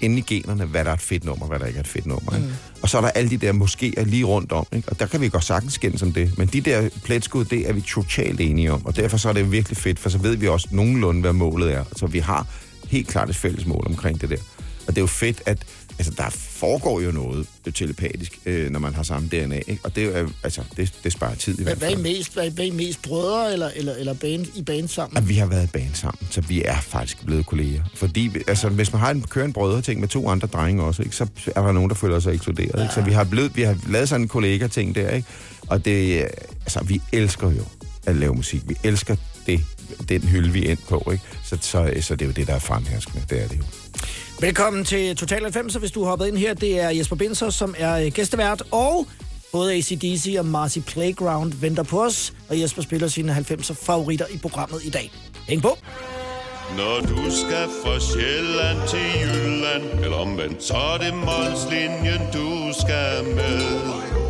inde 0.00 0.18
i 0.18 0.20
generne, 0.20 0.64
hvad 0.64 0.84
der 0.84 0.90
er 0.90 0.94
et 0.94 1.00
fedt 1.00 1.24
nummer, 1.24 1.46
hvad 1.46 1.58
der 1.58 1.66
ikke 1.66 1.76
er 1.76 1.80
et 1.82 1.88
fedt 1.88 2.06
nummer. 2.06 2.38
Mm. 2.38 2.44
Og 2.82 2.88
så 2.88 2.96
er 2.96 3.00
der 3.02 3.08
alle 3.08 3.30
de 3.30 3.36
der 3.36 3.52
moskéer 3.52 4.04
lige 4.04 4.24
rundt 4.24 4.52
om, 4.52 4.66
ikke? 4.72 4.88
og 4.88 5.00
der 5.00 5.06
kan 5.06 5.20
vi 5.20 5.28
godt 5.28 5.44
sagtens 5.44 5.72
skændes 5.74 6.02
om 6.02 6.12
det. 6.12 6.38
Men 6.38 6.48
de 6.48 6.60
der 6.60 6.88
pletskud, 7.04 7.44
det 7.44 7.68
er 7.68 7.72
vi 7.72 7.80
totalt 7.80 8.40
enige 8.40 8.72
om, 8.72 8.86
og 8.86 8.96
derfor 8.96 9.16
så 9.16 9.28
er 9.28 9.32
det 9.32 9.52
virkelig 9.52 9.76
fedt, 9.76 9.98
for 9.98 10.08
så 10.10 10.18
ved 10.18 10.36
vi 10.36 10.48
også 10.48 10.68
nogenlunde, 10.70 11.20
hvad 11.20 11.32
målet 11.32 11.74
er. 11.74 11.84
Så 11.96 12.06
vi 12.06 12.18
har 12.18 12.46
helt 12.90 13.08
klart 13.08 13.30
et 13.30 13.36
fælles 13.36 13.66
mål 13.66 13.84
omkring 13.86 14.20
det 14.20 14.30
der. 14.30 14.36
Og 14.86 14.94
det 14.94 14.98
er 14.98 15.02
jo 15.02 15.06
fedt, 15.06 15.42
at 15.46 15.58
altså, 15.98 16.12
der 16.16 16.30
foregår 16.30 17.00
jo 17.00 17.10
noget 17.10 17.46
telepatisk, 17.74 18.38
øh, 18.46 18.70
når 18.70 18.80
man 18.80 18.94
har 18.94 19.02
samme 19.02 19.28
DNA, 19.28 19.56
ikke? 19.66 19.78
og 19.84 19.96
det, 19.96 20.16
er, 20.16 20.20
jo, 20.20 20.28
altså, 20.42 20.62
det, 20.76 20.94
det 21.04 21.12
sparer 21.12 21.34
tid 21.34 21.58
i 21.58 21.62
Hvad, 21.62 21.64
hvert 21.64 21.78
hvad 21.78 21.88
er 21.88 21.92
I 21.92 21.94
fald. 21.94 22.02
mest? 22.16 22.32
Hvad 22.34 22.58
er 22.58 22.62
I- 22.62 22.70
mest 22.70 23.02
brødre 23.02 23.52
eller, 23.52 23.70
eller, 23.76 23.94
eller 23.94 24.14
band, 24.14 24.46
i 24.56 24.62
band 24.62 24.88
sammen? 24.88 25.16
At 25.18 25.28
vi 25.28 25.34
har 25.34 25.46
været 25.46 25.64
i 25.64 25.66
band 25.66 25.94
sammen, 25.94 26.28
så 26.30 26.40
vi 26.40 26.62
er 26.64 26.80
faktisk 26.80 27.24
blevet 27.24 27.46
kolleger. 27.46 27.82
Fordi 27.94 28.30
altså, 28.46 28.68
hvis 28.68 28.92
man 28.92 29.00
har 29.00 29.10
en 29.10 29.22
kører 29.22 29.44
en 29.44 29.52
brødre-ting 29.52 30.00
med 30.00 30.08
to 30.08 30.28
andre 30.28 30.48
drenge 30.48 30.82
også, 30.82 31.02
ikke, 31.02 31.16
så 31.16 31.26
er 31.56 31.62
der 31.62 31.72
nogen, 31.72 31.88
der 31.90 31.94
føler 31.96 32.20
sig 32.20 32.34
ekskluderet. 32.34 32.74
Ja. 32.78 32.82
Ikke? 32.82 32.94
Så 32.94 33.00
vi 33.02 33.12
har, 33.12 33.24
blevet, 33.24 33.56
vi 33.56 33.62
har 33.62 33.76
lavet 33.88 34.08
sådan 34.08 34.22
en 34.22 34.28
kollega-ting 34.28 34.94
der, 34.94 35.10
ikke? 35.10 35.28
og 35.66 35.84
det, 35.84 36.22
øh, 36.22 36.28
altså, 36.60 36.84
vi 36.84 37.00
elsker 37.12 37.50
jo 37.50 37.64
at 38.06 38.16
lave 38.16 38.34
musik. 38.34 38.62
Vi 38.66 38.76
elsker 38.84 39.16
det, 39.46 39.60
den 40.08 40.22
hylde, 40.22 40.52
vi 40.52 40.64
ind 40.64 40.78
på. 40.88 41.08
Ikke? 41.12 41.24
Så, 41.44 41.58
så, 41.60 41.92
så 42.00 42.16
det 42.16 42.22
er 42.22 42.26
jo 42.26 42.32
det, 42.32 42.46
der 42.46 42.54
er 42.54 42.58
fremherskende. 42.58 43.24
Det 43.30 43.42
er 43.42 43.48
det 43.48 43.58
jo. 43.58 43.62
Velkommen 44.40 44.84
til 44.84 45.16
Total 45.16 45.42
90, 45.42 45.74
hvis 45.74 45.90
du 45.90 46.02
har 46.02 46.08
hoppet 46.10 46.26
ind 46.26 46.36
her. 46.36 46.54
Det 46.54 46.80
er 46.80 46.90
Jesper 46.90 47.16
Binser, 47.16 47.50
som 47.50 47.74
er 47.78 47.94
øh, 47.94 48.12
gæstevært, 48.12 48.62
og 48.70 49.06
både 49.52 49.74
ACDC 49.74 50.36
og 50.38 50.46
Marcy 50.46 50.78
Playground 50.78 51.52
venter 51.52 51.82
på 51.82 52.04
os, 52.04 52.32
og 52.48 52.60
Jesper 52.60 52.82
spiller 52.82 53.08
sine 53.08 53.36
90'er 53.36 53.74
favoritter 53.86 54.26
i 54.30 54.38
programmet 54.38 54.80
i 54.84 54.90
dag. 54.90 55.12
Hæng 55.48 55.62
på! 55.62 55.78
Når 56.76 57.00
du 57.00 57.30
skal 57.30 57.68
fra 57.84 58.00
Sjælland 58.00 58.88
til 58.88 58.98
Jylland 59.20 60.04
Eller 60.04 60.16
omvendt, 60.16 60.62
så 60.62 60.74
er 60.74 60.98
det 60.98 61.14
Molslinjen, 61.14 62.20
du 62.32 62.72
skal 62.80 63.24
med 63.34 64.29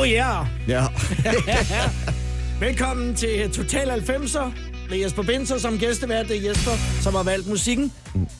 Oh 0.00 0.08
yeah! 0.08 0.46
Ja. 0.68 0.86
Velkommen 2.66 3.14
til 3.14 3.50
Total 3.50 3.90
90'er 3.90 4.50
med 4.90 4.98
Jesper 4.98 5.22
Binser 5.22 5.58
som 5.58 5.78
gæstevært. 5.78 6.28
Det 6.28 6.36
er 6.36 6.48
Jesper, 6.48 6.70
som 7.00 7.14
har 7.14 7.22
valgt 7.22 7.48
musikken. 7.48 7.92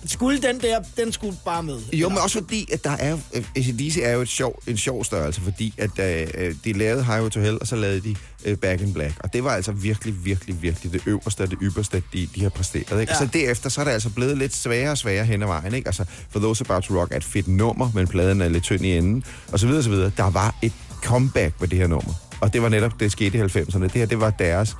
Skulle 0.06 0.42
den 0.42 0.60
der, 0.60 0.80
den 0.96 1.12
skulle 1.12 1.36
bare 1.44 1.62
med. 1.62 1.78
Jo, 1.92 2.08
men 2.08 2.18
også 2.18 2.38
fordi, 2.38 2.68
at 2.72 2.84
der 2.84 2.90
er... 2.90 3.18
øh, 3.34 3.44
ACDC 3.56 3.98
er 4.02 4.12
jo 4.12 4.20
et 4.20 4.28
sjov, 4.28 4.62
en 4.66 4.76
sjov 4.76 5.04
størrelse, 5.04 5.40
fordi 5.40 5.74
at 5.78 5.98
øh, 5.98 6.54
de 6.64 6.72
lavede 6.72 7.04
Highway 7.04 7.30
to 7.30 7.40
Hell, 7.40 7.58
og 7.60 7.66
så 7.66 7.76
lavede 7.76 8.00
de 8.00 8.16
øh, 8.44 8.56
Back 8.56 8.80
in 8.80 8.92
Black. 8.92 9.14
Og 9.20 9.32
det 9.32 9.44
var 9.44 9.50
altså 9.50 9.72
virkelig, 9.72 10.24
virkelig, 10.24 10.62
virkelig 10.62 10.92
det 10.92 11.02
øverste 11.06 11.40
og 11.40 11.50
det 11.50 11.58
ypperste, 11.62 12.02
de, 12.12 12.28
de 12.34 12.42
har 12.42 12.50
præsteret. 12.50 13.00
Ikke? 13.00 13.12
Ja. 13.12 13.18
Så 13.18 13.28
derefter, 13.32 13.70
så 13.70 13.80
er 13.80 13.84
det 13.84 13.92
altså 13.92 14.10
blevet 14.10 14.38
lidt 14.38 14.54
sværere 14.54 14.90
og 14.90 14.98
sværere 14.98 15.24
hen 15.24 15.42
ad 15.42 15.46
vejen. 15.46 15.74
Ikke? 15.74 15.88
Altså, 15.88 16.04
For 16.30 16.40
Those 16.40 16.64
About 16.68 16.82
to 16.82 17.00
Rock 17.00 17.12
er 17.12 17.16
et 17.16 17.24
fedt 17.24 17.48
nummer, 17.48 17.90
men 17.94 18.08
pladen 18.08 18.40
er 18.40 18.48
lidt 18.48 18.64
tynd 18.64 18.84
i 18.84 18.96
enden, 18.96 19.24
og 19.52 19.60
så 19.60 19.66
videre, 19.66 19.82
så 19.82 19.90
videre. 19.90 20.10
Der 20.16 20.30
var 20.30 20.54
et 20.62 20.72
comeback 21.02 21.60
med 21.60 21.68
det 21.68 21.78
her 21.78 21.86
nummer. 21.86 22.12
Og 22.40 22.52
det 22.52 22.62
var 22.62 22.68
netop, 22.68 23.00
det 23.00 23.12
skete 23.12 23.38
i 23.38 23.40
90'erne. 23.40 23.82
Det 23.82 23.92
her, 23.92 24.06
det 24.06 24.20
var 24.20 24.30
deres... 24.30 24.76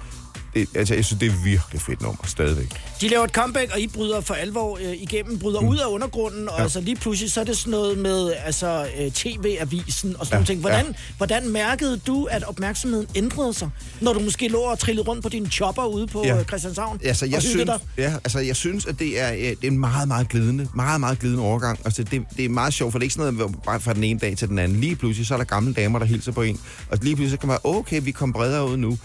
Det, 0.55 0.69
altså, 0.75 0.95
jeg 0.95 1.05
synes, 1.05 1.21
det 1.21 1.29
er 1.29 1.45
virkelig 1.45 1.81
fedt 1.81 2.03
nummer, 2.03 2.25
stadigvæk. 2.27 2.69
De 3.01 3.09
laver 3.09 3.25
et 3.25 3.31
comeback, 3.31 3.71
og 3.73 3.81
I 3.81 3.87
bryder 3.87 4.21
for 4.21 4.35
alvor 4.35 4.79
øh, 4.83 4.93
igennem, 5.03 5.39
bryder 5.39 5.61
mm. 5.61 5.69
ud 5.69 5.77
af 5.79 5.87
undergrunden, 5.87 6.49
og 6.49 6.55
Ja. 6.59 6.63
altså 6.63 6.81
lige 6.81 6.97
pludselig, 6.97 7.33
så 7.33 7.41
er 7.41 7.45
det 7.45 7.57
sådan 7.59 7.71
noget 7.71 7.99
med 7.99 8.33
altså, 8.45 8.87
øh, 9.01 9.13
TV-avisen 9.13 10.17
og 10.19 10.27
sådan 10.27 10.33
Ja, 10.33 10.37
nogle 10.37 10.47
ting. 10.47 10.61
Hvordan, 10.61 10.87
ja. 10.87 10.93
hvordan 11.17 11.49
mærkede 11.49 11.97
du, 12.07 12.25
at 12.25 12.45
opmærksomheden 12.45 13.07
ændrede 13.15 13.55
sig, 13.55 13.71
når 14.01 14.13
du 14.13 14.21
måske 14.21 14.49
lå 14.49 14.59
og 14.59 14.79
trillede 14.79 15.09
rundt 15.09 15.23
på 15.23 15.29
din 15.29 15.51
chopper 15.51 15.85
ude 15.85 16.07
på 16.07 16.23
Ja. 16.25 16.37
ja. 16.37 16.45
Christianshavn? 16.45 17.01
Altså, 17.05 17.27
jeg 17.27 17.43
synes, 17.43 17.65
dig? 17.67 17.79
ja, 17.99 18.13
altså, 18.15 18.39
jeg 18.39 18.57
synes, 18.57 18.87
at 18.87 18.99
det 18.99 19.21
er, 19.21 19.33
øh, 19.33 19.39
det 19.39 19.59
er 19.63 19.69
en 19.69 19.79
meget, 19.79 20.09
meget 20.09 20.29
glidende, 20.29 20.69
meget, 20.75 21.01
meget 21.01 21.19
glidende 21.19 21.43
overgang. 21.43 21.79
Altså, 21.85 22.03
det, 22.03 22.23
det 22.37 22.45
er 22.45 22.49
meget 22.49 22.75
sjovt, 22.75 22.93
for 22.93 22.99
det 22.99 23.03
er 23.03 23.07
ikke 23.07 23.15
sådan 23.15 23.35
noget 23.35 23.55
bare 23.65 23.81
fra 23.81 23.95
den 23.95 24.05
ene 24.05 24.19
dag 24.19 24.37
til 24.37 24.49
den 24.49 24.59
anden. 24.59 24.81
Lige 24.81 24.97
pludselig, 24.97 25.27
så 25.27 25.35
er 25.35 25.39
der 25.39 25.45
gamle 25.45 25.73
damer, 25.75 25.99
der 25.99 26.07
hilser 26.07 26.33
på 26.33 26.43
en. 26.43 26.61
Og 26.91 26.99
lige 27.03 27.17
pludselig 27.17 27.31
så 27.31 27.37
kan 27.41 27.49
man, 27.49 27.59
okay, 27.65 28.01
vi 28.05 28.11
kommer 28.11 28.33
bredere 28.33 28.69
ud 28.69 28.77
nu. 28.77 28.99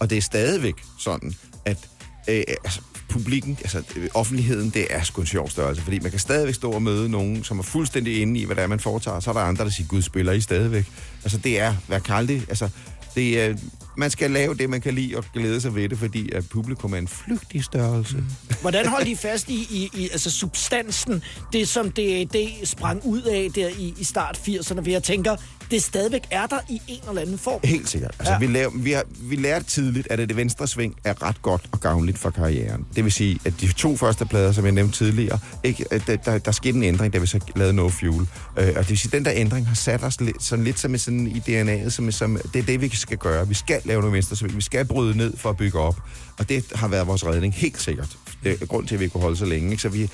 Og 0.00 0.10
det 0.10 0.18
er 0.18 0.22
stadigvæk 0.22 0.74
sådan, 0.98 1.34
at 1.64 1.88
øh, 2.28 2.42
altså, 2.64 2.80
publikken, 3.08 3.58
altså 3.60 3.82
offentligheden, 4.14 4.70
det 4.70 4.86
er 4.90 5.02
sgu 5.02 5.20
en 5.20 5.26
sjov 5.26 5.50
størrelse, 5.50 5.82
fordi 5.82 5.98
man 5.98 6.10
kan 6.10 6.20
stadigvæk 6.20 6.54
stå 6.54 6.70
og 6.70 6.82
møde 6.82 7.08
nogen, 7.08 7.44
som 7.44 7.58
er 7.58 7.62
fuldstændig 7.62 8.22
inde 8.22 8.40
i, 8.40 8.44
hvad 8.44 8.56
det 8.56 8.62
er, 8.62 8.66
man 8.66 8.80
foretager. 8.80 9.20
Så 9.20 9.30
er 9.30 9.34
der 9.34 9.40
andre, 9.40 9.64
der 9.64 9.70
siger, 9.70 9.88
gud, 9.88 10.02
spiller 10.02 10.32
I 10.32 10.40
stadigvæk? 10.40 10.84
Altså, 11.22 11.38
det 11.38 11.60
er, 11.60 11.74
hvad 11.86 12.00
kaldt 12.00 12.28
det? 12.28 12.42
Altså, 12.48 12.68
det 13.14 13.40
er, 13.40 13.54
man 13.96 14.10
skal 14.10 14.30
lave 14.30 14.54
det, 14.54 14.70
man 14.70 14.80
kan 14.80 14.94
lide 14.94 15.16
og 15.16 15.24
glæde 15.34 15.60
sig 15.60 15.74
ved 15.74 15.88
det, 15.88 15.98
fordi 15.98 16.32
at 16.32 16.48
publikum 16.48 16.92
er 16.92 16.98
en 16.98 17.08
flygtig 17.08 17.64
størrelse. 17.64 18.16
Mm. 18.16 18.24
Hvordan 18.60 18.88
holdt 18.88 19.08
I 19.08 19.14
fast 19.14 19.48
i, 19.48 19.66
i, 19.70 19.90
i 19.94 20.08
altså 20.08 20.30
substansen, 20.30 21.22
det 21.52 21.68
som 21.68 21.90
DAD 21.90 22.64
sprang 22.64 23.04
ud 23.04 23.22
af 23.22 23.48
der 23.54 23.68
i, 23.68 23.94
i 23.98 24.04
start 24.04 24.40
80'erne, 24.48 24.82
for 24.82 24.90
jeg 24.90 25.02
tænker, 25.02 25.36
det 25.70 25.82
stadigvæk 25.82 26.22
er 26.30 26.46
der 26.46 26.58
i 26.68 26.80
en 26.88 27.00
eller 27.08 27.20
anden 27.22 27.38
form. 27.38 27.60
Helt 27.64 27.88
sikkert. 27.88 28.14
Altså, 28.18 28.32
Ja. 28.32 28.38
vi, 28.38 28.46
laver, 28.46 28.70
vi, 28.74 28.92
har, 28.92 29.02
vi 29.22 29.36
lærte 29.36 29.64
tidligt, 29.64 30.06
at 30.10 30.18
det 30.18 30.36
venstre 30.36 30.66
sving 30.66 30.94
er 31.04 31.22
ret 31.22 31.42
godt 31.42 31.62
og 31.72 31.80
gavnligt 31.80 32.18
for 32.18 32.30
karrieren. 32.30 32.86
Det 32.96 33.04
vil 33.04 33.12
sige, 33.12 33.38
at 33.44 33.54
de 33.60 33.72
to 33.72 33.96
første 33.96 34.26
plader, 34.26 34.52
som 34.52 34.64
jeg 34.64 34.72
nævnte 34.72 34.98
tidligere, 34.98 35.38
ikke, 35.64 35.84
der, 36.06 36.16
der, 36.16 36.38
der 36.38 36.50
skete 36.52 36.76
en 36.76 36.82
ændring, 36.82 37.12
da 37.12 37.18
vi 37.18 37.26
så 37.26 37.40
lavede 37.56 37.72
No 37.72 37.88
Fuel. 37.88 38.26
Øh, 38.58 38.68
og 38.68 38.74
det 38.74 38.88
vil 38.88 38.98
sige, 38.98 39.08
at 39.08 39.12
den 39.12 39.24
der 39.24 39.32
ændring 39.34 39.66
har 39.68 39.74
sat 39.74 40.02
os 40.04 40.20
lidt, 40.20 40.42
sådan 40.42 40.64
lidt 40.64 40.78
som 40.78 40.98
sådan 40.98 41.26
i 41.26 41.38
DNA'et, 41.48 41.90
som, 41.90 42.12
som, 42.12 42.38
det 42.54 42.58
er 42.58 42.62
det, 42.62 42.80
vi 42.80 42.88
skal 42.96 43.18
gøre. 43.18 43.48
Vi 43.48 43.54
skal 43.54 43.80
lave 43.84 44.00
noget 44.00 44.12
venstre 44.12 44.36
sving. 44.36 44.56
Vi 44.56 44.62
skal 44.62 44.84
bryde 44.84 45.16
ned 45.16 45.36
for 45.36 45.50
at 45.50 45.56
bygge 45.56 45.78
op. 45.78 45.96
Og 46.38 46.48
det 46.48 46.64
har 46.74 46.88
været 46.88 47.06
vores 47.06 47.26
redning, 47.26 47.54
helt 47.54 47.80
sikkert. 47.82 48.16
Det 48.44 48.62
er 48.62 48.66
grund 48.66 48.86
til, 48.86 48.94
at 48.94 49.00
vi 49.00 49.08
kunne 49.08 49.22
holde 49.22 49.36
så 49.36 49.44
længe. 49.44 49.70
Ikke? 49.70 49.82
Så 49.82 49.88
vi, 49.88 50.10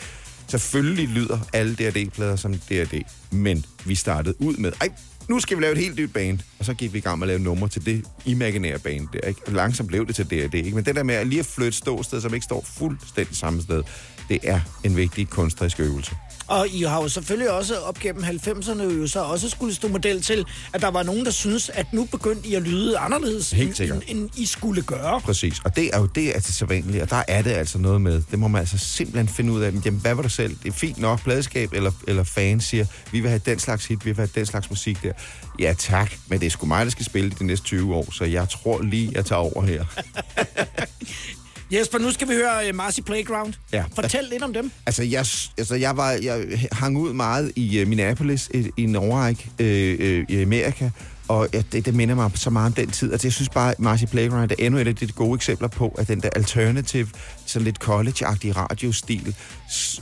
Selvfølgelig 0.48 1.08
lyder 1.08 1.38
alle 1.52 1.74
DRD-plader 1.74 2.36
som 2.36 2.54
DRD, 2.54 3.02
men 3.30 3.64
vi 3.84 3.94
startede 3.94 4.34
ud 4.42 4.56
med, 4.56 4.72
ej, 4.80 4.88
nu 5.28 5.40
skal 5.40 5.56
vi 5.56 5.62
lave 5.62 5.72
et 5.72 5.78
helt 5.78 5.96
nyt 5.96 6.12
band. 6.12 6.38
Og 6.58 6.64
så 6.64 6.74
gik 6.74 6.92
vi 6.92 6.98
i 6.98 7.00
gang 7.00 7.18
med 7.18 7.26
at 7.26 7.28
lave 7.28 7.40
numre 7.40 7.68
til 7.68 7.86
det 7.86 8.04
imaginære 8.24 8.78
band 8.78 9.08
der. 9.12 9.28
Ikke? 9.28 9.52
Langsomt 9.52 9.88
blev 9.88 10.06
det 10.06 10.14
til 10.14 10.30
DRD. 10.30 10.54
Ikke? 10.54 10.74
Men 10.74 10.84
det 10.84 10.96
der 10.96 11.02
med 11.02 11.14
at 11.14 11.26
lige 11.26 11.40
at 11.40 11.46
flytte 11.46 11.78
ståsted, 11.78 12.20
som 12.20 12.34
ikke 12.34 12.44
står 12.44 12.64
fuldstændig 12.78 13.36
samme 13.36 13.62
sted, 13.62 13.82
det 14.28 14.38
er 14.42 14.60
en 14.84 14.96
vigtig 14.96 15.28
kunstnerisk 15.28 15.80
øvelse. 15.80 16.16
Og 16.48 16.68
I 16.68 16.82
har 16.82 17.02
jo 17.02 17.08
selvfølgelig 17.08 17.50
også 17.50 17.78
op 17.78 17.98
gennem 17.98 18.24
90'erne 18.24 18.82
jo 18.82 19.06
så 19.06 19.20
også 19.20 19.50
skulle 19.50 19.74
stå 19.74 19.88
model 19.88 20.22
til, 20.22 20.44
at 20.72 20.82
der 20.82 20.88
var 20.88 21.02
nogen, 21.02 21.24
der 21.24 21.30
synes, 21.30 21.68
at 21.68 21.92
nu 21.92 22.04
begyndte 22.04 22.48
I 22.48 22.54
at 22.54 22.62
lyde 22.62 22.98
anderledes, 22.98 23.50
Helt 23.50 23.80
end, 23.80 24.02
end, 24.06 24.30
I 24.36 24.46
skulle 24.46 24.82
gøre. 24.82 25.20
Præcis, 25.20 25.60
og 25.64 25.76
det 25.76 25.90
er 25.92 26.00
jo 26.00 26.06
det, 26.06 26.36
er 26.36 26.40
det 26.40 26.54
så 26.54 26.66
vanligt, 26.66 27.02
og 27.02 27.10
der 27.10 27.22
er 27.28 27.42
det 27.42 27.50
altså 27.50 27.78
noget 27.78 28.00
med, 28.00 28.22
det 28.30 28.38
må 28.38 28.48
man 28.48 28.60
altså 28.60 28.78
simpelthen 28.78 29.28
finde 29.28 29.52
ud 29.52 29.62
af, 29.62 29.72
jamen 29.84 30.00
hvad 30.00 30.14
var 30.14 30.22
det 30.22 30.32
selv? 30.32 30.56
Det 30.62 30.68
er 30.68 30.72
fint 30.72 30.98
nok, 30.98 31.22
pladeskab 31.22 31.72
eller, 31.72 31.90
eller 32.08 32.24
fans 32.24 32.64
siger, 32.64 32.86
vi 33.12 33.20
vil 33.20 33.28
have 33.28 33.40
den 33.46 33.58
slags 33.58 33.86
hit, 33.86 34.04
vi 34.04 34.10
vil 34.10 34.16
have 34.16 34.30
den 34.34 34.46
slags 34.46 34.70
musik 34.70 35.02
der. 35.02 35.12
Ja 35.58 35.74
tak, 35.78 36.12
men 36.26 36.40
det 36.40 36.46
er 36.46 36.50
sgu 36.50 36.66
mig, 36.66 36.84
der 36.84 36.90
skal 36.90 37.04
spille 37.04 37.30
det 37.30 37.38
de 37.38 37.46
næste 37.46 37.66
20 37.66 37.94
år, 37.94 38.12
så 38.12 38.24
jeg 38.24 38.48
tror 38.48 38.82
lige, 38.82 39.10
jeg 39.14 39.24
tager 39.24 39.40
over 39.40 39.62
her. 39.62 39.84
Jesper, 41.70 41.98
nu 41.98 42.12
skal 42.12 42.28
vi 42.28 42.34
høre 42.34 42.68
uh, 42.68 42.74
Marcy 42.74 43.00
Playground. 43.00 43.54
Ja. 43.72 43.84
Fortæl 43.94 44.24
lidt 44.30 44.42
om 44.42 44.52
dem. 44.52 44.70
Altså, 44.86 45.02
jeg, 45.02 45.26
altså, 45.58 45.74
jeg, 45.74 45.96
var, 45.96 46.10
jeg 46.10 46.68
hang 46.72 46.98
ud 46.98 47.12
meget 47.12 47.52
i 47.56 47.82
uh, 47.82 47.88
Minneapolis 47.88 48.50
i, 48.54 48.70
i 48.76 48.82
en 48.82 48.96
overræk 48.96 49.48
øh, 49.58 49.96
øh, 49.98 50.24
i 50.28 50.42
Amerika, 50.42 50.90
og 51.28 51.48
ja, 51.52 51.62
det, 51.72 51.86
det 51.86 51.94
minder 51.94 52.14
mig 52.14 52.30
så 52.34 52.50
meget 52.50 52.66
om 52.66 52.72
den 52.72 52.90
tid. 52.90 53.12
Altså, 53.12 53.26
jeg 53.26 53.32
synes 53.32 53.48
bare, 53.48 53.70
at 53.70 53.80
Marcy 53.80 54.04
Playground 54.04 54.50
er 54.50 54.54
endnu 54.58 54.80
et 54.80 54.88
af 54.88 54.96
de 54.96 55.06
gode 55.06 55.34
eksempler 55.34 55.68
på, 55.68 55.94
at 55.98 56.08
den 56.08 56.20
der 56.20 56.28
alternative, 56.36 57.08
sådan 57.46 57.64
lidt 57.64 57.76
college-agtige 57.76 58.52
radiostil, 58.52 59.36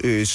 øh, 0.04 0.26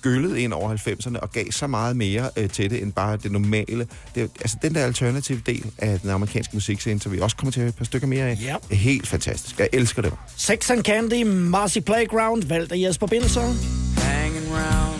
skyllede 0.00 0.40
ind 0.40 0.52
over 0.52 0.76
90'erne 0.76 1.18
og 1.20 1.32
gav 1.32 1.44
så 1.50 1.66
meget 1.66 1.96
mere 1.96 2.30
øh, 2.36 2.50
til 2.50 2.70
det, 2.70 2.82
end 2.82 2.92
bare 2.92 3.16
det 3.16 3.32
normale. 3.32 3.86
Det, 4.14 4.20
altså, 4.40 4.56
den 4.62 4.74
der 4.74 4.84
alternative 4.84 5.42
del 5.46 5.64
af 5.78 6.00
den 6.00 6.10
amerikanske 6.10 6.56
musikscene, 6.56 7.00
som 7.00 7.12
vi 7.12 7.20
også 7.20 7.36
kommer 7.36 7.52
til 7.52 7.60
at 7.60 7.62
høre 7.62 7.68
et 7.68 7.74
par 7.74 7.84
stykker 7.84 8.06
mere 8.08 8.24
af, 8.24 8.38
Ja. 8.42 8.56
er 8.70 8.74
helt 8.74 9.08
fantastisk. 9.08 9.58
Jeg 9.58 9.68
elsker 9.72 10.02
det. 10.02 10.12
Sex 10.36 10.70
and 10.70 10.82
Candy, 10.84 11.22
Marcy 11.26 11.78
Playground, 11.78 12.42
valgt 12.42 12.72
af 12.72 12.76
Jesper 12.78 13.06
Binser. 13.06 13.54
hanging 13.96 14.46
round 14.52 14.98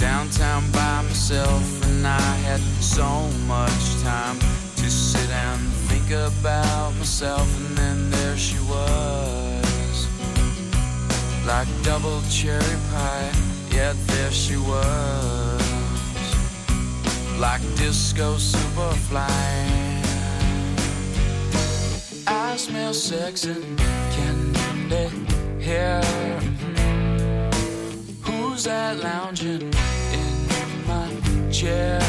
downtown 0.00 0.62
by 0.72 1.08
myself, 1.08 1.62
and 1.88 2.06
I 2.06 2.32
had 2.48 2.60
so 2.80 3.10
much 3.54 3.82
time 4.02 4.38
to 4.76 4.88
sit 4.90 5.30
and 5.46 5.60
think 5.88 6.10
about 6.10 6.94
myself, 6.98 7.46
and 7.60 7.76
then 7.76 8.10
there 8.12 8.36
she 8.38 8.56
was, 8.74 9.96
like 11.46 11.68
double 11.84 12.18
cherry 12.30 12.76
pie. 12.92 13.49
Yeah, 13.80 13.94
there 14.08 14.30
she 14.30 14.58
was, 14.58 15.62
like 17.38 17.62
disco 17.76 18.34
superfly. 18.34 19.26
I 22.26 22.56
smell 22.58 22.92
sex 22.92 23.46
and 23.46 23.78
candy 24.14 25.08
here. 25.64 26.02
Who's 28.20 28.64
that 28.64 28.98
lounging 28.98 29.72
in 30.20 30.36
my 30.86 31.08
chair? 31.50 32.00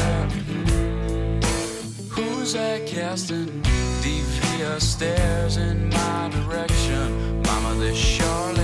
Who's 2.10 2.52
that 2.52 2.86
casting 2.86 3.62
devious 4.02 4.86
stares 4.92 5.56
in 5.56 5.88
my 5.88 6.28
direction? 6.34 7.40
Mama, 7.46 7.74
this 7.80 7.96
surely 7.96 8.61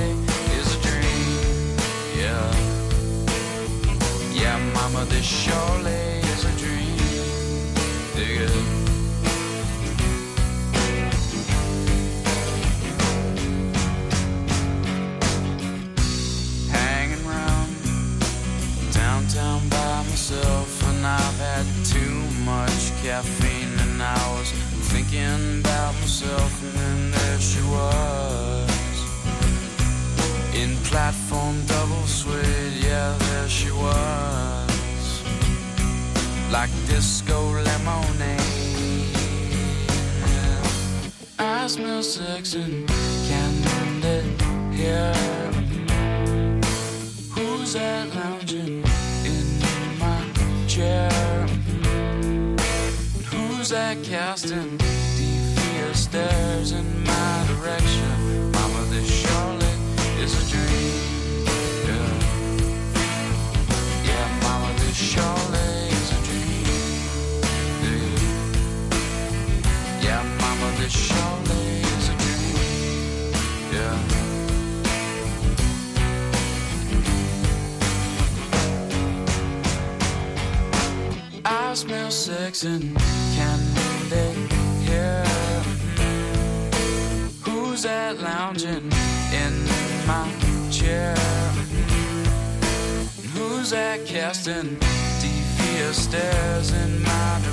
mama, 4.81 5.05
this 5.07 5.25
surely 5.25 6.05
is 6.35 6.45
a 6.45 6.53
dream. 6.63 6.97
Dig 8.15 8.41
it. 8.47 8.53
hanging 16.71 17.23
around 17.27 17.71
downtown 18.93 19.61
by 19.69 19.95
myself, 20.11 20.71
and 20.91 21.07
I've 21.07 21.39
had 21.49 21.67
too 21.95 22.17
much 22.53 22.81
caffeine, 23.03 23.75
and 23.85 24.03
I 24.03 24.23
was 24.35 24.51
thinking 24.93 25.61
about 25.61 25.95
myself, 26.01 26.53
and 26.63 26.73
then 26.81 27.11
there 27.17 27.41
she 27.51 27.63
was 27.77 28.69
in 30.55 30.77
platform 30.91 31.57
double 31.67 32.07
suede, 32.07 32.75
yeah, 32.85 33.17
there 33.19 33.49
she 33.49 33.71
was 33.71 34.68
like 36.51 36.71
disco 36.87 37.53
lemonade. 37.53 38.41
I 41.39 41.67
smell 41.67 42.03
sex 42.03 42.55
and 42.55 42.89
candy 43.29 44.23
here. 44.75 45.13
Who's 47.35 47.75
that 47.75 48.15
lounging 48.15 48.83
in 49.25 49.47
my 49.99 50.21
chair? 50.67 51.11
Who's 53.31 53.69
that 53.69 54.03
casting 54.03 54.79
devious 54.79 56.05
stares 56.05 56.73
in 56.73 56.98
and 82.65 82.97
candy 83.37 84.55
here. 84.85 85.23
Who's 87.45 87.83
that 87.85 88.19
lounging 88.19 88.91
in 89.33 89.67
my 90.07 90.29
chair? 90.71 91.15
Who's 93.35 93.71
that 93.71 94.05
casting 94.07 94.77
devious 95.21 96.03
stares 96.05 96.73
in 96.73 97.03
my 97.03 97.48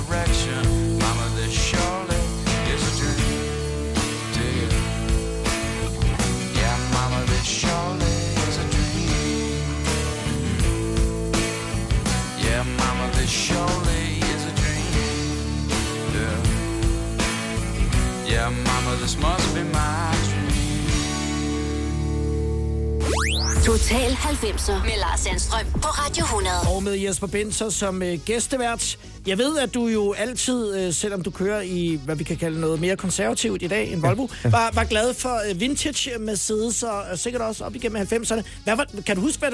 Total 23.66 24.12
90'er 24.12 24.84
med 24.84 24.98
Lars 25.00 25.20
Sandstrøm 25.20 25.66
på 25.72 25.88
Radio 25.88 26.24
100. 26.24 26.56
Og 26.76 26.82
med 26.82 26.92
Jesper 26.92 27.26
Binser 27.26 27.68
som 27.70 28.02
øh, 28.02 28.18
gæstevært. 28.24 28.98
Jeg 29.26 29.38
ved, 29.38 29.58
at 29.58 29.74
du 29.74 29.86
jo 29.86 30.12
altid, 30.12 30.76
øh, 30.78 30.92
selvom 30.92 31.22
du 31.22 31.30
kører 31.30 31.60
i, 31.60 32.00
hvad 32.04 32.16
vi 32.16 32.24
kan 32.24 32.36
kalde 32.36 32.60
noget 32.60 32.80
mere 32.80 32.96
konservativt 32.96 33.62
i 33.62 33.66
dag 33.66 33.92
end 33.92 34.00
Volvo, 34.00 34.28
var, 34.44 34.70
var 34.74 34.84
glad 34.84 35.14
for 35.14 35.50
øh, 35.50 35.60
vintage 35.60 36.18
Mercedes 36.18 36.82
og 36.82 37.04
øh, 37.12 37.18
sikkert 37.18 37.42
også 37.42 37.64
op 37.64 37.74
igennem 37.74 38.02
90'erne. 38.02 38.42
Hvad 38.64 38.76
var, 38.76 38.86
kan 39.06 39.16
du 39.16 39.22
huske, 39.22 39.38
hvad, 39.38 39.50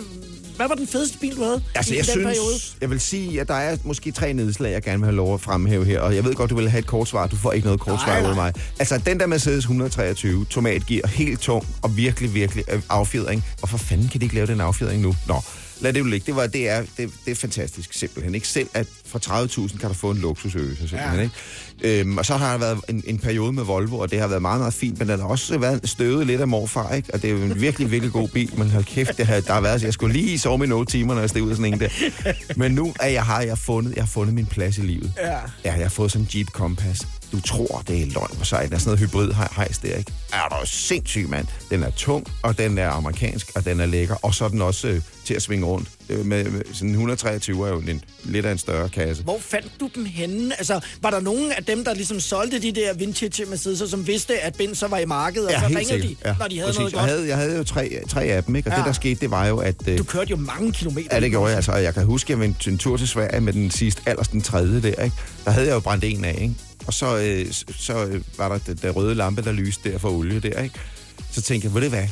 hvad 0.56 0.68
var 0.68 0.74
den 0.74 0.86
fedeste 0.86 1.18
bil, 1.18 1.36
du 1.36 1.42
havde 1.42 1.62
Altså, 1.74 1.94
i 1.94 1.96
jeg 1.96 2.04
den 2.04 2.12
synes, 2.12 2.24
periode? 2.26 2.54
jeg 2.80 2.90
vil 2.90 3.00
sige, 3.00 3.40
at 3.40 3.48
der 3.48 3.54
er 3.54 3.76
måske 3.84 4.10
tre 4.12 4.32
nedslag, 4.32 4.72
jeg 4.72 4.82
gerne 4.82 4.98
vil 4.98 5.04
have 5.06 5.16
lov 5.16 5.34
at 5.34 5.40
fremhæve 5.40 5.84
her. 5.84 6.00
Og 6.00 6.14
jeg 6.14 6.24
ved 6.24 6.34
godt, 6.34 6.50
du 6.50 6.56
vil 6.56 6.70
have 6.70 6.78
et 6.78 6.86
kort 6.86 7.08
svar. 7.08 7.26
Du 7.26 7.36
får 7.36 7.52
ikke 7.52 7.64
noget 7.66 7.80
kort 7.80 8.00
svar 8.00 8.20
ud 8.22 8.26
af 8.28 8.34
mig. 8.34 8.52
Altså, 8.78 8.98
den 9.06 9.20
der 9.20 9.26
Mercedes 9.26 9.58
123 9.64 10.44
tomatgear, 10.44 11.06
helt 11.08 11.40
tung 11.40 11.66
og 11.82 11.96
virkelig, 11.96 12.34
virkelig 12.34 12.64
øh, 12.72 12.82
affjedring. 12.88 13.44
Hvorfor 13.58 13.78
fanden 13.78 14.08
kan 14.08 14.20
de 14.20 14.24
ikke 14.24 14.34
lave 14.34 14.46
den 14.46 14.60
affjedring 14.60 15.02
nu? 15.02 15.14
Nå, 15.28 15.42
lad 15.80 15.92
det 15.92 16.00
jo 16.00 16.04
ligge. 16.04 16.26
Det, 16.26 16.36
var, 16.36 16.46
det, 16.46 16.68
er, 16.68 16.80
det, 16.96 17.10
det 17.24 17.30
er 17.30 17.34
fantastisk, 17.34 17.92
simpelthen. 17.92 18.34
Ikke? 18.34 18.48
Selv 18.48 18.68
at 18.74 18.86
fra 19.12 19.42
30.000 19.44 19.78
kan 19.78 19.88
du 19.88 19.94
få 19.94 20.10
en 20.10 20.18
luksusøse, 20.18 20.88
simpelthen. 20.88 21.18
Ja. 21.18 21.22
Ikke? 21.22 22.00
Øhm, 22.00 22.18
og 22.18 22.26
så 22.26 22.36
har 22.36 22.52
der 22.52 22.58
været 22.58 22.78
en, 22.88 23.02
en 23.06 23.18
periode 23.18 23.52
med 23.52 23.64
Volvo, 23.64 23.98
og 23.98 24.10
det 24.10 24.20
har 24.20 24.26
været 24.26 24.42
meget, 24.42 24.60
meget 24.60 24.74
fint, 24.74 24.98
men 24.98 25.08
den 25.08 25.20
har 25.20 25.26
også 25.26 25.58
været 25.58 25.88
støvet 25.88 26.26
lidt 26.26 26.40
af 26.40 26.48
morfar, 26.48 26.94
ikke? 26.94 27.14
Og 27.14 27.22
det 27.22 27.30
er 27.30 27.34
jo 27.34 27.42
en 27.42 27.60
virkelig, 27.60 27.90
virkelig 27.90 28.12
god 28.12 28.28
bil, 28.28 28.50
men 28.58 28.70
hold 28.70 28.84
kæft, 28.84 29.16
det 29.16 29.26
har, 29.26 29.40
der 29.40 29.52
har 29.52 29.60
været, 29.60 29.80
så 29.80 29.86
jeg 29.86 29.94
skulle 29.94 30.12
lige 30.12 30.38
sove 30.38 30.58
med 30.58 30.66
nogle 30.66 30.86
timer, 30.86 31.14
når 31.14 31.20
jeg 31.20 31.30
steg 31.30 31.42
ud 31.42 31.50
af 31.50 31.56
sådan 31.56 31.72
en 31.74 31.80
der. 31.80 31.88
Men 32.56 32.72
nu 32.72 32.94
er 33.00 33.08
jeg, 33.08 33.24
har 33.24 33.42
jeg 33.42 33.58
fundet, 33.58 33.94
jeg 33.94 34.02
har 34.02 34.08
fundet 34.08 34.34
min 34.34 34.46
plads 34.46 34.78
i 34.78 34.80
livet. 34.80 35.12
Ja. 35.16 35.30
Ja, 35.30 35.38
jeg 35.64 35.74
har 35.74 35.88
fået 35.88 36.12
sådan 36.12 36.26
en 36.32 36.38
Jeep 36.38 36.48
Compass. 36.48 37.08
Du 37.32 37.40
tror, 37.40 37.82
det 37.88 38.02
er 38.02 38.06
løgn 38.06 38.36
på 38.38 38.44
sig. 38.44 38.66
Der 38.68 38.74
er 38.74 38.78
sådan 38.78 38.98
noget 38.98 39.10
hybrid 39.10 39.32
hejs 39.56 39.78
der, 39.78 39.96
ikke? 39.96 40.12
Er 40.32 40.48
du 40.48 40.66
sindssyg, 40.66 41.28
mand? 41.28 41.46
Den 41.70 41.82
er 41.82 41.90
tung, 41.90 42.26
og 42.42 42.58
den 42.58 42.78
er 42.78 42.90
amerikansk, 42.90 43.50
og 43.54 43.64
den 43.64 43.80
er 43.80 43.86
lækker. 43.86 44.14
Og 44.22 44.34
så 44.34 44.44
er 44.44 44.48
den 44.48 44.62
også 44.62 44.88
øh, 44.88 45.00
til 45.24 45.34
at 45.34 45.42
svinge 45.42 45.66
rundt. 45.66 45.88
Øh, 46.08 46.26
med, 46.26 46.44
med, 46.44 46.62
sådan 46.72 46.88
en 46.88 46.94
123 46.94 47.66
er 47.68 47.72
jo 47.72 47.78
en, 47.78 48.04
lidt 48.24 48.46
af 48.46 48.52
en 48.52 48.58
større 48.58 48.88
kasse. 48.88 49.22
Hvor 49.22 49.38
fandt 49.40 49.72
du 49.80 49.90
dem 49.94 50.04
henne? 50.04 50.54
Altså, 50.58 50.80
var 51.02 51.10
der 51.10 51.20
nogen 51.20 51.52
af 51.52 51.64
dem, 51.64 51.84
der 51.84 51.94
ligesom 51.94 52.20
solgte 52.20 52.58
de 52.62 52.72
der 52.72 52.94
vintage 52.94 53.44
Mercedes, 53.44 53.90
som 53.90 54.06
vidste, 54.06 54.40
at 54.40 54.54
Benz 54.56 54.78
så 54.78 54.86
var 54.86 54.98
i 54.98 55.04
markedet, 55.04 55.48
og 55.48 55.54
så 55.60 55.66
ringede 55.78 56.02
de, 56.02 56.16
når 56.38 56.48
de 56.48 56.58
havde 56.58 56.72
noget 56.72 56.92
jeg 56.92 56.98
godt? 57.00 57.10
havde, 57.10 57.28
jeg 57.28 57.36
havde 57.36 57.56
jo 57.56 57.64
tre, 57.64 57.98
tre 58.08 58.24
af 58.24 58.44
dem, 58.44 58.56
ikke? 58.56 58.68
Og 58.68 58.72
Ja. 58.72 58.78
det, 58.78 58.86
der 58.86 58.92
skete, 58.92 59.20
det 59.20 59.30
var 59.30 59.46
jo, 59.46 59.58
at... 59.58 59.74
øh, 59.88 59.98
Du 59.98 60.04
kørte 60.04 60.30
jo 60.30 60.36
mange 60.36 60.72
kilometer. 60.72 61.08
Ja, 61.12 61.20
det 61.20 61.30
gjorde 61.30 61.46
jeg. 61.48 61.56
Altså, 61.56 61.72
og 61.72 61.82
jeg 61.82 61.94
kan 61.94 62.04
huske, 62.04 62.26
at 62.26 62.30
jeg 62.30 62.40
vendte 62.40 62.70
en 62.70 62.78
tur 62.78 62.96
til 62.96 63.08
Sverige 63.08 63.40
med 63.40 63.52
den 63.52 63.70
sidste, 63.70 64.02
allers 64.06 64.28
den 64.28 64.40
tredje 64.42 64.82
der, 64.82 65.02
ikke? 65.04 65.16
Der 65.44 65.50
havde 65.50 65.66
jeg 65.66 65.74
jo 65.74 65.80
brændt 65.80 66.04
en 66.04 66.24
af, 66.24 66.38
ikke? 66.42 66.54
Og 66.86 66.94
så, 66.94 67.18
øh, 67.18 67.46
så 67.78 68.04
øh, 68.04 68.20
var 68.38 68.48
der 68.48 68.74
den 68.74 68.90
røde 68.90 69.14
lampe, 69.14 69.42
der 69.42 69.52
lyste 69.52 69.92
der 69.92 69.98
for 69.98 70.10
olie 70.10 70.40
der, 70.40 70.62
ikke? 70.62 70.74
Så 71.32 71.42
tænkte 71.42 71.66
jeg, 71.66 71.74
ved 71.74 71.82
det 71.82 71.90
hvad? 71.90 72.06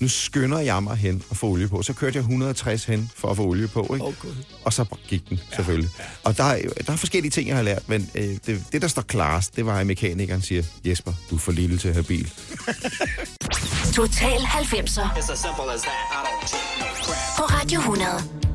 Nu 0.00 0.08
skynder 0.08 0.58
jeg 0.58 0.82
mig 0.82 0.96
hen 0.96 1.22
og 1.30 1.36
få 1.36 1.46
olie 1.46 1.68
på. 1.68 1.82
Så 1.82 1.92
kørte 1.92 2.16
jeg 2.16 2.20
160 2.20 2.84
hen 2.84 3.10
for 3.16 3.28
at 3.28 3.36
få 3.36 3.42
olie 3.46 3.68
på, 3.68 3.82
ikke? 3.94 4.06
Gud. 4.20 4.34
Og 4.64 4.72
så 4.72 4.84
gik 5.08 5.28
den, 5.28 5.40
selvfølgelig. 5.54 5.90
Og 6.24 6.36
der, 6.36 6.44
er 6.44 6.62
der 6.86 6.92
er 6.92 6.96
forskellige 6.96 7.30
ting, 7.30 7.48
jeg 7.48 7.56
har 7.56 7.62
lært, 7.62 7.88
men 7.88 8.10
øh, 8.14 8.24
det, 8.46 8.64
det, 8.72 8.82
der 8.82 8.88
står 8.88 9.02
klarest, 9.02 9.56
det 9.56 9.66
var, 9.66 9.78
at 9.78 9.86
mekanikeren 9.86 10.42
siger, 10.42 10.62
Jesper, 10.84 11.12
du 11.30 11.34
er 11.34 11.38
for 11.38 11.52
lille 11.52 11.78
til 11.78 11.88
at 11.88 11.94
have 11.94 12.04
bil. 12.04 12.32
Total 13.92 14.38
90'er 14.38 15.56
på 17.36 17.44
Radio 17.44 17.78
100. 17.80 18.49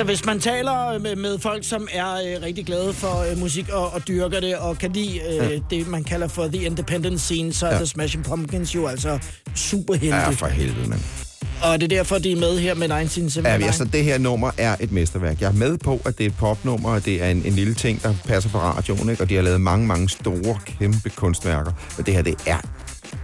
Altså, 0.00 0.12
hvis 0.12 0.24
man 0.26 0.40
taler 0.40 0.98
med, 0.98 1.16
med 1.16 1.38
folk, 1.38 1.64
som 1.64 1.88
er 1.92 2.12
øh, 2.14 2.42
rigtig 2.42 2.66
glade 2.66 2.92
for 2.92 3.30
øh, 3.30 3.38
musik 3.38 3.68
og, 3.68 3.92
og 3.94 4.08
dyrker 4.08 4.40
det, 4.40 4.56
og 4.56 4.78
kan 4.78 4.92
lide 4.92 5.20
øh, 5.20 5.36
Ja. 5.36 5.58
det, 5.70 5.88
man 5.88 6.04
kalder 6.04 6.28
for 6.28 6.46
the 6.46 6.64
independent 6.64 7.20
scene, 7.20 7.52
så 7.52 7.66
er 7.66 7.70
Ja. 7.70 7.76
The 7.76 7.86
Smashing 7.86 8.24
Pumpkins 8.24 8.74
jo 8.74 8.86
altså 8.86 9.18
superhelte. 9.54 10.16
Ja, 10.16 10.30
for 10.30 10.46
helvede, 10.46 10.88
mand. 10.88 11.00
Og 11.62 11.80
det 11.80 11.92
er 11.92 11.96
derfor, 11.96 12.18
de 12.18 12.32
er 12.32 12.36
med 12.36 12.58
her 12.58 12.74
med 12.74 12.86
1979. 12.90 13.60
Ja, 13.62 13.66
altså, 13.66 13.84
det 13.84 14.04
her 14.04 14.18
nummer 14.18 14.50
er 14.58 14.76
et 14.80 14.92
mesterværk. 14.92 15.40
Jeg 15.40 15.48
er 15.48 15.52
med 15.52 15.78
på, 15.78 16.00
at 16.04 16.18
det 16.18 16.26
er 16.26 16.30
et 16.30 16.36
popnummer, 16.36 16.90
og 16.90 17.04
det 17.04 17.22
er 17.22 17.28
en, 17.28 17.42
en 17.46 17.52
lille 17.52 17.74
ting, 17.74 18.02
der 18.02 18.14
passer 18.26 18.50
på 18.50 18.58
radioen, 18.58 19.10
ikke? 19.10 19.22
og 19.22 19.28
de 19.28 19.34
har 19.34 19.42
lavet 19.42 19.60
mange, 19.60 19.86
mange 19.86 20.08
store, 20.08 20.58
kæmpe 20.66 21.10
kunstværker. 21.10 21.72
Men 21.96 22.06
det 22.06 22.14
her, 22.14 22.22
det 22.22 22.34
er 22.46 22.58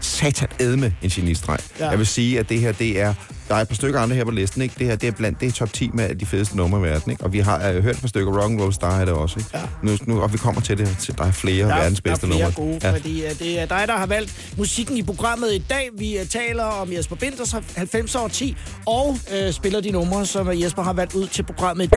satan 0.00 0.48
edme 0.60 0.94
en 1.02 1.10
genistreg. 1.10 1.58
Ja. 1.80 1.88
Jeg 1.88 1.98
vil 1.98 2.06
sige, 2.06 2.38
at 2.38 2.48
det 2.48 2.60
her, 2.60 2.72
det 2.72 3.00
er... 3.00 3.14
Der 3.48 3.54
er 3.54 3.60
et 3.60 3.68
par 3.68 3.74
stykker 3.74 4.00
andre 4.00 4.16
her 4.16 4.24
på 4.24 4.30
listen, 4.30 4.62
ikke? 4.62 4.74
Det 4.78 4.86
her, 4.86 4.96
det 4.96 5.06
er 5.06 5.10
blandt 5.10 5.40
det 5.40 5.48
er 5.48 5.52
top 5.52 5.72
10 5.72 5.90
med 5.94 6.14
de 6.14 6.26
fedeste 6.26 6.56
numre 6.56 6.80
i 6.80 6.82
verden, 6.82 7.10
ikke? 7.10 7.24
Og 7.24 7.32
vi 7.32 7.38
har 7.38 7.68
øh, 7.68 7.82
hørt 7.82 7.94
et 7.94 8.00
par 8.00 8.08
stykker 8.08 8.32
Rock 8.32 8.50
and 8.50 8.60
Roll 8.60 8.72
Star 8.72 9.00
er 9.00 9.04
det 9.04 9.14
også, 9.14 9.38
ikke? 9.38 9.50
Ja. 9.54 9.62
Nu, 9.82 9.96
nu, 10.06 10.20
og 10.22 10.32
vi 10.32 10.38
kommer 10.38 10.60
til 10.60 10.78
det, 10.78 10.96
til 11.00 11.18
der 11.18 11.24
er 11.24 11.32
flere 11.32 11.68
der 11.68 11.74
er, 11.74 11.80
verdens 11.80 12.00
der 12.00 12.10
er 12.10 12.14
bedste 12.14 12.26
flere 12.26 12.40
numre. 12.40 12.52
gode, 12.54 12.78
ja. 12.82 12.92
fordi 12.92 13.24
uh, 13.24 13.30
det 13.38 13.60
er 13.60 13.66
dig, 13.66 13.84
der 13.86 13.96
har 13.96 14.06
valgt 14.06 14.52
musikken 14.56 14.96
i 14.96 15.02
programmet 15.02 15.52
i 15.52 15.64
dag. 15.70 15.88
Vi 15.98 16.18
uh, 16.20 16.26
taler 16.26 16.64
om 16.64 16.92
Jesper 16.92 17.16
Binders 17.16 17.54
90 17.76 18.14
år 18.14 18.28
10, 18.28 18.56
og 18.86 19.08
uh, 19.08 19.52
spiller 19.52 19.80
de 19.80 19.90
numre, 19.90 20.26
som 20.26 20.48
Jesper 20.52 20.82
har 20.82 20.92
valgt 20.92 21.14
ud 21.14 21.26
til 21.26 21.42
programmet. 21.42 21.90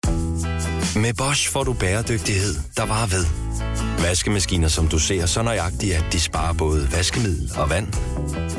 Med 0.96 1.14
Bosch 1.18 1.52
får 1.52 1.64
du 1.64 1.74
bæredygtighed, 1.74 2.56
der 2.78 2.86
varer 2.86 3.08
ved. 3.08 3.26
Vaskemaskiner, 4.02 4.68
som 4.68 4.88
du 4.88 5.00
ser 5.00 5.26
så 5.26 5.42
nøjagtigt, 5.42 5.96
at 5.96 6.06
de 6.14 6.20
sparer 6.20 6.54
både 6.54 6.88
vaskemiddel 6.92 7.52
og 7.58 7.70
vand. 7.70 7.88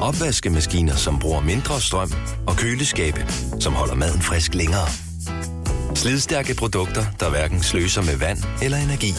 Opvaskemaskiner, 0.01 0.97
som 0.97 1.19
bruger 1.19 1.41
mindre 1.41 1.81
strøm. 1.81 2.13
Og 2.47 2.57
køleskabe, 2.57 3.27
som 3.61 3.73
holder 3.73 3.95
maden 3.95 4.23
frisk 4.23 4.55
længere. 4.55 4.89
Slidstærke 5.95 6.55
produkter, 6.55 7.05
der 7.21 7.31
hverken 7.31 7.63
sløser 7.63 8.03
med 8.03 8.17
vand 8.17 8.39
eller 8.63 8.79
energi. 8.79 9.13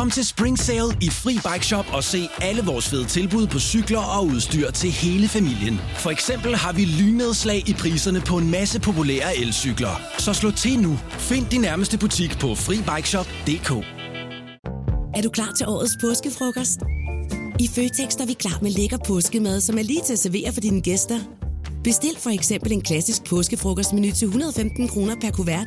Kom 0.00 0.10
til 0.10 0.26
Spring 0.26 0.58
Sale 0.58 0.96
i 1.00 1.10
Fri 1.10 1.34
Bike 1.52 1.66
Shop 1.66 1.86
og 1.92 2.04
se 2.04 2.28
alle 2.40 2.62
vores 2.62 2.88
fede 2.88 3.04
tilbud 3.04 3.46
på 3.46 3.58
cykler 3.58 3.98
og 3.98 4.26
udstyr 4.26 4.70
til 4.70 4.90
hele 4.90 5.28
familien. 5.28 5.80
For 5.96 6.10
eksempel 6.10 6.56
har 6.56 6.72
vi 6.72 6.84
lynedslag 6.84 7.68
i 7.68 7.74
priserne 7.74 8.20
på 8.20 8.38
en 8.38 8.50
masse 8.50 8.80
populære 8.80 9.36
elcykler. 9.36 10.00
Så 10.18 10.32
slå 10.32 10.50
til 10.50 10.78
nu. 10.78 10.98
Find 11.10 11.46
din 11.46 11.60
nærmeste 11.60 11.98
butik 11.98 12.38
på 12.38 12.54
FriBikeShop.dk. 12.54 13.70
Er 15.14 15.22
du 15.22 15.30
klar 15.30 15.52
til 15.56 15.66
årets 15.68 15.96
påskefrokost? 16.00 16.80
I 17.58 17.68
Føtex 17.74 18.14
er 18.14 18.26
vi 18.26 18.32
klar 18.32 18.58
med 18.62 18.70
lækker 18.70 18.98
påskemad, 19.06 19.60
som 19.60 19.78
er 19.78 19.82
lige 19.82 20.02
til 20.06 20.12
at 20.12 20.18
servere 20.18 20.52
for 20.52 20.60
dine 20.60 20.80
gæster. 20.80 21.18
Bestil 21.84 22.16
for 22.18 22.30
eksempel 22.30 22.72
en 22.72 22.82
klassisk 22.82 23.24
påskefrokostmenu 23.24 24.10
til 24.10 24.26
115 24.26 24.88
kroner 24.88 25.14
per 25.20 25.30
kuvert. 25.30 25.66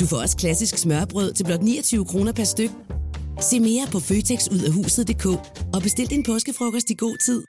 Du 0.00 0.06
får 0.06 0.16
også 0.16 0.36
klassisk 0.36 0.78
smørbrød 0.78 1.32
til 1.32 1.44
blot 1.44 1.62
29 1.62 2.04
kroner 2.04 2.32
per 2.32 2.44
styk. 2.44 2.70
Se 3.40 3.60
mere 3.60 3.86
på 3.92 4.00
føtexudafhuset.dk 4.00 5.26
og 5.74 5.82
bestil 5.82 6.10
din 6.10 6.22
påskefrokost 6.22 6.90
i 6.90 6.94
god 6.94 7.16
tid. 7.16 7.42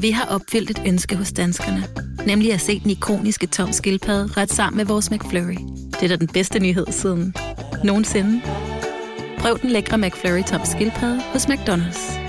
Vi 0.00 0.10
har 0.10 0.24
opfyldt 0.24 0.70
et 0.70 0.82
ønske 0.86 1.16
hos 1.16 1.32
danskerne. 1.32 1.84
Nemlig 2.26 2.52
at 2.52 2.60
se 2.60 2.80
den 2.80 2.90
ikoniske 2.90 3.46
tom 3.46 3.72
skildpadde 3.72 4.26
ret 4.36 4.52
sammen 4.52 4.76
med 4.76 4.84
vores 4.84 5.10
McFlurry. 5.10 5.58
Det 5.90 6.02
er 6.02 6.08
da 6.08 6.16
den 6.16 6.28
bedste 6.28 6.58
nyhed 6.58 6.86
siden 6.90 7.34
nogensinde. 7.84 8.40
Prøv 9.38 9.58
den 9.62 9.70
lækre 9.70 9.98
McFlurry 9.98 10.42
tom 10.42 10.60
skildpadde 10.64 11.20
hos 11.32 11.46
McDonald's. 11.46 12.23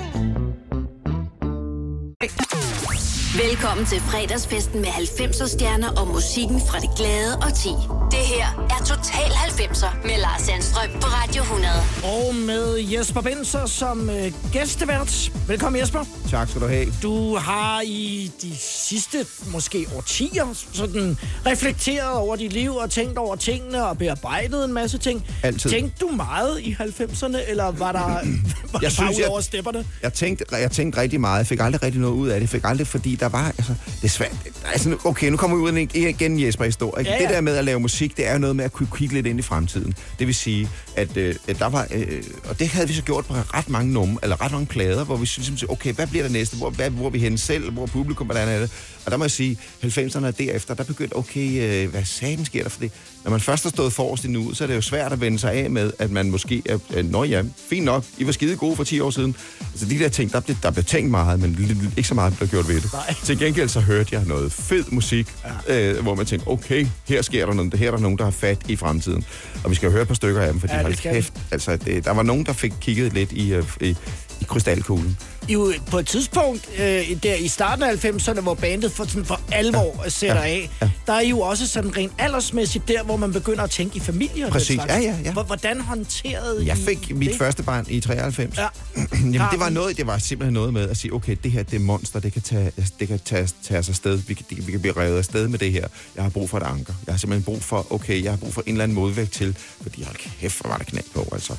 Velkommen 3.44 3.86
til 3.86 4.00
fredagsfesten 4.00 4.82
med 4.82 4.88
90'er 4.88 5.48
stjerner 5.48 5.90
og 5.90 6.08
musikken 6.08 6.60
fra 6.60 6.80
det 6.80 6.90
glade 6.98 7.36
og 7.36 7.54
10. 7.58 7.70
Det 8.12 8.20
her 8.20 8.68
er 8.70 8.84
Total 8.86 9.32
90'er 9.32 10.08
med 10.08 10.18
Lars 10.22 10.42
Sandstrøm 10.42 10.90
på 11.02 11.08
Radio 11.08 11.42
100. 11.42 11.74
Og 12.04 12.36
med 12.36 12.78
Jesper 12.80 13.22
Benser 13.22 13.66
som 13.66 14.10
øh, 14.10 14.32
gæstevært. 14.54 15.32
Velkommen 15.48 15.82
Jesper. 15.82 16.06
Tak 16.30 16.50
skal 16.50 16.62
du 16.62 16.68
have. 16.68 16.88
Du 17.04 17.36
har 17.36 17.82
i 17.86 18.32
de 18.42 18.56
sidste 18.58 19.26
måske 19.52 19.86
årtier 19.96 20.46
sådan 20.74 21.18
reflekteret 21.46 22.18
over 22.18 22.36
dit 22.36 22.54
liv 22.54 22.76
og 22.76 22.90
tænkt 22.92 23.18
over 23.18 23.36
tingene 23.36 23.86
og 23.86 23.98
bearbejdet 23.98 24.66
en 24.66 24.74
masse 24.74 24.98
ting. 24.98 25.28
Altid. 25.44 25.70
Tænkte 25.70 26.06
du 26.06 26.08
meget 26.08 26.62
i 26.62 26.78
90'erne, 26.80 27.50
eller 27.50 27.72
var 27.72 27.92
der, 27.92 28.20
var 28.74 28.80
jeg 28.82 28.92
bare 29.00 29.10
ud 29.10 29.30
over 29.30 29.42
stepperne? 29.42 29.86
Jeg 30.04 30.14
tænkte, 30.14 30.46
jeg 30.52 30.72
tænkte 30.72 31.02
rigtig 31.02 31.22
meget. 31.22 31.38
Jeg 31.38 31.48
fik 31.48 31.60
aldrig 31.60 31.84
rigtig 31.84 32.02
noget 32.02 32.16
ud 32.16 32.28
af 32.28 32.34
det. 32.34 32.42
Jeg 32.42 32.50
fik 32.50 32.62
aldrig, 32.64 32.88
fordi 32.88 33.16
der 33.16 33.25
var... 33.30 33.48
Altså, 33.48 33.76
det 33.96 34.04
er 34.04 34.08
svært. 34.08 34.36
Altså, 34.72 34.98
okay, 35.04 35.30
nu 35.30 35.38
kommer 35.38 35.58
vi 35.58 35.64
ud 35.64 35.70
af 35.72 35.80
en- 35.82 35.90
igen 35.94 36.40
Jesper 36.42 36.66
historie. 36.66 37.04
Ja, 37.04 37.10
Ja, 37.10 37.16
ja. 37.16 37.22
ja. 37.22 37.28
Det 37.28 37.36
der 37.36 37.42
med 37.42 37.56
at 37.58 37.66
lave 37.66 37.80
musik, 37.80 38.18
det 38.18 38.28
er 38.28 38.34
jo 38.34 38.40
noget 38.40 38.56
med 38.56 38.66
at 38.66 38.72
kunne 38.74 38.88
kigge 38.98 39.14
lidt 39.14 39.26
ind 39.28 39.40
i 39.40 39.42
fremtiden. 39.42 39.94
Det 40.20 40.28
vil 40.28 40.36
sige, 40.36 40.70
at, 40.96 41.18
øh, 41.18 41.36
at 41.48 41.60
der 41.60 41.66
var... 41.70 41.88
Øh, 41.92 42.24
og 42.50 42.60
det 42.60 42.68
havde 42.68 42.88
vi 42.88 42.94
så 42.94 43.02
gjort 43.02 43.26
på 43.26 43.34
ret 43.34 43.70
mange 43.70 43.94
numre, 43.94 44.20
eller 44.24 44.42
ret 44.42 44.52
mange 44.52 44.66
plader, 44.66 45.04
hvor 45.04 45.16
vi 45.18 45.26
synes, 45.26 45.64
okay, 45.64 45.94
hvad 45.94 46.08
bliver 46.08 46.24
der 46.26 46.32
næste? 46.32 46.56
Hvor, 46.58 46.70
hvad, 46.70 46.90
hvor 46.90 47.06
er 47.06 47.10
vi 47.10 47.20
henne 47.20 47.38
selv? 47.38 47.72
Hvor 47.72 47.84
er 47.84 47.88
publikum? 47.88 48.28
Hvordan 48.28 48.48
er 48.48 48.60
det? 48.60 48.72
Og 49.06 49.12
der 49.12 49.18
må 49.18 49.24
jeg 49.24 49.32
sige, 49.32 49.58
90'erne 49.84 50.26
og 50.26 50.38
derefter, 50.40 50.74
der 50.74 50.84
begyndte, 50.84 51.16
okay, 51.16 51.62
øh, 51.86 51.92
hvad 51.92 52.06
sagen 52.06 52.46
sker 52.46 52.64
der 52.64 52.70
for 52.70 52.80
det? 52.80 52.92
Når 53.26 53.32
man 53.32 53.40
først 53.40 53.64
har 53.64 53.70
stået 53.70 53.94
forrest 53.94 54.26
i 54.26 54.28
nuet, 54.28 54.58
så 54.58 54.64
er 54.64 54.68
det 54.68 54.76
jo 54.76 54.82
svært 54.82 55.14
at 55.14 55.22
vende 55.22 55.40
sig 55.40 55.54
af 55.54 55.70
med, 55.72 55.92
at 56.00 56.12
man 56.12 56.32
måske 56.32 56.62
er, 56.66 56.78
øh, 56.94 57.06
nå 57.12 57.24
ja, 57.24 57.44
fint 57.70 57.86
nok, 57.86 58.04
I 58.18 58.26
var 58.26 58.32
skide 58.32 58.56
gode 58.56 58.76
for 58.76 58.84
10 58.84 59.00
år 59.00 59.10
siden. 59.10 59.36
Altså 59.72 59.86
de 59.86 60.00
der 60.00 60.10
ting, 60.10 60.32
der 60.32 60.40
blev, 60.40 60.58
der 60.64 60.72
blev 60.72 60.84
tænkt 60.84 61.12
meget, 61.12 61.40
men 61.40 61.92
ikke 61.98 62.10
så 62.10 62.16
meget 62.16 62.38
blev 62.38 62.50
gjort 62.50 62.68
ved 62.68 62.82
det. 62.82 62.94
Nej. 62.94 63.16
Til 63.24 63.40
gengæld 63.40 63.70
så 63.70 63.80
hørte 63.80 64.16
jeg 64.16 64.26
noget 64.26 64.52
fed 64.52 64.84
musik, 64.92 65.28
ja. 65.68 65.92
øh, 65.94 66.02
hvor 66.04 66.16
man 66.16 66.26
tænkte, 66.26 66.48
okay, 66.48 66.88
her 67.08 67.22
sker 67.22 67.46
der 67.46 67.54
noget, 67.54 67.74
her 67.74 67.88
er 67.88 67.92
der 67.92 68.00
nogen, 68.00 68.18
der 68.18 68.24
har 68.24 68.32
fat 68.32 68.60
i 68.68 68.76
fremtiden. 68.76 69.26
Og 69.64 69.70
vi 69.70 69.76
skal 69.76 69.88
jo 69.88 69.92
høre 69.92 70.02
et 70.02 70.08
par 70.08 70.16
stykker 70.16 70.42
af 70.42 70.52
dem, 70.52 70.60
fordi 70.60 70.74
Ja, 70.74 70.94
skal 70.94 71.12
vi. 71.12 71.16
kæft, 71.16 71.34
altså 71.52 71.76
det, 71.76 72.06
der 72.06 72.12
var 72.12 72.24
nogen, 72.24 72.46
der 72.46 72.54
fik 72.54 72.74
kigget 72.82 73.14
lidt 73.14 73.32
i, 73.32 73.54
øh, 73.54 73.64
i, 73.82 73.96
i 74.42 74.44
krystalkuglen. 74.48 75.18
I 75.50 75.54
jo 75.54 75.74
på 75.92 76.00
et 76.00 76.08
tidspunkt, 76.08 76.70
øh, 76.80 77.24
der 77.24 77.36
i 77.36 77.48
starten 77.48 77.84
af 77.84 78.06
90'erne, 78.06 78.42
hvor 78.42 78.54
bandet 78.54 78.92
for, 78.92 79.06
sådan 79.06 79.26
for 79.26 79.42
alvor 79.52 80.02
ja. 80.04 80.10
sætter 80.10 80.44
Ja. 80.46 80.50
af, 80.50 80.70
der 81.08 81.14
er 81.14 81.20
I 81.22 81.30
jo 81.30 81.40
også 81.40 81.68
sådan 81.68 81.98
rent 81.98 82.12
aldersmæssigt 82.20 82.88
der, 82.88 83.04
hvor 83.04 83.18
man 83.18 83.34
begynder 83.34 83.64
at 83.64 83.70
tænke 83.70 83.98
i 83.98 84.00
familie. 84.00 84.34
og 84.46 84.46
den 84.46 84.52
Præcis. 84.52 84.78
Ja, 84.88 84.98
ja, 85.00 85.16
ja. 85.24 85.32
Hvor- 85.34 85.44
Hvordan 85.44 85.82
håndterede 85.82 86.66
Jeg 86.66 86.78
I 86.78 86.82
fik 86.82 87.16
mit 87.16 87.30
det? 87.30 87.38
første 87.38 87.64
barn 87.64 87.86
i 87.90 88.00
93. 88.00 88.58
Ja. 88.58 88.68
Jamen, 89.12 89.34
det 89.52 89.60
var 89.60 89.70
noget, 89.70 89.98
det 89.98 90.08
var 90.08 90.18
simpelthen 90.18 90.54
noget 90.54 90.74
med 90.74 90.90
at 90.90 90.98
sige, 90.98 91.14
okay, 91.14 91.36
det 91.44 91.52
her, 91.52 91.64
det 91.64 91.76
er 91.76 91.80
monster, 91.80 92.20
det 92.20 92.34
kan 92.34 92.42
tage, 92.42 92.72
det 93.00 93.08
kan 93.08 93.20
tage, 93.26 93.50
tage 93.64 93.80
os 93.80 93.90
afsted, 93.90 94.18
vi 94.18 94.34
kan, 94.34 94.46
det, 94.50 94.68
vi 94.68 94.72
kan 94.72 94.82
blive 94.82 94.98
revet 94.98 95.18
afsted 95.18 95.48
med 95.48 95.60
det 95.60 95.72
her. 95.72 95.88
Jeg 96.16 96.24
har 96.24 96.30
brug 96.30 96.50
for 96.50 96.58
et 96.58 96.64
anker. 96.64 96.94
Jeg 97.08 97.14
har 97.14 97.20
simpelthen 97.20 97.44
brug 97.44 97.64
for, 97.64 97.88
okay, 97.94 98.24
jeg 98.24 98.32
har 98.32 98.38
brug 98.38 98.54
for 98.54 98.64
en 98.66 98.72
eller 98.72 98.84
anden 98.84 98.96
modvægt 98.96 99.32
til, 99.32 99.58
fordi 99.82 100.04
hold 100.04 100.16
kæft, 100.42 100.62
hvor 100.62 100.70
var 100.70 100.78
der 100.78 100.84
knald 100.86 101.06
på, 101.14 101.30
altså. 101.32 101.54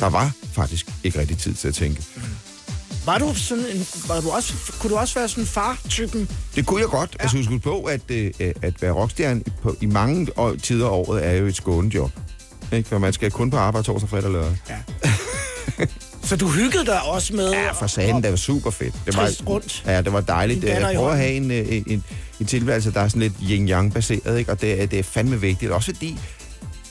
Der 0.00 0.06
var 0.08 0.32
faktisk 0.52 0.86
ikke 1.04 1.18
rigtig 1.20 1.38
tid 1.38 1.54
til 1.54 1.68
at 1.68 1.74
tænke. 1.74 2.02
Var 3.06 3.18
du 3.18 3.34
sådan 3.34 3.64
en, 3.74 3.86
var 4.08 4.20
du 4.20 4.30
også, 4.30 4.52
kunne 4.80 4.90
du 4.90 4.96
også 4.96 5.14
være 5.14 5.28
sådan 5.28 5.42
en 5.42 5.48
far-typen? 5.48 6.28
Det 6.54 6.66
kunne 6.66 6.80
jeg 6.80 6.88
godt. 6.88 7.16
Ja. 7.18 7.22
Altså, 7.22 7.36
husk 7.36 7.62
på, 7.62 7.80
at, 7.82 8.00
øh, 8.10 8.30
at 8.62 8.82
være 8.82 8.92
rockstjerne 8.92 9.42
på, 9.62 9.76
i 9.80 9.86
mange 9.86 10.26
år, 10.38 10.54
tider 10.62 10.86
af 10.86 10.90
året 10.90 11.26
er 11.26 11.32
jo 11.32 11.46
et 11.46 11.56
skånejob. 11.56 12.10
Ikke? 12.72 12.88
For 12.88 12.98
man 12.98 13.12
skal 13.12 13.30
kun 13.30 13.50
på 13.50 13.56
arbejde 13.56 13.86
torsdag, 13.86 14.08
fredag 14.10 14.24
og 14.26 14.32
lørdag. 14.32 14.56
Ja. 14.68 14.76
Så 16.24 16.36
du 16.36 16.48
hyggede 16.48 16.86
dig 16.86 17.02
også 17.02 17.34
med... 17.34 17.50
Ja, 17.50 17.72
for 17.72 17.86
satan, 17.86 18.22
det 18.22 18.30
var 18.30 18.36
super 18.36 18.70
fedt. 18.70 18.94
Det 19.06 19.16
var, 19.16 19.30
rundt. 19.46 19.82
Ja, 19.86 20.02
det 20.02 20.12
var 20.12 20.20
dejligt. 20.20 20.64
Jeg 20.64 20.92
prøver 20.96 21.10
at 21.10 21.18
have 21.18 21.32
en, 21.32 21.50
øh, 21.50 21.82
en, 21.86 22.04
en 22.40 22.46
tilværelse, 22.46 22.92
der 22.92 23.00
er 23.00 23.08
sådan 23.08 23.22
lidt 23.22 23.32
yin-yang 23.42 23.92
baseret, 23.92 24.38
ikke? 24.38 24.50
og 24.52 24.60
det, 24.60 24.82
er- 24.82 24.86
det 24.86 24.98
er 24.98 25.02
fandme 25.02 25.40
vigtigt. 25.40 25.72
Også 25.72 25.92
fordi, 25.94 26.18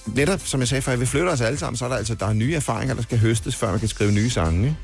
netop 0.08 0.42
som 0.44 0.60
jeg 0.60 0.68
sagde 0.68 0.82
før, 0.82 0.96
vi 0.96 1.06
flytter 1.06 1.32
os 1.32 1.42
alle 1.42 1.60
sammen, 1.60 1.78
så 1.78 1.86
er 1.86 1.90
der 1.90 1.96
altså 1.96 2.16
der 2.16 2.26
er 2.26 2.34
nye 2.34 2.56
erfaringer, 2.56 2.96
der 2.96 3.02
skal 3.02 3.18
høstes, 3.20 3.56
før 3.56 3.72
man 3.72 3.80
kan 3.80 3.88
skrive 3.90 4.12
nye 4.12 4.30
sange. 4.30 4.64
Ikke? 4.64 4.76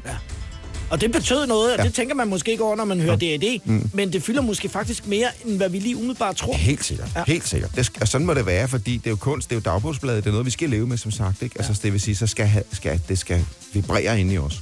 Og 0.92 1.02
det 1.02 1.12
betød 1.12 1.48
noget, 1.48 1.74
og 1.74 1.80
Ja. 1.80 1.84
det 1.84 1.94
tænker 1.94 2.16
man 2.16 2.28
måske 2.28 2.52
ikke 2.52 2.64
over, 2.64 2.76
når 2.76 2.86
man 2.86 3.00
hører 3.02 3.16
D.A.D., 3.16 3.62
mm. 3.66 3.90
men 3.94 4.14
det 4.14 4.24
fylder 4.24 4.42
måske 4.42 4.70
faktisk 4.70 5.08
mere, 5.08 5.28
end 5.46 5.58
hvad 5.58 5.70
vi 5.70 5.80
lige 5.80 5.96
umiddelbart 5.98 6.36
tror. 6.36 6.54
Helt 6.56 6.86
sikkert. 6.86 7.08
Ja. 7.16 7.24
Helt 7.28 7.48
sikkert. 7.48 7.76
Det 7.76 7.90
og 8.02 8.08
sådan 8.08 8.28
må 8.28 8.34
det 8.34 8.46
være, 8.46 8.68
fordi 8.68 8.98
det 8.98 9.06
er 9.06 9.10
jo 9.10 9.16
kunst, 9.16 9.50
det 9.50 9.56
er 9.56 9.60
jo 9.60 9.62
dagbogsbladet, 9.74 10.24
det 10.24 10.30
er 10.30 10.32
noget, 10.32 10.46
vi 10.46 10.52
skal 10.52 10.70
leve 10.70 10.88
med, 10.88 10.98
som 10.98 11.12
sagt. 11.12 11.42
Ikke? 11.42 11.56
Ja. 11.60 11.66
Altså, 11.66 11.82
det 11.84 11.94
vil 11.94 12.02
sige, 12.02 12.16
så 12.16 12.28
skal, 12.28 12.64
skal 12.74 13.00
det 13.10 13.20
skal 13.20 13.46
vibrere 13.74 14.20
inde 14.20 14.34
i 14.34 14.38
os. 14.38 14.62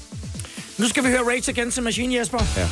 Nu 0.78 0.88
skal 0.88 1.04
vi 1.04 1.10
høre 1.10 1.22
Rage 1.28 1.52
Against 1.52 1.76
the 1.78 1.84
Machine, 1.84 2.16
Jesper. 2.20 2.40
Ja. 2.58 2.68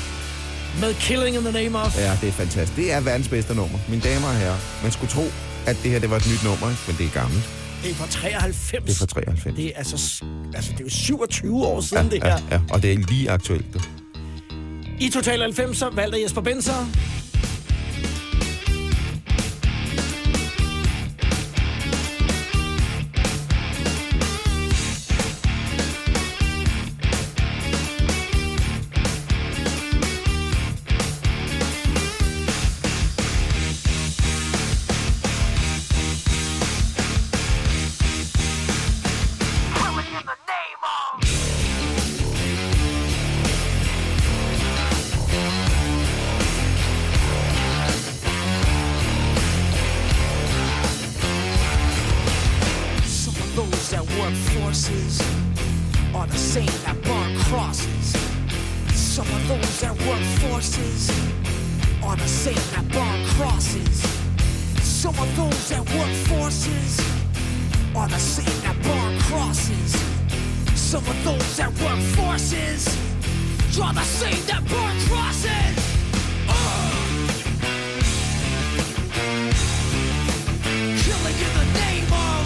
Med 0.82 0.94
Killing 0.94 1.36
in 1.36 1.42
the 1.42 1.52
Name 1.52 1.80
of. 1.80 1.98
Ja, 1.98 2.18
det 2.22 2.28
er 2.30 2.34
fantastisk. 2.34 2.76
Det 2.78 2.92
er 2.94 3.00
verdens 3.00 3.28
bedste 3.28 3.56
nummer. 3.56 3.80
Mine 3.90 4.02
damer 4.02 4.28
og 4.28 4.36
herrer, 4.36 4.58
man 4.84 4.92
skulle 4.92 5.12
tro, 5.12 5.24
at 5.66 5.78
det 5.84 5.92
her 5.92 6.00
det 6.00 6.10
var 6.10 6.18
et 6.18 6.28
nyt 6.32 6.44
nummer, 6.44 6.70
ikke? 6.70 6.82
men 6.88 6.96
det 6.98 7.06
er 7.06 7.20
gammelt. 7.22 7.44
Det 7.84 7.92
er 7.92 7.96
fra 7.96 8.08
93. 8.08 8.84
Det 8.86 8.94
er 8.94 8.98
fra 8.98 9.06
93. 9.06 9.56
Det 9.56 9.66
er 9.66 9.72
altså, 9.76 10.24
altså 10.56 10.72
det 10.72 10.80
er 10.80 10.84
jo 10.84 10.90
27 10.90 11.66
år 11.66 11.82
siden, 11.82 12.04
ja, 12.04 12.10
det 12.10 12.24
her. 12.24 12.30
Ja, 12.30 12.38
ja, 12.52 12.62
og 12.70 12.82
det 12.82 12.94
er 12.94 12.98
lige 12.98 13.32
aktuelt. 13.32 13.90
I 15.00 15.10
Total 15.10 15.54
90'er 15.54 15.96
valgte 15.96 16.22
Jesper 16.24 16.42
Benser. 16.42 16.88
Are 73.80 73.94
the 73.94 74.02
same 74.02 74.46
that 74.48 74.64
burn 74.66 75.00
crosses. 75.08 75.78
Uh. 76.48 76.54
Killing 81.04 81.38
in 81.46 81.54
the 81.60 81.66
name 81.78 82.12
of 82.26 82.44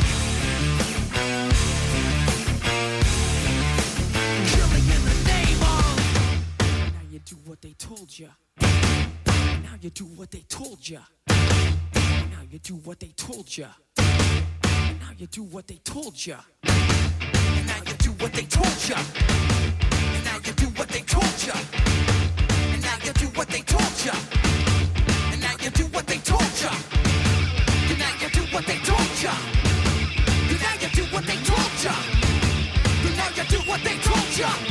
Killing 4.51 4.87
in 4.95 5.01
the 5.09 5.17
name 5.31 5.61
of 5.61 5.95
Now 6.93 7.05
you 7.09 7.19
do 7.19 7.35
what 7.45 7.61
they 7.61 7.73
told 7.77 8.19
you. 8.19 8.29
Now 8.59 9.75
you 9.81 9.89
do 9.89 10.05
what 10.05 10.31
they 10.31 10.43
told 10.49 10.87
you. 10.89 10.99
Now 11.27 12.43
you 12.51 12.59
do 12.59 12.75
what 12.75 12.99
they 12.99 13.13
told 13.15 13.57
you. 13.57 13.67
Now 13.97 15.11
you 15.17 15.27
do 15.27 15.43
what 15.43 15.67
they 15.67 15.79
told. 15.83 16.15
And 16.27 17.67
now 17.67 17.77
you 17.87 17.95
do 17.99 18.11
what 18.11 18.33
they 18.33 18.45
told 18.45 18.89
you. 18.89 18.95
Do 20.61 20.67
what 20.77 20.89
they 20.89 21.01
told 21.01 21.43
you. 21.43 21.53
And 22.71 22.83
now 22.83 22.95
you 23.03 23.11
do 23.13 23.25
what 23.33 23.47
they 23.47 23.61
told 23.61 24.05
you. 24.05 24.11
And 25.31 25.41
now 25.41 25.55
you 25.59 25.71
do 25.71 25.85
what 25.85 26.05
they 26.05 26.17
told 26.17 26.53
you. 26.61 26.69
And 27.89 27.97
now 27.97 28.13
you 28.21 28.29
do 28.29 28.41
what 28.53 28.67
they 28.67 28.77
told 28.77 29.23
now 30.61 30.75
you 30.79 30.89
do 30.93 31.03
what 31.15 31.25
they 31.25 31.37
told 31.37 31.83
now 33.17 33.29
you 33.35 33.43
do 33.49 33.57
what 33.67 33.83
they 33.83 33.97
told 33.97 34.37
you. 34.37 34.70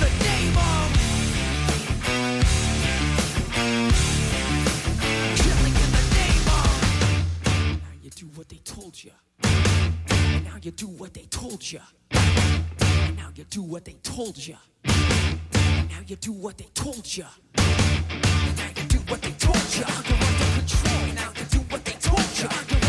you 10.71 10.77
do 10.77 10.87
what 10.87 11.13
they 11.13 11.25
told 11.25 11.69
you. 11.69 11.79
And 12.11 13.17
now 13.17 13.29
you 13.35 13.43
do 13.45 13.61
what 13.61 13.83
they 13.83 13.97
told 14.03 14.37
you. 14.37 14.55
And 14.85 15.89
now 15.89 15.99
you 16.07 16.15
do 16.15 16.31
what 16.31 16.57
they 16.57 16.67
told 16.73 17.17
you. 17.17 17.25
And 17.55 18.57
now 18.57 18.69
you 18.77 18.87
do 18.87 18.99
what 19.09 19.21
they 19.21 19.31
told 19.31 19.75
you. 19.75 19.83
Under 19.83 20.59
control. 20.59 20.95
And 21.03 21.15
now 21.15 21.31
you 21.37 21.45
do 21.49 21.59
what 21.69 21.83
they 21.83 21.93
told 21.93 22.39
you. 22.39 22.80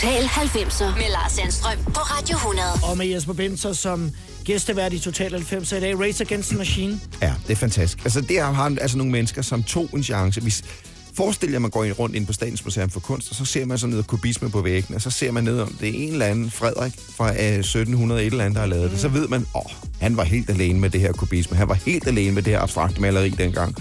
Total 0.00 0.22
90'er 0.22 0.96
med 0.96 1.10
Lars 1.12 1.32
Sandstrøm 1.32 1.78
på 1.84 2.00
Radio 2.00 2.36
100. 2.36 2.68
Og 2.90 2.98
med 2.98 3.06
Jesper 3.06 3.32
Binser 3.32 3.72
som 3.72 4.10
gæstevært 4.44 4.92
i 4.92 4.98
Total 4.98 5.34
90'er 5.34 5.74
i 5.74 5.80
dag. 5.80 6.00
Race 6.00 6.24
Against 6.24 6.48
the 6.48 6.58
Machine. 6.58 7.00
Ja, 7.22 7.34
det 7.46 7.52
er 7.52 7.56
fantastisk. 7.56 8.04
Altså, 8.04 8.20
det 8.20 8.40
har 8.40 8.76
altså 8.80 8.96
nogle 8.96 9.12
mennesker, 9.12 9.42
som 9.42 9.62
tog 9.62 9.88
en 9.94 10.02
chance. 10.02 10.40
Hvis, 10.40 10.64
forestil 11.14 11.48
jer, 11.48 11.56
at 11.56 11.62
man 11.62 11.70
går 11.70 11.84
ind 11.84 11.98
rundt 11.98 12.16
ind 12.16 12.26
på 12.26 12.32
Statens 12.32 12.64
Museum 12.64 12.90
for 12.90 13.00
Kunst, 13.00 13.30
og 13.30 13.36
så 13.36 13.44
ser 13.44 13.64
man 13.64 13.78
sådan 13.78 13.90
noget 13.90 14.06
kubisme 14.06 14.50
på 14.50 14.60
væggen, 14.60 14.94
og 14.94 15.02
så 15.02 15.10
ser 15.10 15.30
man 15.30 15.44
ned 15.44 15.60
om, 15.60 15.76
det 15.80 15.88
er 15.88 16.06
en 16.06 16.12
eller 16.12 16.26
anden 16.26 16.50
Frederik 16.50 16.92
fra 17.16 17.32
øh, 17.32 17.58
1700 17.58 18.20
et 18.20 18.26
eller 18.26 18.44
andet, 18.44 18.54
der 18.54 18.60
har 18.60 18.68
lavet 18.68 18.84
mm. 18.84 18.90
det. 18.90 19.00
Så 19.00 19.08
ved 19.08 19.28
man, 19.28 19.46
åh, 19.56 19.62
han 20.00 20.16
var 20.16 20.24
helt 20.24 20.50
alene 20.50 20.80
med 20.80 20.90
det 20.90 21.00
her 21.00 21.12
kubisme. 21.12 21.56
Han 21.56 21.68
var 21.68 21.74
helt 21.74 22.06
alene 22.06 22.32
med 22.32 22.42
det 22.42 22.52
her 22.52 22.60
abstrakte 22.60 23.00
maleri 23.00 23.30
dengang. 23.30 23.74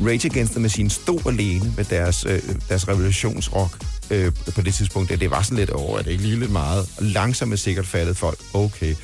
Rage 0.00 0.26
Against 0.26 0.52
the 0.52 0.60
Machine 0.60 0.90
stod 0.90 1.20
alene 1.26 1.72
med 1.76 1.84
deres, 1.84 2.26
øh, 2.28 2.42
deres 2.68 2.88
revolutionsrock 2.88 3.85
øh, 4.10 4.32
på 4.54 4.62
det 4.62 4.74
tidspunkt. 4.74 5.10
at 5.10 5.20
det 5.20 5.30
var 5.30 5.42
sådan 5.42 5.58
lidt 5.58 5.70
over, 5.70 5.98
at 5.98 6.04
det 6.04 6.20
lige 6.20 6.38
lidt 6.38 6.52
meget. 6.52 6.88
Og 6.96 7.04
langsomt 7.04 7.52
er 7.52 7.56
sikkert 7.56 7.86
faldet 7.86 8.16
folk, 8.16 8.38
okay. 8.54 8.94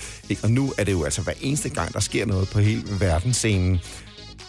Og 0.43 0.51
nu 0.51 0.73
er 0.79 0.85
det 0.85 0.93
jo 0.93 1.05
altså 1.05 1.23
hver 1.23 1.33
eneste 1.41 1.69
gang, 1.69 1.93
der 1.93 2.01
sker 2.01 2.27
noget 2.27 2.49
på 2.49 2.61
hele 2.61 2.83
verdensscenen, 3.01 3.81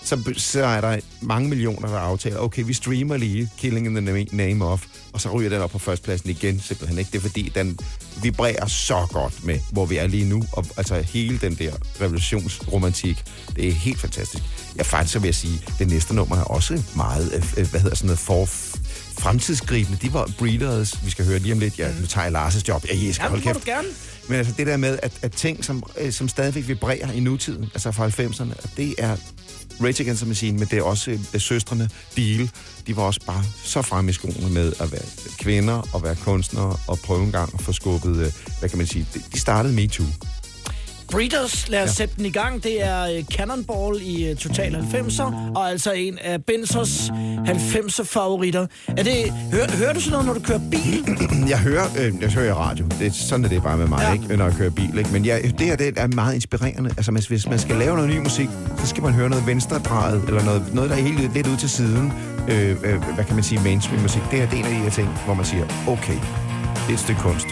så, 0.04 0.34
så 0.38 0.66
er 0.66 0.82
der 0.82 1.00
mange 1.22 1.50
millioner, 1.50 1.88
der 1.88 1.98
aftaler, 1.98 2.38
okay, 2.38 2.64
vi 2.66 2.74
streamer 2.74 3.18
lige 3.18 3.50
Killing 3.58 3.86
in 3.86 4.06
the 4.06 4.28
Name- 4.32 4.66
of, 4.66 4.86
og 5.14 5.22
så 5.22 5.30
ryger 5.30 5.50
den 5.50 5.62
op 5.62 5.70
på 5.70 5.80
førstpladsen 5.80 6.30
igen, 6.30 6.60
simpelthen 6.60 7.00
ikke. 7.00 7.12
Det 7.12 7.18
er 7.18 7.22
fordi, 7.22 7.52
den 7.56 7.80
vibrerer 8.22 8.68
så 8.68 9.08
godt 9.12 9.46
med, 9.46 9.60
hvor 9.72 9.86
vi 9.86 9.98
er 9.98 10.08
lige 10.08 10.30
nu, 10.30 10.44
og 10.52 10.66
altså 10.78 11.02
hele 11.02 11.38
den 11.38 11.56
der 11.56 11.74
revolutionsromantik, 12.02 13.24
det 13.56 13.68
er 13.68 13.72
helt 13.72 14.00
fantastisk. 14.00 14.44
Jeg 14.76 14.86
faktisk 14.86 15.14
så 15.14 15.20
vil 15.20 15.28
jeg 15.28 15.36
sige, 15.36 15.62
det 15.80 15.88
næste 15.88 16.16
nummer 16.16 16.36
er 16.36 16.44
også 16.44 16.84
meget, 16.96 17.34
øh, 17.34 17.44
øh 17.58 17.70
hvad 17.72 17.80
hedder 17.80 17.96
sådan 17.96 18.08
noget, 18.08 18.20
for 18.20 18.46
fremtidsgribende. 19.20 19.98
De 20.02 20.14
var 20.14 20.30
Breeders, 20.38 21.06
vi 21.06 21.12
skal 21.12 21.26
høre 21.26 21.40
lige 21.40 21.54
om 21.54 21.60
lidt. 21.60 21.80
Ja, 21.80 21.88
nu 22.00 22.06
tager 22.08 22.28
jeg 22.28 22.48
Lars' 22.48 22.64
job. 22.68 22.86
Ja, 22.90 22.96
jeg 23.06 23.16
skal 23.16 23.24
Ja, 23.24 23.30
holde 23.30 23.44
kæft. 23.44 23.56
du 23.56 23.62
gerne. 23.66 23.88
Men 24.28 24.38
altså 24.38 24.54
det 24.58 24.68
der 24.68 24.78
med, 24.78 25.00
at, 25.04 25.12
at 25.22 25.32
ting, 25.32 25.66
som, 25.66 25.84
øh, 26.02 26.12
som 26.14 26.28
stadigvæk 26.28 26.68
vibrerer 26.68 27.12
i 27.12 27.20
nutiden, 27.20 27.64
altså 27.74 27.92
fra 27.92 28.08
90'erne, 28.08 28.64
og 28.64 28.70
det 28.78 28.96
er 28.98 29.16
Rage 29.82 30.04
Against 30.04 30.22
the 30.22 30.28
Machine, 30.28 30.60
men 30.60 30.68
det 30.68 30.78
er 30.78 30.84
også 30.84 31.12
øh, 31.12 31.20
søstrene 31.42 31.90
Deal. 32.18 32.50
De 32.88 32.96
var 32.96 33.04
også 33.04 33.20
bare 33.28 33.44
så 33.64 33.82
fremme 33.82 34.10
i 34.10 34.14
skoene 34.14 34.50
med 34.50 34.74
at 34.80 34.92
være 34.92 35.02
kvinder 35.40 35.90
og 35.94 36.04
være 36.04 36.16
kunstnere 36.16 36.78
og 36.88 37.00
prøve 37.00 37.24
en 37.24 37.32
gang 37.32 37.54
at 37.54 37.62
få 37.62 37.72
skubbet, 37.74 38.18
øh, 38.26 38.32
hvad 38.60 38.70
kan 38.70 38.78
man 38.78 38.88
sige, 38.88 39.08
de, 39.14 39.22
de 39.34 39.40
startede 39.40 39.74
MeToo. 39.74 40.06
Breeders, 41.12 41.70
lad 41.70 41.84
os 41.84 41.90
Ja. 41.90 41.94
sætte 41.94 42.16
den 42.18 42.26
i 42.26 42.30
gang. 42.32 42.64
Det 42.64 42.84
er 42.86 43.04
øh, 43.04 43.24
Cannonball 43.24 44.02
i 44.02 44.26
øh, 44.30 44.36
Total 44.36 44.76
90'er, 44.76 45.24
og 45.56 45.70
altså 45.70 45.92
en 45.92 46.18
af 46.24 46.44
Benzers 46.46 47.10
90'er 47.46 48.04
favoritter. 48.04 48.68
Er 48.88 49.04
det, 49.04 49.34
hør, 49.52 49.78
hører 49.78 49.94
du 49.94 50.00
sådan 50.00 50.12
noget, 50.12 50.26
når 50.26 50.34
du 50.34 50.40
kører 50.40 50.60
bil? 50.72 51.06
Jeg 51.50 51.60
hører, 51.60 51.86
øh, 52.00 52.14
jeg 52.22 52.30
hører 52.32 52.54
radio. 52.54 52.86
Det, 53.00 53.08
er- 53.08 53.12
sådan 53.12 53.46
er 53.46 53.50
det 53.50 53.64
bare 53.64 53.78
med 53.78 53.88
mig, 53.88 54.00
ja. 54.02 54.14
ikke, 54.14 54.38
når 54.38 54.46
jeg 54.46 54.54
kører 54.56 54.70
bil. 54.70 54.98
Ikke? 54.98 55.10
Men 55.12 55.26
ja, 55.26 55.38
det 55.60 55.62
her 55.68 55.76
det 55.76 55.94
er 55.98 56.08
meget 56.08 56.36
inspirerende. 56.36 56.90
Altså, 56.98 57.12
hvis, 57.12 57.28
hvis 57.28 57.50
man 57.50 57.60
skal 57.60 57.76
lave 57.76 57.96
noget 57.96 58.10
ny 58.10 58.18
musik, 58.18 58.48
så 58.80 58.88
skal 58.88 59.04
man 59.04 59.14
høre 59.14 59.30
noget 59.30 59.48
venstredrejet, 59.48 60.24
eller 60.28 60.44
noget, 60.44 60.74
noget 60.74 60.90
der 60.90 60.96
er 60.96 61.02
helt 61.02 61.34
lidt 61.34 61.48
ud 61.48 61.58
til 61.58 61.70
siden. 61.70 62.14
Øh, 62.48 62.70
øh, 62.84 63.04
hvad 63.16 63.26
kan 63.26 63.36
man 63.36 63.44
sige, 63.44 63.62
mainstream 63.64 64.02
musik. 64.02 64.22
Det 64.32 64.40
her 64.40 64.50
det 64.50 64.56
er 64.56 64.60
en 64.60 64.66
af 64.66 64.72
de 64.72 64.78
her 64.78 64.90
ting, 64.90 65.08
hvor 65.26 65.34
man 65.34 65.46
siger, 65.46 65.64
okay, 65.88 66.14
det 66.76 66.90
er 66.90 66.94
et 66.94 67.00
stykke 67.00 67.22
kunst. 67.22 67.48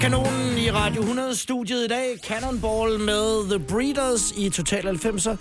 Kanonen 0.00 0.58
i 0.58 0.70
Radio 0.70 1.02
100-studiet 1.02 1.84
i 1.84 1.88
dag. 1.88 2.20
Cannonball 2.22 2.98
med 2.98 3.50
The 3.50 3.58
Breeders 3.58 4.32
i 4.36 4.50
Total 4.50 4.86
90'er. 4.96 5.36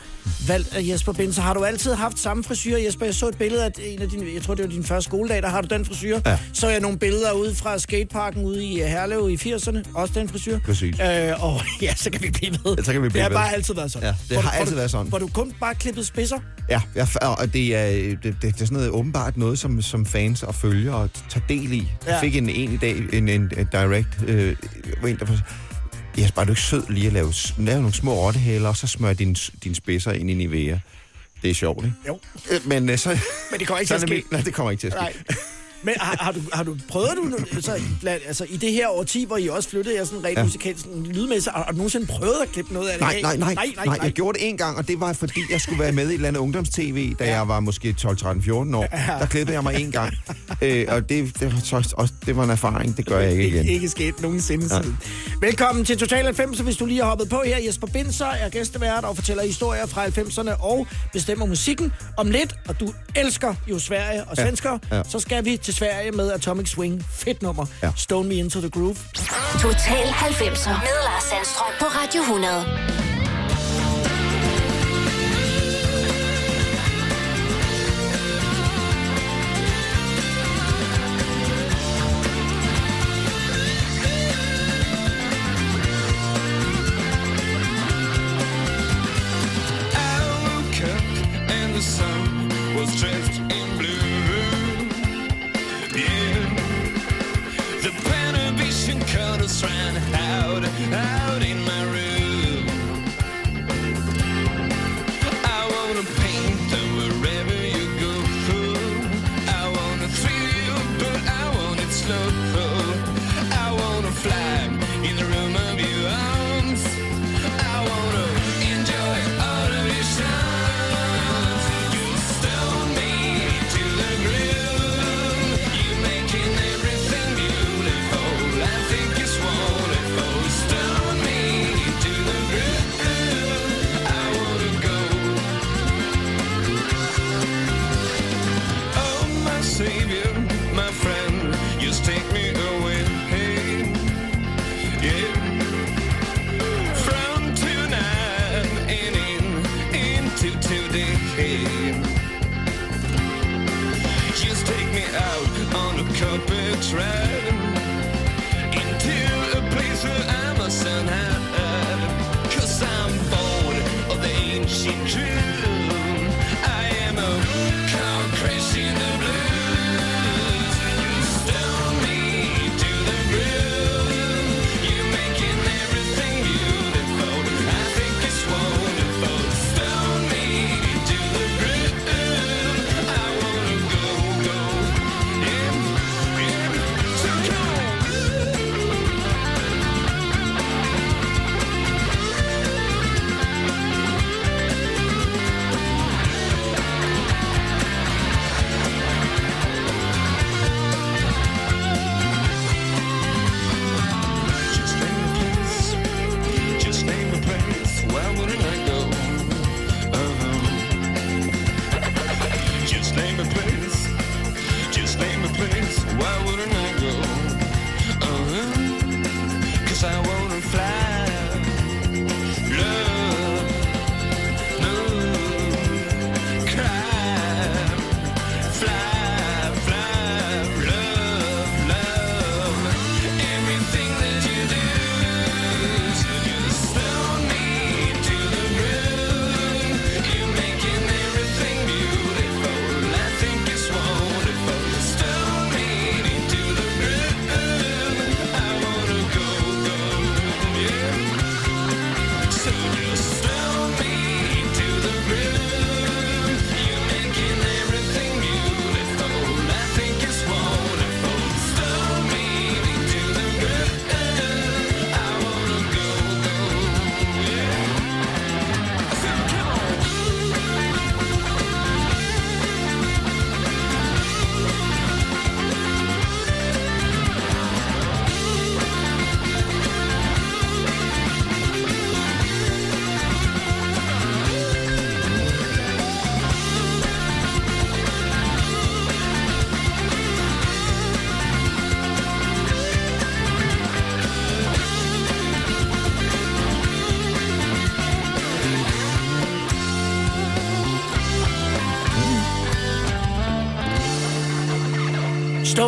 Valgt 0.49 0.75
af 0.75 0.81
Jesper 0.87 1.13
Binser. 1.13 1.41
Har 1.41 1.53
du 1.53 1.63
altid 1.63 1.93
haft 1.93 2.19
samme 2.19 2.43
frisyr, 2.43 2.77
Jesper? 2.77 3.05
Jeg 3.05 3.15
så 3.15 3.27
et 3.27 3.37
billede 3.37 3.65
af 3.65 3.71
en 3.85 4.01
af 4.01 4.09
dine... 4.09 4.25
Jeg 4.33 4.41
tror, 4.41 4.55
det 4.55 4.65
var 4.65 4.71
din 4.71 4.83
første 4.83 5.09
skoledag, 5.09 5.41
der 5.41 5.49
har 5.49 5.61
du 5.61 5.67
den 5.75 5.85
frisyr. 5.85 6.19
Ja. 6.25 6.37
Så 6.53 6.69
jeg 6.69 6.79
nogle 6.79 6.99
billeder 6.99 7.31
ude 7.31 7.55
fra 7.55 7.77
skateparken 7.79 8.43
ude 8.45 8.65
i 8.65 8.75
Herlev 8.77 9.29
i 9.29 9.35
80'erne. 9.35 9.77
Også 9.93 10.13
den 10.19 10.29
frisyr. 10.29 10.59
Præcis. 10.65 10.95
Øh, 10.99 11.43
og 11.43 11.61
ja, 11.81 11.93
så 11.95 12.09
kan 12.11 12.21
vi 12.23 12.29
blive 12.31 12.51
ved. 12.65 12.75
Ja, 12.77 12.83
så 12.83 12.91
kan 12.93 13.03
vi 13.03 13.09
blive 13.09 13.13
det 13.13 13.21
har 13.21 13.29
ved. 13.29 13.35
bare 13.37 13.53
altid 13.53 13.73
været 13.73 13.91
sådan. 13.91 14.07
Ja, 14.07 14.15
det 14.29 14.31
Hvor 14.31 14.41
har 14.41 14.51
du- 14.51 14.57
altid 14.59 14.71
du- 14.71 14.77
været 14.77 14.91
sådan. 14.91 15.07
Hvor 15.07 15.17
du 15.19 15.27
kun 15.27 15.53
bare 15.59 15.75
klippet 15.75 16.05
spidser. 16.05 16.37
Ja, 16.69 16.81
jeg, 16.95 17.07
og 17.21 17.53
det 17.53 17.75
er, 17.75 17.87
det, 17.89 18.23
det, 18.23 18.35
det 18.41 18.47
er 18.47 18.57
sådan 18.57 18.73
noget 18.73 18.89
åbenbart 18.89 19.37
noget, 19.37 19.59
som, 19.59 19.81
som 19.81 20.05
fans 20.05 20.43
og 20.43 20.55
følgere 20.55 20.95
og 20.95 21.09
tager 21.29 21.45
del 21.49 21.71
i. 21.73 21.77
Jeg 22.05 22.13
Ja. 22.13 22.21
fik 22.21 22.35
en, 22.35 22.49
en 22.49 22.73
i 22.73 22.77
dag, 22.77 22.95
en, 23.13 23.27
en, 23.29 23.41
en 23.57 23.67
direct, 23.71 24.07
øh, 24.27 24.55
en, 25.07 25.19
der 25.19 25.25
Jeg 26.19 26.31
er 26.37 26.43
du 26.43 26.51
ikke 26.51 26.61
sød 26.61 26.83
lige 26.89 27.07
at 27.07 27.13
lave, 27.13 27.33
lave 27.57 27.77
nogle 27.77 27.93
små 27.93 28.13
rottehæler, 28.13 28.69
og 28.69 28.77
så 28.77 28.87
smøre 28.87 29.13
din, 29.13 29.35
din 29.63 29.75
spidser 29.75 30.11
ind 30.11 30.31
i 30.31 30.33
Nivea. 30.33 30.77
Det 31.41 31.49
er 31.49 31.53
sjovt, 31.53 31.85
ikke? 31.85 31.97
Jo. 32.07 32.19
Øh, 32.51 32.67
Men, 32.67 32.89
øh, 32.89 32.97
så, 32.97 33.09
Men 33.51 33.59
det 33.59 33.67
kommer 33.67 33.79
ikke 33.79 33.89
til 33.89 33.93
at 33.95 34.01
ske. 34.01 34.23
Nej, 34.31 34.41
det 34.41 34.53
kommer 34.53 34.71
ikke 34.71 34.81
til 34.81 34.87
at 34.87 34.93
ske. 34.93 35.01
Nej. 35.01 35.13
Men 35.83 35.93
har, 35.99 36.17
har, 36.19 36.31
du, 36.31 36.39
har 36.53 36.63
du 36.63 36.77
prøvet 36.89 37.09
du, 37.55 37.61
så, 37.61 37.75
i 37.75 37.79
blandt, 38.01 38.23
altså, 38.27 38.45
i 38.49 38.57
det 38.57 38.71
her 38.71 38.87
årti, 38.89 39.25
hvor 39.25 39.37
I 39.37 39.47
også 39.47 39.69
flyttede 39.69 39.95
jer 39.97 40.03
sådan 40.05 40.23
rent 40.23 40.33
Ja. 40.35 40.39
ja. 40.39 40.43
musikalsk 40.45 40.85
lydmæssigt, 41.05 41.55
har, 41.55 41.63
har 41.63 41.71
du 41.71 41.77
nogensinde 41.77 42.05
prøvet 42.05 42.35
at 42.43 42.51
klippe 42.51 42.73
noget 42.73 42.87
af 42.87 42.93
det 42.93 43.01
Nej, 43.01 43.21
nej, 43.21 43.37
nej, 43.37 43.53
nej, 43.53 43.65
nej, 43.75 43.85
nej. 43.85 43.97
Jeg 44.03 44.11
gjorde 44.11 44.39
det 44.39 44.49
en 44.49 44.57
gang, 44.57 44.77
og 44.77 44.87
det 44.87 44.99
var, 44.99 45.13
fordi 45.13 45.41
jeg 45.51 45.61
skulle 45.61 45.79
være 45.79 45.91
med 45.91 46.03
i 46.03 46.07
et 46.07 46.13
eller 46.13 46.27
andet 46.27 46.39
ungdomstv, 46.39 47.13
da 47.19 47.27
jeg 47.27 47.47
var 47.47 47.59
måske 47.59 47.93
12, 47.93 48.17
13, 48.17 48.43
14 48.43 48.75
år. 48.75 48.85
Der 49.19 49.25
klippede 49.25 49.55
jeg 49.55 49.63
mig 49.63 49.81
en 49.81 49.91
gang. 49.91 50.13
Øh, 50.61 50.85
og 50.89 51.09
det, 51.09 51.39
det, 51.39 51.53
var 51.53 51.59
så, 51.63 51.93
også, 51.97 52.13
det 52.25 52.35
var 52.37 52.43
en 52.43 52.49
erfaring. 52.49 52.97
Det 52.97 53.05
gør 53.05 53.19
jeg 53.19 53.31
ikke 53.31 53.47
igen. 53.47 53.65
Ikke 53.65 53.89
sket 53.89 54.21
nogensinde 54.21 54.67
Ja. 54.75 54.81
siden. 54.81 54.97
Velkommen 55.41 55.85
til 55.85 55.97
Total 55.97 56.23
90, 56.25 56.59
hvis 56.59 56.75
du 56.77 56.85
lige 56.85 56.99
har 57.01 57.07
hoppet 57.09 57.29
på 57.29 57.41
her. 57.45 57.57
Jesper 57.65 57.87
Binser 57.87 58.25
er 58.25 58.49
gæstevært 58.49 59.03
og 59.03 59.15
fortæller 59.15 59.43
historier 59.43 59.85
fra 59.85 60.05
90'erne 60.05 60.63
og 60.63 60.87
bestemmer 61.13 61.45
musikken 61.45 61.91
om 62.17 62.31
lidt. 62.31 62.55
Og 62.67 62.79
du 62.79 62.93
elsker 63.15 63.53
jo 63.69 63.79
Sverige 63.79 64.23
og 64.23 64.37
Ja. 64.37 64.43
svensker. 64.45 64.77
Ja. 64.91 65.01
Så 65.09 65.19
skal 65.19 65.45
vi 65.45 65.57
til 65.57 65.68
Sverige 65.73 66.11
med 66.11 66.31
Atomic 66.31 66.69
Swing. 66.69 67.05
Fedt 67.11 67.41
nummer. 67.41 67.65
Ja. 67.83 67.91
Stone 67.95 68.29
Me 68.29 68.35
Into 68.35 68.59
The 68.59 68.69
Groove. 68.69 68.95
Total 69.61 70.05
90'er 70.05 70.69
med 70.69 70.95
Lars 71.05 71.23
Sandstrøm 71.23 71.71
på 71.79 71.85
Radio 71.85 72.21
100. 72.21 73.08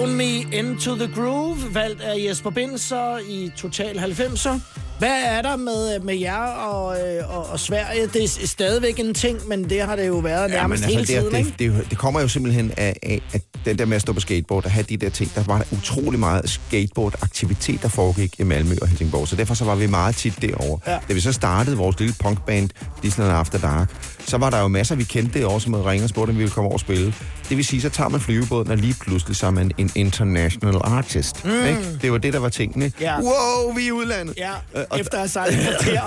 Stone 0.01 0.15
Me 0.15 0.57
Into 0.57 0.95
The 0.95 1.07
Groove, 1.15 1.57
valgt 1.73 2.01
af 2.01 2.15
Jesper 2.17 2.49
Binser 2.49 3.17
i 3.29 3.51
Total 3.57 3.99
90'er. 3.99 4.59
Hvad 4.99 5.23
er 5.23 5.41
der 5.41 5.55
med, 5.55 5.99
med 5.99 6.15
jer 6.15 6.43
og, 6.43 6.97
øh, 6.99 7.37
og, 7.37 7.49
og 7.49 7.59
Sverige? 7.59 8.07
Det 8.07 8.23
er 8.23 8.47
stadigvæk 8.47 8.99
en 8.99 9.13
ting, 9.13 9.47
men 9.47 9.69
det 9.69 9.81
har 9.81 9.95
det 9.95 10.07
jo 10.07 10.17
været 10.17 10.49
Ja, 10.49 10.55
nærmest 10.55 10.85
hele 10.85 10.99
altså, 10.99 11.13
det, 11.13 11.21
tiden, 11.21 11.33
det, 11.33 11.39
ikke? 11.39 11.73
det, 11.73 11.81
det, 11.81 11.89
det 11.89 11.97
kommer 11.97 12.21
jo 12.21 12.27
simpelthen 12.27 12.71
af, 12.77 12.95
af, 13.03 13.21
at 13.33 13.41
den 13.65 13.77
der 13.77 13.85
med 13.85 13.95
at 13.95 14.01
stå 14.01 14.13
på 14.13 14.19
skateboard 14.19 14.65
og 14.65 14.71
have 14.71 14.85
de 14.89 14.97
der 14.97 15.09
ting, 15.09 15.35
der 15.35 15.43
var 15.43 15.57
der 15.57 15.65
utrolig 15.71 16.19
meget 16.19 16.49
skateboard-aktivitet, 16.49 17.81
der 17.81 17.87
foregik 17.87 18.39
i 18.39 18.43
Malmø 18.43 18.75
og 18.81 18.87
Helsingborg. 18.87 19.27
Så 19.27 19.35
derfor 19.35 19.53
så 19.53 19.65
var 19.65 19.75
vi 19.75 19.87
meget 19.87 20.15
tit 20.15 20.41
derovre. 20.41 20.91
Ja. 20.91 20.99
Da 21.07 21.13
vi 21.13 21.19
så 21.19 21.31
startede 21.31 21.77
vores 21.77 21.99
lille 21.99 22.15
punkband, 22.19 22.69
Disneyland 23.03 23.37
After 23.37 23.59
Dark, 23.59 23.89
så 24.27 24.37
var 24.37 24.49
der 24.49 24.59
jo 24.61 24.67
masser, 24.67 24.95
vi 24.95 25.03
kendte 25.03 25.39
derovre, 25.39 25.61
som 25.61 25.73
ringet 25.73 26.03
og 26.03 26.09
spurgt, 26.09 26.29
om 26.29 26.35
vi 26.35 26.39
ville 26.39 26.51
komme 26.51 26.67
over 26.67 26.75
og 26.75 26.79
spille. 26.79 27.13
Det 27.51 27.57
vil 27.57 27.65
sige, 27.65 27.81
så 27.81 27.89
tager 27.89 28.09
man 28.09 28.21
flyvebåden, 28.21 28.71
og 28.71 28.77
lige 28.77 28.95
pludselig 29.01 29.35
så 29.35 29.47
er 29.47 29.51
man 29.51 29.71
en 29.77 29.91
international 29.95 30.75
artist. 30.83 31.45
Mm. 31.45 31.51
Ikke? 31.51 31.97
Det 32.01 32.11
var 32.11 32.17
det, 32.17 32.33
der 32.33 32.39
var 32.39 32.49
tingene. 32.49 32.91
Ja. 33.01 33.15
Wow, 33.21 33.73
vi 33.75 33.83
er 33.83 33.87
i 33.87 33.91
udlandet! 33.91 34.37
Ja, 34.37 34.51
Øh, 34.75 34.83
og- 34.89 34.99
efter 34.99 35.13
at 35.13 35.19
have 35.19 35.29
sejlet 35.29 35.59
et 35.69 35.77
kvarter. 35.81 36.01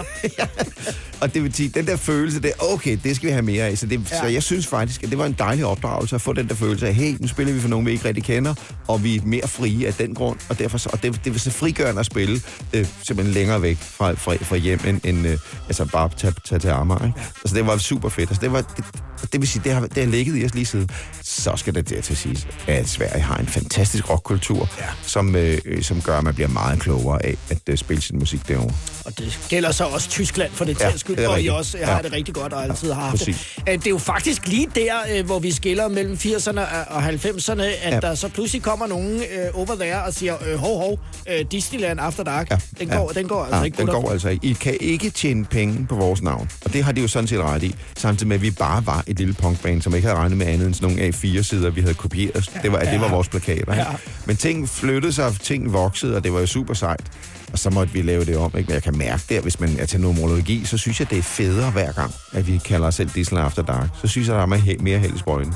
Og 1.24 1.34
det 1.34 1.42
vil 1.42 1.54
sige, 1.54 1.68
den 1.68 1.86
der 1.86 1.96
følelse, 1.96 2.42
det 2.42 2.52
okay, 2.58 2.98
det 3.04 3.16
skal 3.16 3.26
vi 3.26 3.32
have 3.32 3.42
mere 3.42 3.64
af. 3.64 3.78
Så, 3.78 3.86
det, 3.86 4.10
ja. 4.10 4.20
Så 4.20 4.26
jeg 4.26 4.42
synes 4.42 4.66
faktisk, 4.66 5.02
at 5.02 5.10
det 5.10 5.18
var 5.18 5.26
en 5.26 5.36
dejlig 5.38 5.64
opdragelse 5.64 6.14
at 6.14 6.20
få 6.20 6.32
den 6.32 6.48
der 6.48 6.54
følelse 6.54 6.86
af, 6.86 6.94
hey, 6.94 7.16
nu 7.20 7.28
spiller 7.28 7.52
vi 7.52 7.60
for 7.60 7.68
nogen, 7.68 7.86
vi 7.86 7.92
ikke 7.92 8.04
rigtig 8.04 8.24
kender, 8.24 8.54
og 8.88 9.04
vi 9.04 9.16
er 9.16 9.20
mere 9.24 9.48
frie 9.48 9.86
af 9.86 9.94
den 9.94 10.14
grund, 10.14 10.38
og, 10.48 10.58
derfor 10.58 10.78
så, 10.78 10.88
og 10.92 11.02
det, 11.02 11.20
det 11.24 11.32
vil 11.32 11.40
så 11.40 11.50
frigørende 11.50 12.00
at 12.00 12.06
spille 12.06 12.40
øh, 12.72 12.86
simpelthen 13.02 13.34
længere 13.34 13.62
væk 13.62 13.76
fra, 13.76 14.12
fra, 14.12 14.34
fra 14.34 14.56
hjem, 14.56 14.80
end, 14.86 15.00
end 15.04 15.26
øh, 15.26 15.38
altså 15.66 15.84
bare 15.84 16.10
tage, 16.16 16.34
tage 16.48 16.58
til 16.58 16.68
Amager. 16.68 17.06
Ikke? 17.06 17.20
Altså 17.44 17.56
det 17.56 17.66
var 17.66 17.76
super 17.76 18.08
fedt. 18.08 18.30
Altså, 18.30 18.40
det, 18.40 18.52
var, 18.52 18.60
det, 18.60 18.84
det 19.32 19.40
vil 19.40 19.48
sige, 19.48 19.62
det 19.64 19.72
har, 19.72 19.80
det 19.80 20.02
har 20.02 20.10
ligget 20.10 20.42
i 20.42 20.44
os 20.44 20.54
lige 20.54 20.66
siden. 20.66 20.88
Så 21.22 21.52
skal 21.56 21.74
det 21.74 21.90
der 21.90 22.00
til 22.00 22.16
sidst, 22.16 22.46
at 22.66 22.88
Sverige 22.88 23.22
har 23.22 23.36
en 23.36 23.46
fantastisk 23.46 24.10
rockkultur, 24.10 24.68
ja. 24.78 24.84
som, 25.02 25.36
øh, 25.36 25.58
øh, 25.64 25.82
som 25.82 26.02
gør, 26.02 26.18
at 26.18 26.24
man 26.24 26.34
bliver 26.34 26.48
meget 26.48 26.80
klogere 26.80 27.24
af 27.24 27.36
at 27.50 27.58
øh, 27.68 27.76
spille 27.76 28.02
sin 28.02 28.18
musik 28.18 28.48
derovre. 28.48 28.74
Og 29.04 29.18
det 29.18 29.40
gælder 29.48 29.72
så 29.72 29.84
også 29.84 30.08
Tyskland 30.08 30.52
for 30.52 30.64
det 30.64 30.74
Ja, 30.80 30.90
ja, 31.13 31.13
er 31.18 31.28
hvor 31.28 31.36
I 31.36 31.46
også 31.48 31.78
har 31.82 31.96
Ja. 31.96 32.02
det 32.02 32.12
rigtig 32.12 32.34
godt 32.34 32.52
og 32.52 32.64
altid 32.64 32.92
har 32.92 33.00
haft 33.02 33.12
det. 33.26 33.34
præcis. 33.34 33.58
Øh, 33.68 33.74
Det 33.74 33.86
er 33.86 33.90
jo 33.90 33.98
faktisk 33.98 34.46
lige 34.48 34.68
der, 34.74 34.94
øh, 35.16 35.26
hvor 35.26 35.38
vi 35.38 35.52
skiller 35.52 35.88
mellem 35.88 36.14
80'erne 36.16 36.60
og 36.90 37.02
90'erne, 37.08 37.62
at 37.62 37.72
Ja. 37.84 37.94
ja. 37.94 38.00
der 38.00 38.14
så 38.14 38.28
pludselig 38.28 38.62
kommer 38.62 38.86
nogen 38.86 39.16
øh, 39.16 39.60
over 39.60 39.74
there 39.74 40.04
og 40.04 40.14
siger, 40.14 40.36
øh, 40.48 40.58
hov, 40.58 40.78
hov, 40.78 40.98
øh, 41.28 41.44
Disneyland 41.50 42.00
After 42.00 42.22
Dark, 42.24 42.50
ja. 42.50 42.56
den, 42.80 42.88
går, 42.88 43.08
den 43.14 43.28
går 43.28 43.42
altså 43.44 43.56
ja, 43.58 43.62
ikke, 43.64 43.76
den 43.78 43.86
går 43.86 44.10
altså 44.10 44.28
ikke. 44.28 44.46
I 44.46 44.52
kan 44.52 44.76
ikke 44.80 45.10
tjene 45.10 45.44
penge 45.44 45.86
på 45.88 45.94
vores 45.94 46.22
navn. 46.22 46.50
Og 46.64 46.72
det 46.72 46.84
har 46.84 46.92
de 46.92 47.00
jo 47.00 47.08
sådan 47.08 47.26
set 47.28 47.40
ret 47.40 47.62
i. 47.62 47.74
Samtidig 47.96 48.28
med, 48.28 48.36
at 48.36 48.42
vi 48.42 48.50
bare 48.50 48.86
var 48.86 49.04
et 49.06 49.18
lille 49.18 49.34
punkband, 49.34 49.82
som 49.82 49.94
ikke 49.94 50.08
havde 50.08 50.18
regnet 50.20 50.38
med 50.38 50.46
andet 50.46 50.66
end 50.66 50.74
sådan 50.74 50.88
nogle 50.96 51.08
A4-sider, 51.08 51.70
vi 51.70 51.80
havde 51.80 51.94
kopieret. 51.94 52.50
Det 52.62 52.72
var, 52.72 52.80
ja. 52.84 52.92
det 52.92 53.00
var 53.00 53.08
vores 53.08 53.28
plakater. 53.28 53.74
Ja. 53.74 53.84
Men 54.26 54.36
ting 54.36 54.68
flyttede 54.68 55.12
sig, 55.12 55.26
og 55.26 55.34
ting 55.42 55.72
voksede, 55.72 56.16
og 56.16 56.24
det 56.24 56.32
var 56.32 56.40
jo 56.40 56.46
super 56.46 56.74
sejt. 56.74 57.00
Og 57.54 57.58
så 57.58 57.70
måtte 57.70 57.92
vi 57.92 58.02
lave 58.02 58.24
det 58.24 58.36
om. 58.36 58.52
Ikke? 58.58 58.66
Men 58.68 58.74
jeg 58.74 58.82
kan 58.82 58.98
mærke 58.98 59.22
det, 59.28 59.42
hvis 59.42 59.60
man 59.60 59.76
er 59.78 59.86
til 59.86 60.00
numerologi, 60.00 60.64
så 60.64 60.78
synes 60.78 61.00
jeg, 61.00 61.10
det 61.10 61.18
er 61.18 61.22
federe 61.22 61.70
hver 61.70 61.92
gang, 61.92 62.14
at 62.32 62.46
vi 62.46 62.58
kalder 62.64 62.86
os 62.86 62.94
selv 62.94 63.10
Diesel 63.14 63.38
After 63.38 63.62
Dark. 63.62 63.88
Så 64.02 64.08
synes 64.08 64.28
jeg, 64.28 64.36
der 64.36 64.42
er 64.42 64.46
mere- 64.46 64.76
mere 64.80 64.98
held 64.98 65.14
i 65.14 65.18
sprøjten. 65.18 65.54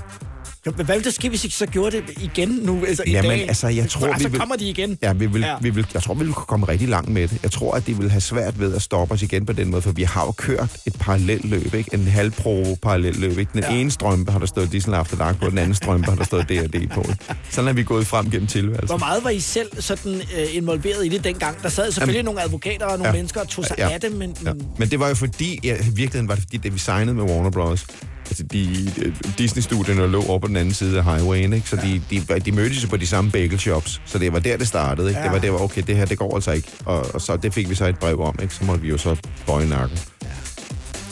Jo, 0.69 0.73
men 0.77 0.87
Hvad 0.87 0.95
ville 0.97 1.05
der 1.05 1.11
ske, 1.11 1.29
hvis 1.29 1.45
I 1.45 1.51
så 1.51 1.67
gjorde 1.67 1.97
det 1.97 2.05
igen 2.21 2.49
nu? 2.49 2.85
Altså, 2.89 3.03
i 3.07 3.11
Jamen, 3.11 3.31
dag? 3.31 3.49
altså, 3.49 3.69
jeg 3.69 3.89
tror, 3.91 4.01
For, 4.01 4.07
vi 4.07 4.13
altså, 4.13 4.29
vil- 4.29 4.39
kommer 4.41 4.57
de 4.57 4.69
igen. 4.69 4.99
Ja, 5.03 5.13
vi 5.13 5.27
vil, 5.27 5.41
ja. 5.41 5.55
Vi 5.61 5.71
vil, 5.71 5.87
jeg 5.95 6.03
tror, 6.03 6.15
vi 6.15 6.25
vil 6.25 6.35
komme 6.35 6.69
rigtig 6.69 6.89
langt 6.89 7.09
med 7.11 7.29
det. 7.29 7.39
Jeg 7.43 7.51
tror, 7.51 7.73
at 7.75 7.87
de 7.87 7.97
vil 7.99 8.11
have 8.11 8.21
svært 8.21 8.61
ved 8.61 8.75
at 8.75 8.83
stoppe 8.83 9.15
os 9.15 9.23
igen 9.23 9.47
på 9.47 9.53
den 9.53 9.71
måde, 9.71 9.83
for 9.83 9.93
vi 9.93 10.03
har 10.03 10.25
jo 10.25 10.33
kørt 10.33 10.77
et 10.87 10.97
parallelløb, 11.01 11.75
ikke? 11.75 11.91
En 11.95 12.07
halvpro 12.07 12.79
parallelløb, 12.83 13.39
ikke? 13.39 13.51
Den 13.55 13.63
ja. 13.71 13.75
ene 13.75 13.91
strømpe 13.91 14.33
har 14.33 14.39
der 14.39 14.47
stået 14.47 14.73
Disneyland 14.73 15.01
After 15.01 15.17
Dark 15.17 15.41
på, 15.41 15.51
den 15.51 15.59
anden 15.59 15.75
strømpe 15.75 16.09
har 16.11 16.17
der 16.17 16.25
stået 16.25 16.49
D&D 16.49 16.89
på. 16.95 17.05
Sådan 17.51 17.69
er 17.69 17.73
vi 17.73 17.83
gået 17.83 18.07
frem 18.07 18.31
gennem 18.31 18.47
tilværelsen. 18.47 18.87
Hvor 18.89 18.97
meget 18.99 19.25
var 19.25 19.31
I 19.31 19.41
selv 19.41 19.69
sådan 19.83 20.15
øh, 20.15 20.57
involveret 20.57 21.07
i 21.07 21.09
det 21.09 21.25
dengang? 21.25 21.63
Der 21.63 21.69
sad 21.69 21.93
selvfølgelig 21.93 22.15
Jamen, 22.19 22.25
nogle 22.25 22.43
advokater 22.43 22.87
og 22.87 22.91
nogle 22.99 23.07
ja. 23.09 23.13
mennesker 23.13 23.41
og 23.41 23.49
tog 23.49 23.65
sig 23.65 23.75
Ja. 23.79 23.89
af 23.91 24.01
det, 24.01 24.13
men, 24.13 24.37
Ja. 24.45 24.53
men 24.79 24.91
det 24.91 25.01
var 25.01 25.09
jo 25.09 25.15
fordi, 25.15 25.61
ja, 25.65 25.75
i 25.75 25.79
virkeligheden 25.85 26.29
var 26.29 26.35
det 26.35 26.43
fordi, 26.45 26.57
da 26.57 26.69
vi 26.69 26.79
signede 26.79 27.15
med 27.15 27.25
Warner 27.25 27.51
Bros., 27.51 27.87
altså 28.29 28.43
de, 28.43 28.93
de 28.97 29.13
Disney-studierne 29.39 30.07
lå 30.07 30.25
over 30.25 30.39
på 30.39 30.49
den 30.49 30.57
anden 30.57 30.75
side 30.75 30.99
af 30.99 31.05
highwayen, 31.05 31.53
ikke? 31.53 31.69
så 31.69 31.77
de, 31.77 32.03
de, 32.11 32.41
de 32.41 32.53
mødtes 32.53 32.87
på 32.87 32.97
de 32.97 33.07
samme 33.07 33.31
bagel 33.31 33.59
shops, 33.59 34.01
så 34.05 34.19
det 34.19 34.33
var 34.33 34.39
der, 34.39 34.57
det 34.57 34.69
startede. 34.69 35.09
Ikke? 35.09 35.21
Ja. 35.21 35.25
Det 35.25 35.33
var 35.33 35.39
der, 35.39 35.51
hvor, 35.51 35.61
okay, 35.61 35.83
det 35.87 35.97
her, 35.97 36.05
det 36.05 36.19
går 36.19 36.35
altså 36.35 36.53
ikke. 36.53 36.69
Og, 36.85 37.15
og 37.15 37.21
så 37.21 37.37
det 37.37 37.55
fik 37.55 37.71
vi 37.71 37.75
så 37.75 37.87
et 37.87 37.99
brev 37.99 38.21
om, 38.21 38.39
ikke? 38.43 38.55
så 38.55 38.65
måtte 38.65 38.83
vi 38.83 38.89
jo 38.89 38.99
så 38.99 39.17
bøje 39.47 39.67
nakken. 39.67 39.99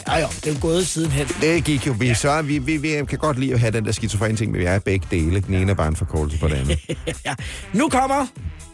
ja, 0.09 0.21
jo, 0.21 0.27
det 0.37 0.47
er 0.47 0.53
jo 0.53 0.59
gået 0.61 0.87
sidenhen. 0.87 1.27
Det 1.41 1.65
gik 1.65 1.87
jo. 1.87 1.95
Vi, 1.99 2.07
ja. 2.07 2.15
så, 2.15 2.43
vi, 2.43 2.59
vi, 2.59 2.77
vi 2.77 2.89
kan 3.09 3.19
godt 3.19 3.39
lide 3.39 3.53
at 3.53 3.61
have 3.61 3.71
den 3.73 3.85
der 3.85 3.93
skizofrene 3.93 4.37
ting, 4.37 4.53
men 4.53 4.61
vi 4.61 4.65
er 4.65 4.79
begge 4.79 5.07
dele. 5.11 5.41
Den 5.41 5.55
ene 5.55 5.71
er 5.71 5.75
bare 5.75 5.89
en 5.89 5.97
forkortelse 5.97 6.39
på 6.39 6.49
det 6.49 6.55
andet. 6.55 6.79
ja. 7.27 7.35
Nu 7.73 7.89
kommer 7.89 8.27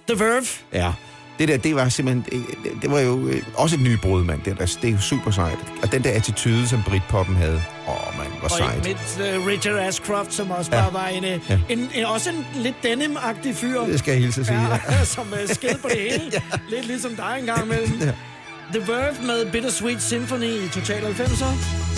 The 0.08 0.24
Verve. 0.24 0.46
Ja. 0.72 0.92
Det 1.38 1.48
der, 1.48 1.56
det 1.56 1.74
var 1.76 1.88
simpelthen, 1.88 2.24
det, 2.64 2.82
det 2.82 2.90
var 2.90 3.00
jo 3.00 3.26
øh, 3.26 3.42
også 3.54 3.76
et 3.76 3.82
nybrud, 3.82 4.24
mand. 4.24 4.42
Det, 4.42 4.58
der, 4.58 4.76
det 4.82 4.88
er 4.88 4.92
jo 4.92 5.00
super 5.00 5.30
sejt. 5.30 5.58
Og 5.82 5.92
den 5.92 6.04
der 6.04 6.10
attitude, 6.12 6.68
som 6.68 6.82
Britpoppen 6.88 7.36
havde. 7.36 7.62
Åh, 7.88 8.08
oh, 8.08 8.18
man, 8.18 8.26
hvor 8.38 8.44
Og 8.44 8.50
sejt. 8.50 8.74
ikke 8.76 8.88
mindst 8.88 9.20
uh, 9.40 9.46
Richard 9.46 9.74
Ashcroft, 9.78 10.34
som 10.34 10.50
også 10.50 10.70
Ja. 10.74 10.80
bare 10.82 10.92
var 10.92 11.06
en, 11.06 11.24
Ja. 11.24 11.38
ja. 11.48 11.58
en, 11.68 11.90
en, 11.94 12.04
også 12.04 12.30
en 12.30 12.46
lidt 12.54 12.74
denim-agtig 12.84 13.54
fyr. 13.54 13.80
Det 13.80 13.98
skal 13.98 14.12
jeg 14.12 14.20
hilse 14.22 14.40
at 14.40 14.46
sige. 14.46 14.60
Ja. 14.60 14.78
Ja, 14.90 15.04
som 15.16 15.26
uh, 15.32 15.54
sked 15.54 15.78
på 15.82 15.88
det 15.88 16.00
hele. 16.10 16.30
ja. 16.32 16.40
Lidt 16.70 16.86
ligesom 16.86 17.16
dig 17.16 17.36
engang 17.40 17.64
imellem. 17.64 17.98
Ja. 18.00 18.12
The 18.78 18.92
Verve 18.92 19.16
med 19.26 19.50
Bittersweet 19.52 20.02
Symphony 20.02 20.44
i 20.64 20.68
Total 20.68 21.02
90'er. 21.02 21.91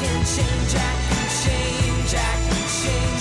Can 0.00 0.24
change, 0.24 0.74
I 0.74 0.92
change, 1.42 2.14
I 2.14 2.32
change, 2.80 3.19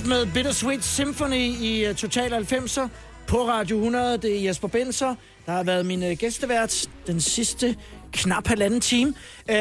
The 0.00 0.08
med 0.08 0.26
Bittersweet 0.26 0.84
Symphony 0.84 1.54
i 1.60 1.84
øh, 1.84 1.94
Total 1.94 2.32
90'er 2.32 2.88
på 3.26 3.48
Radio 3.48 3.76
100. 3.76 4.18
Det 4.18 4.36
er 4.36 4.44
Jesper 4.44 4.68
Benser, 4.68 5.14
der 5.46 5.52
har 5.52 5.62
været 5.62 5.86
min 5.86 6.02
øh, 6.02 6.16
gæstevært 6.16 6.86
den 7.06 7.20
sidste 7.20 7.76
knap 8.12 8.46
halvanden 8.46 8.80
time. 8.80 9.14
Øh, 9.50 9.56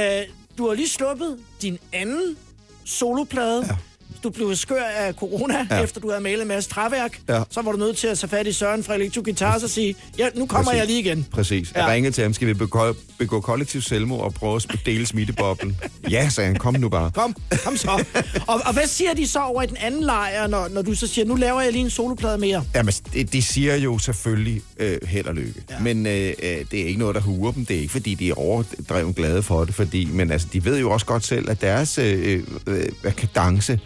du 0.58 0.68
har 0.68 0.74
lige 0.74 0.90
sluppet 0.90 1.40
din 1.62 1.80
anden 1.94 2.38
soloplade. 2.86 3.66
Ja. 3.66 3.76
Du 4.24 4.30
blev 4.30 4.56
skør 4.56 4.84
af 4.84 5.14
corona, 5.14 5.68
ja. 5.72 5.84
Efter 5.84 6.02
du 6.02 6.10
havde 6.10 6.24
malet 6.24 6.42
en 6.42 6.48
masse 6.48 6.70
træværk. 6.70 7.20
Ja. 7.30 7.44
Så 7.50 7.62
var 7.62 7.72
du 7.72 7.78
nødt 7.78 7.98
til 7.98 8.08
at 8.08 8.18
tage 8.18 8.30
fat 8.30 8.48
i 8.48 8.52
Søren 8.54 8.84
fra 8.84 8.94
Electro 8.96 9.22
Guitars 9.24 9.64
og 9.64 9.70
sige, 9.70 9.96
ja, 10.18 10.28
nu 10.36 10.46
kommer 10.46 10.66
Præcis. 10.72 10.80
jeg 10.80 10.88
lige 10.88 11.00
igen. 11.00 11.26
Præcis. 11.32 11.72
Jeg 11.76 11.82
Ja. 11.82 11.92
ringede 11.92 12.16
til 12.16 12.22
ham, 12.24 12.34
skal 12.34 12.48
vi 12.48 12.54
begå, 12.54 12.96
begå 13.18 13.42
kollektiv 13.42 13.82
selvmord 13.82 14.24
og 14.24 14.34
prøve 14.34 14.56
at 14.56 14.76
dele 14.86 15.06
smitteboblen? 15.06 15.78
ja, 16.12 16.30
sagde 16.30 16.48
han, 16.48 16.56
kom 16.56 16.74
nu 16.74 16.90
bare. 16.90 17.12
Kom, 17.12 17.36
kom 17.66 17.78
så. 17.78 18.06
og, 18.48 18.62
og 18.66 18.74
hvad 18.74 18.88
siger 18.88 19.14
de 19.14 19.28
så 19.28 19.40
over 19.40 19.64
i 19.64 19.68
den 19.68 19.78
anden 19.78 20.04
lejr, 20.04 20.48
når, 20.48 20.68
når 20.68 20.82
du 20.82 20.96
så 20.96 21.08
siger, 21.08 21.26
nu 21.26 21.36
laver 21.36 21.62
jeg 21.62 21.72
lige 21.72 21.84
en 21.84 21.90
soloplade 21.90 22.38
mere? 22.38 22.64
Jamen, 22.76 22.94
de, 23.14 23.24
de 23.24 23.42
siger 23.42 23.76
jo 23.76 23.98
selvfølgelig 23.98 24.62
øh, 24.80 24.98
held 25.08 25.26
og 25.26 25.36
lykke. 25.36 25.64
Ja. 25.70 25.80
Men 25.80 26.06
øh, 26.06 26.14
øh, 26.14 26.34
det 26.72 26.82
er 26.82 26.86
ikke 26.86 27.00
noget, 27.00 27.16
der 27.16 27.22
huer 27.22 27.52
dem. 27.52 27.66
Det 27.66 27.76
er 27.76 27.80
ikke, 27.82 27.92
fordi 27.92 28.14
de 28.14 28.30
er 28.30 28.34
overdrevet 28.40 29.16
glade 29.16 29.44
for 29.44 29.66
det. 29.66 29.76
Fordi, 29.76 30.06
men 30.06 30.32
altså, 30.32 30.48
de 30.54 30.66
ved 30.66 30.80
jo 30.80 30.92
også 30.92 31.06
godt 31.06 31.26
selv, 31.26 31.50
at 31.50 31.62
deres 31.62 31.98
øh, 31.98 32.44
øh, 32.68 32.86
øh, 33.04 33.16
kadence 33.16 33.80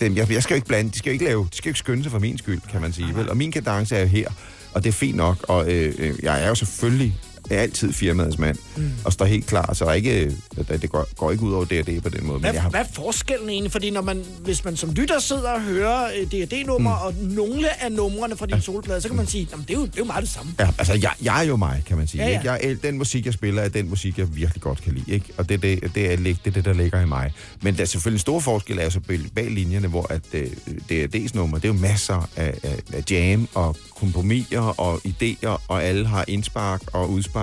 det, 0.00 0.16
jeg, 0.16 0.30
jeg 0.30 0.42
skal 0.42 0.54
jo 0.54 0.56
ikke 0.56 0.68
blande, 0.68 0.90
de 0.90 0.98
skal 0.98 1.10
jo 1.10 1.12
ikke 1.12 1.24
lave, 1.24 1.48
de 1.50 1.56
skal 1.56 1.68
jo 1.68 1.70
ikke 1.70 1.78
skynde 1.78 2.02
sig 2.02 2.12
for 2.12 2.18
min 2.18 2.38
skyld, 2.38 2.60
kan 2.70 2.80
man 2.80 2.92
sige. 2.92 3.14
Vel? 3.14 3.30
Og 3.30 3.36
min 3.36 3.52
kadence 3.52 3.96
er 3.96 4.00
jo 4.00 4.06
her, 4.06 4.28
og 4.74 4.84
det 4.84 4.88
er 4.88 4.92
fint 4.92 5.16
nok. 5.16 5.36
Og 5.48 5.72
øh, 5.72 5.94
øh 5.98 6.14
jeg 6.22 6.44
er 6.44 6.48
jo 6.48 6.54
selvfølgelig 6.54 7.18
altid 7.56 7.92
firmaets 7.92 8.38
mand, 8.38 8.56
mm. 8.76 8.90
og 9.04 9.12
står 9.12 9.24
helt 9.24 9.46
klar, 9.46 9.72
så 9.74 9.84
er 9.84 9.92
ikke, 9.92 10.36
det 10.68 10.90
går, 10.90 11.08
går 11.16 11.30
ikke 11.30 11.44
ud 11.44 11.52
over 11.52 11.64
D&D 11.64 12.02
på 12.02 12.08
den 12.08 12.26
måde. 12.26 12.38
Hvad, 12.38 12.50
Men 12.50 12.54
jeg 12.54 12.62
har, 12.62 12.70
hvad 12.70 12.80
er 12.80 12.84
forskellen 12.94 13.48
egentlig? 13.48 13.72
Fordi 13.72 13.90
når 13.90 14.02
man, 14.02 14.24
hvis 14.44 14.64
man 14.64 14.76
som 14.76 14.90
lytter 14.92 15.18
sidder 15.18 15.50
og 15.50 15.60
hører 15.62 16.04
øh, 16.20 16.26
D&D-numre, 16.26 16.98
mm. 17.00 17.06
og 17.06 17.14
nogle 17.34 17.82
af 17.84 17.92
numrene 17.92 18.36
fra 18.36 18.46
din 18.46 18.60
solplade, 18.60 19.00
så 19.00 19.08
kan 19.08 19.16
man 19.16 19.26
sige, 19.26 19.48
jamen, 19.50 19.64
det, 19.68 19.74
er 19.74 19.78
jo, 19.78 19.86
det 19.86 19.94
er 19.94 19.98
jo 19.98 20.04
meget 20.04 20.22
det 20.22 20.30
samme. 20.30 20.52
Ja, 20.60 20.68
altså, 20.78 20.94
jeg, 20.94 21.12
jeg 21.22 21.40
er 21.40 21.48
jo 21.48 21.56
mig, 21.56 21.82
kan 21.86 21.96
man 21.96 22.06
sige. 22.06 22.22
Ja, 22.24 22.28
Ja, 22.28 22.40
ja. 22.44 22.52
ja. 22.52 22.56
Ikke? 22.56 22.68
Jeg, 22.68 22.82
den 22.82 22.98
musik, 22.98 23.26
jeg 23.26 23.34
spiller, 23.34 23.62
er 23.62 23.68
den 23.68 23.88
musik, 23.88 24.18
jeg 24.18 24.36
virkelig 24.36 24.62
godt 24.62 24.82
kan 24.82 24.92
lide. 24.94 25.12
Ikke? 25.12 25.26
Og 25.36 25.48
det, 25.48 25.62
det, 25.62 25.94
det, 25.94 26.12
er, 26.12 26.16
det 26.16 26.38
er 26.46 26.50
det, 26.50 26.64
der 26.64 26.72
ligger 26.72 27.00
i 27.00 27.06
mig. 27.06 27.32
Men 27.62 27.74
der 27.76 27.80
er 27.82 27.84
selvfølgelig 27.84 28.16
en 28.16 28.20
stor 28.20 28.40
forskel 28.40 28.78
er 28.78 28.84
jo 28.84 28.90
så 28.90 29.00
bag- 29.34 29.50
linjerne, 29.50 29.88
hvor 29.88 30.06
at, 30.12 30.22
øh, 30.32 30.46
DRD's 30.92 31.30
nummer, 31.34 31.58
det 31.58 31.64
er 31.68 31.72
jo 31.72 31.80
masser 31.80 32.28
af, 32.36 32.54
af, 32.62 32.78
af 32.92 33.02
jam 33.10 33.48
og 33.54 33.76
kompromiser 34.00 34.60
og 34.80 35.00
idéer, 35.06 35.60
og 35.68 35.84
alle 35.84 36.06
har 36.06 36.24
indspark 36.28 36.82
og 36.92 37.10
udspark. 37.10 37.41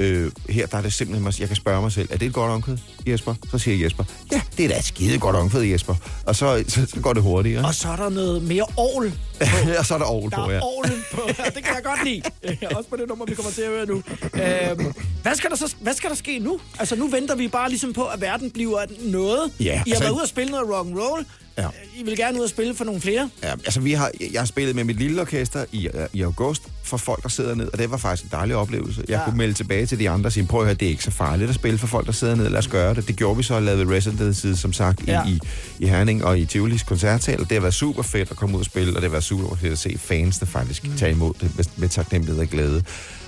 Øh, 0.00 0.32
her 0.48 0.66
der 0.66 0.78
er 0.78 0.82
det 0.82 0.92
simpelthen, 0.92 1.32
jeg 1.40 1.48
kan 1.48 1.56
spørge 1.56 1.82
mig 1.82 1.92
selv, 1.92 2.08
er 2.12 2.16
det 2.16 2.26
et 2.26 2.32
godt 2.32 2.50
omkvæd, 2.50 2.76
Jesper? 3.06 3.34
Så 3.50 3.58
siger 3.58 3.84
Jesper, 3.84 4.04
ja, 4.32 4.40
det 4.56 4.64
er 4.64 4.68
da 4.68 4.78
et 4.78 4.84
skide 4.84 5.18
godt 5.18 5.36
omkvæd, 5.36 5.62
Jesper. 5.62 5.94
Og 6.26 6.36
så, 6.36 6.64
så, 6.68 6.86
så 6.86 7.00
går 7.00 7.12
det 7.12 7.22
hurtigere. 7.22 7.64
Og 7.64 7.74
så 7.74 7.88
er 7.88 7.96
der 7.96 8.08
noget 8.08 8.42
mere 8.42 8.66
ovl. 8.76 9.12
og 9.78 9.86
så 9.86 9.94
er 9.94 9.98
der 9.98 10.04
ovl 10.04 10.30
Der 10.30 10.36
på, 10.36 10.50
er 10.50 10.54
ja. 10.54 10.60
ovlen 10.62 11.04
på. 11.14 11.20
Ja, 11.28 11.44
det 11.44 11.64
kan 11.64 11.74
jeg 11.74 11.82
godt 11.84 12.04
lide. 12.04 12.22
Også 12.76 12.90
på 12.90 12.96
det 12.96 13.08
nummer, 13.08 13.24
vi 13.26 13.34
kommer 13.34 13.52
til 13.52 13.62
at 13.62 13.68
høre 13.68 13.86
nu. 13.86 14.02
Øhm, 14.34 14.92
hvad, 15.22 15.34
skal 15.34 15.50
der 15.50 15.56
så, 15.56 15.74
hvad 15.80 15.94
skal 15.94 16.10
der 16.10 16.16
ske 16.16 16.38
nu? 16.38 16.60
Altså, 16.78 16.96
nu 16.96 17.08
venter 17.08 17.34
vi 17.34 17.48
bare 17.48 17.68
ligesom 17.68 17.92
på, 17.92 18.04
at 18.04 18.20
verden 18.20 18.50
bliver 18.50 18.80
noget. 19.00 19.52
Ja, 19.60 19.64
I 19.64 19.68
har 19.76 19.78
altså- 19.86 20.02
været 20.02 20.12
ude 20.12 20.22
og 20.22 20.28
spille 20.28 20.50
noget 20.50 20.68
rock 20.70 20.88
and 20.88 20.98
roll. 20.98 21.24
Ja. 21.58 21.66
I 21.96 22.02
vil 22.04 22.16
gerne 22.16 22.38
ud 22.38 22.44
og 22.44 22.50
spille 22.50 22.74
for 22.74 22.84
nogle 22.84 23.00
flere. 23.00 23.30
Ja, 23.42 23.50
altså 23.52 23.80
vi 23.80 23.92
har, 23.92 24.10
jeg 24.32 24.40
har 24.40 24.46
spillet 24.46 24.76
med 24.76 24.84
mit 24.84 24.96
lille 24.98 25.20
orkester 25.20 25.64
i, 25.72 25.86
øh, 25.86 26.06
i 26.12 26.22
august 26.22 26.62
for 26.84 26.96
folk, 26.96 27.22
der 27.22 27.28
sidder 27.28 27.54
ned, 27.54 27.68
og 27.72 27.78
det 27.78 27.90
var 27.90 27.96
faktisk 27.96 28.22
en 28.24 28.28
dejlig 28.32 28.56
oplevelse. 28.56 29.04
Jeg 29.08 29.18
Ja. 29.18 29.24
kunne 29.24 29.36
melde 29.38 29.54
tilbage 29.54 29.86
til 29.86 29.98
de 29.98 30.10
andre 30.10 30.28
og 30.28 30.32
sige, 30.32 30.46
prøv 30.46 30.60
at 30.60 30.66
høre, 30.66 30.74
det 30.74 30.86
er 30.86 30.90
ikke 30.90 31.04
så 31.04 31.10
farligt 31.10 31.48
at 31.48 31.54
spille 31.54 31.78
for 31.78 31.86
folk, 31.86 32.06
der 32.06 32.12
sidder 32.12 32.34
ned, 32.34 32.48
lad 32.48 32.58
os 32.58 32.68
gøre 32.68 32.94
det. 32.94 33.08
Det 33.08 33.16
gjorde 33.16 33.36
vi 33.36 33.42
så 33.42 33.54
og 33.54 33.62
lavede 33.62 33.96
Residency, 33.96 34.46
som 34.60 34.72
sagt, 34.72 35.06
Ja. 35.06 35.26
i, 35.26 35.38
i, 35.78 35.86
Herning 35.86 36.24
og 36.24 36.38
i 36.38 36.44
Tivolis 36.46 36.82
koncertsal, 36.82 37.38
det 37.38 37.52
har 37.52 37.60
været 37.60 37.74
super 37.74 38.02
fedt 38.02 38.30
at 38.30 38.36
komme 38.36 38.54
ud 38.56 38.60
og 38.60 38.66
spille, 38.66 38.90
og 38.90 38.94
det 38.94 39.02
har 39.02 39.10
været 39.10 39.24
super 39.24 39.56
fedt 39.56 39.72
at 39.72 39.78
se 39.78 39.98
fans, 39.98 40.38
der 40.38 40.46
faktisk 40.46 40.84
mm. 40.86 40.96
tager 40.96 41.12
imod 41.12 41.32
det 41.40 41.56
med, 41.56 41.64
med 41.76 41.88
taknemmelighed 41.88 42.42
og 42.42 42.48
glæde. 42.48 42.84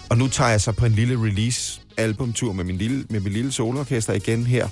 Og 0.09 0.19
nu 0.19 0.29
tager 0.29 0.51
jeg 0.51 0.61
så 0.61 0.73
på 0.73 0.87
en 0.87 0.93
lille 0.93 1.17
release 1.23 1.81
albumtur 1.97 2.53
med 2.53 2.65
min 2.65 2.77
lille, 2.79 3.05
med 3.11 3.21
min 3.21 3.33
lille 3.33 3.53
soloorkester 3.53 4.13
igen 4.13 4.47
her 4.47 4.69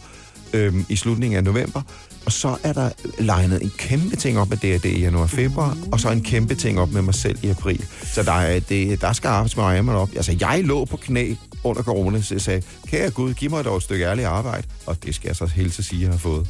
øhm, 0.53 0.87
i 0.89 0.97
slutningen 0.97 1.37
af 1.37 1.45
november. 1.45 1.83
Og 2.27 2.33
så 2.33 2.57
er 2.63 2.73
der 2.73 2.91
legnet 3.19 3.63
en 3.63 3.73
kæmpe 3.79 4.17
ting 4.17 4.39
op 4.39 4.51
med 4.51 4.57
D&D 4.57 4.85
i 4.85 5.01
januar 5.01 5.23
og 5.23 5.31
februar, 5.31 5.77
og 5.93 6.01
så 6.01 6.11
en 6.11 6.23
kæmpe 6.23 6.55
ting 6.55 6.81
op 6.81 6.93
med 6.93 7.03
mig 7.03 7.15
selv 7.15 7.39
i 7.43 7.49
april. 7.49 7.85
Så 8.03 8.23
der, 8.23 8.33
er, 8.33 8.61
det, 8.61 9.01
der 9.01 9.13
skal 9.13 9.29
arbejdes 9.29 9.57
med 9.57 9.83
mig 9.83 9.95
op. 9.95 10.09
Altså, 10.17 10.37
jeg 10.41 10.65
lå 10.65 10.85
på 10.85 10.97
knæ 10.97 11.35
under 11.65 11.83
corona, 11.83 12.23
så 12.23 12.35
jeg 12.35 12.41
sagde, 12.41 12.63
kære 12.87 13.11
Gud, 13.11 13.35
giv 13.35 13.51
mig 13.51 13.65
dog 13.65 13.77
et 13.77 13.83
stykke 13.83 14.05
ærligt 14.05 14.27
arbejde. 14.27 14.67
Og 14.87 15.05
det 15.05 15.15
skal 15.15 15.29
jeg 15.29 15.37
så 15.37 15.47
helt 15.47 15.75
til 15.75 15.85
sige, 15.85 16.01
at 16.01 16.05
jeg 16.05 16.13
har 16.13 16.19
fået. 16.19 16.49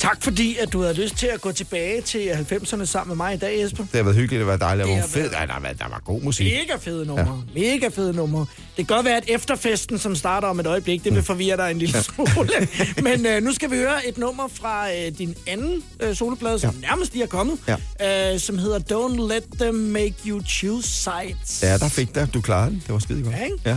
Tak 0.00 0.22
fordi, 0.22 0.56
at 0.56 0.72
du 0.72 0.82
havde 0.82 0.94
lyst 0.94 1.16
til 1.16 1.26
at 1.26 1.40
gå 1.40 1.52
tilbage 1.52 2.00
til 2.00 2.30
90'erne 2.30 2.84
sammen 2.84 3.08
med 3.08 3.16
mig 3.16 3.34
i 3.34 3.36
dag, 3.36 3.60
Jesper. 3.60 3.84
Det 3.84 3.94
har 3.94 4.02
været 4.02 4.16
hyggeligt 4.16 4.40
at 4.40 4.46
være 4.46 4.58
dejligt. 4.58 4.88
Det 4.88 4.94
Det 4.94 5.02
var 5.02 5.08
fedt. 5.08 5.32
Ja, 5.32 5.46
der, 5.46 5.60
var, 5.60 5.72
der 5.72 5.88
var 5.88 6.02
god 6.04 6.20
musik. 6.20 6.46
Mega 6.46 6.76
fede 6.80 7.06
numre. 7.06 7.42
Ja. 7.54 7.60
Mega 7.60 7.88
fede 7.88 8.12
numre. 8.12 8.46
Det 8.76 8.86
kan 8.86 8.96
godt 8.96 9.06
være, 9.06 9.16
at 9.16 9.24
efterfesten, 9.28 9.98
som 9.98 10.16
starter 10.16 10.48
om 10.48 10.60
et 10.60 10.66
øjeblik, 10.66 11.04
det 11.04 11.14
vil 11.14 11.22
forvirre 11.22 11.56
dig 11.56 11.70
en 11.70 11.78
lille 11.78 12.02
smule. 12.02 12.50
Men 13.02 13.26
øh, 13.26 13.42
nu 13.42 13.52
skal 13.52 13.70
vi 13.70 13.76
høre 13.76 14.08
et 14.08 14.18
nummer 14.18 14.48
fra 14.54 14.92
øh, 14.92 15.12
din 15.18 15.34
anden 15.46 15.82
øh, 16.00 16.14
soloplade, 16.16 16.58
som 16.58 16.74
ja. 16.82 16.88
nærmest 16.88 17.12
lige 17.12 17.22
er 17.22 17.28
kommet, 17.28 17.58
ja. 18.00 18.34
øh, 18.34 18.40
som 18.40 18.58
hedder 18.58 18.78
Don't 18.78 19.28
Let 19.28 19.44
Them 19.60 19.74
Make 19.74 20.14
You 20.26 20.42
Choose 20.42 20.88
Sides. 20.88 21.62
Ja, 21.62 21.78
der 21.78 21.88
fik 21.88 22.14
der. 22.14 22.26
Du 22.26 22.40
klarede 22.40 22.70
den. 22.70 22.82
Det 22.86 22.92
var 22.92 22.98
skide 22.98 23.22
godt. 23.22 23.34
Ja, 23.36 23.44
ikke? 23.44 23.56
Ja. 23.64 23.76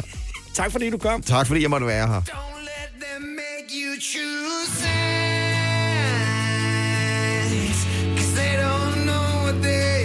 Tak 0.53 0.71
fordi 0.71 0.89
du 0.89 0.97
kom. 0.97 1.21
Tak 1.21 1.47
fordi 1.47 1.61
jeg 1.61 1.69
måtte 1.69 1.87
være 1.87 2.07
her. 2.07 2.21
make 3.19 3.71
you 3.71 4.01
choose 4.01 4.81
sides. 4.81 5.32
day 9.63 10.02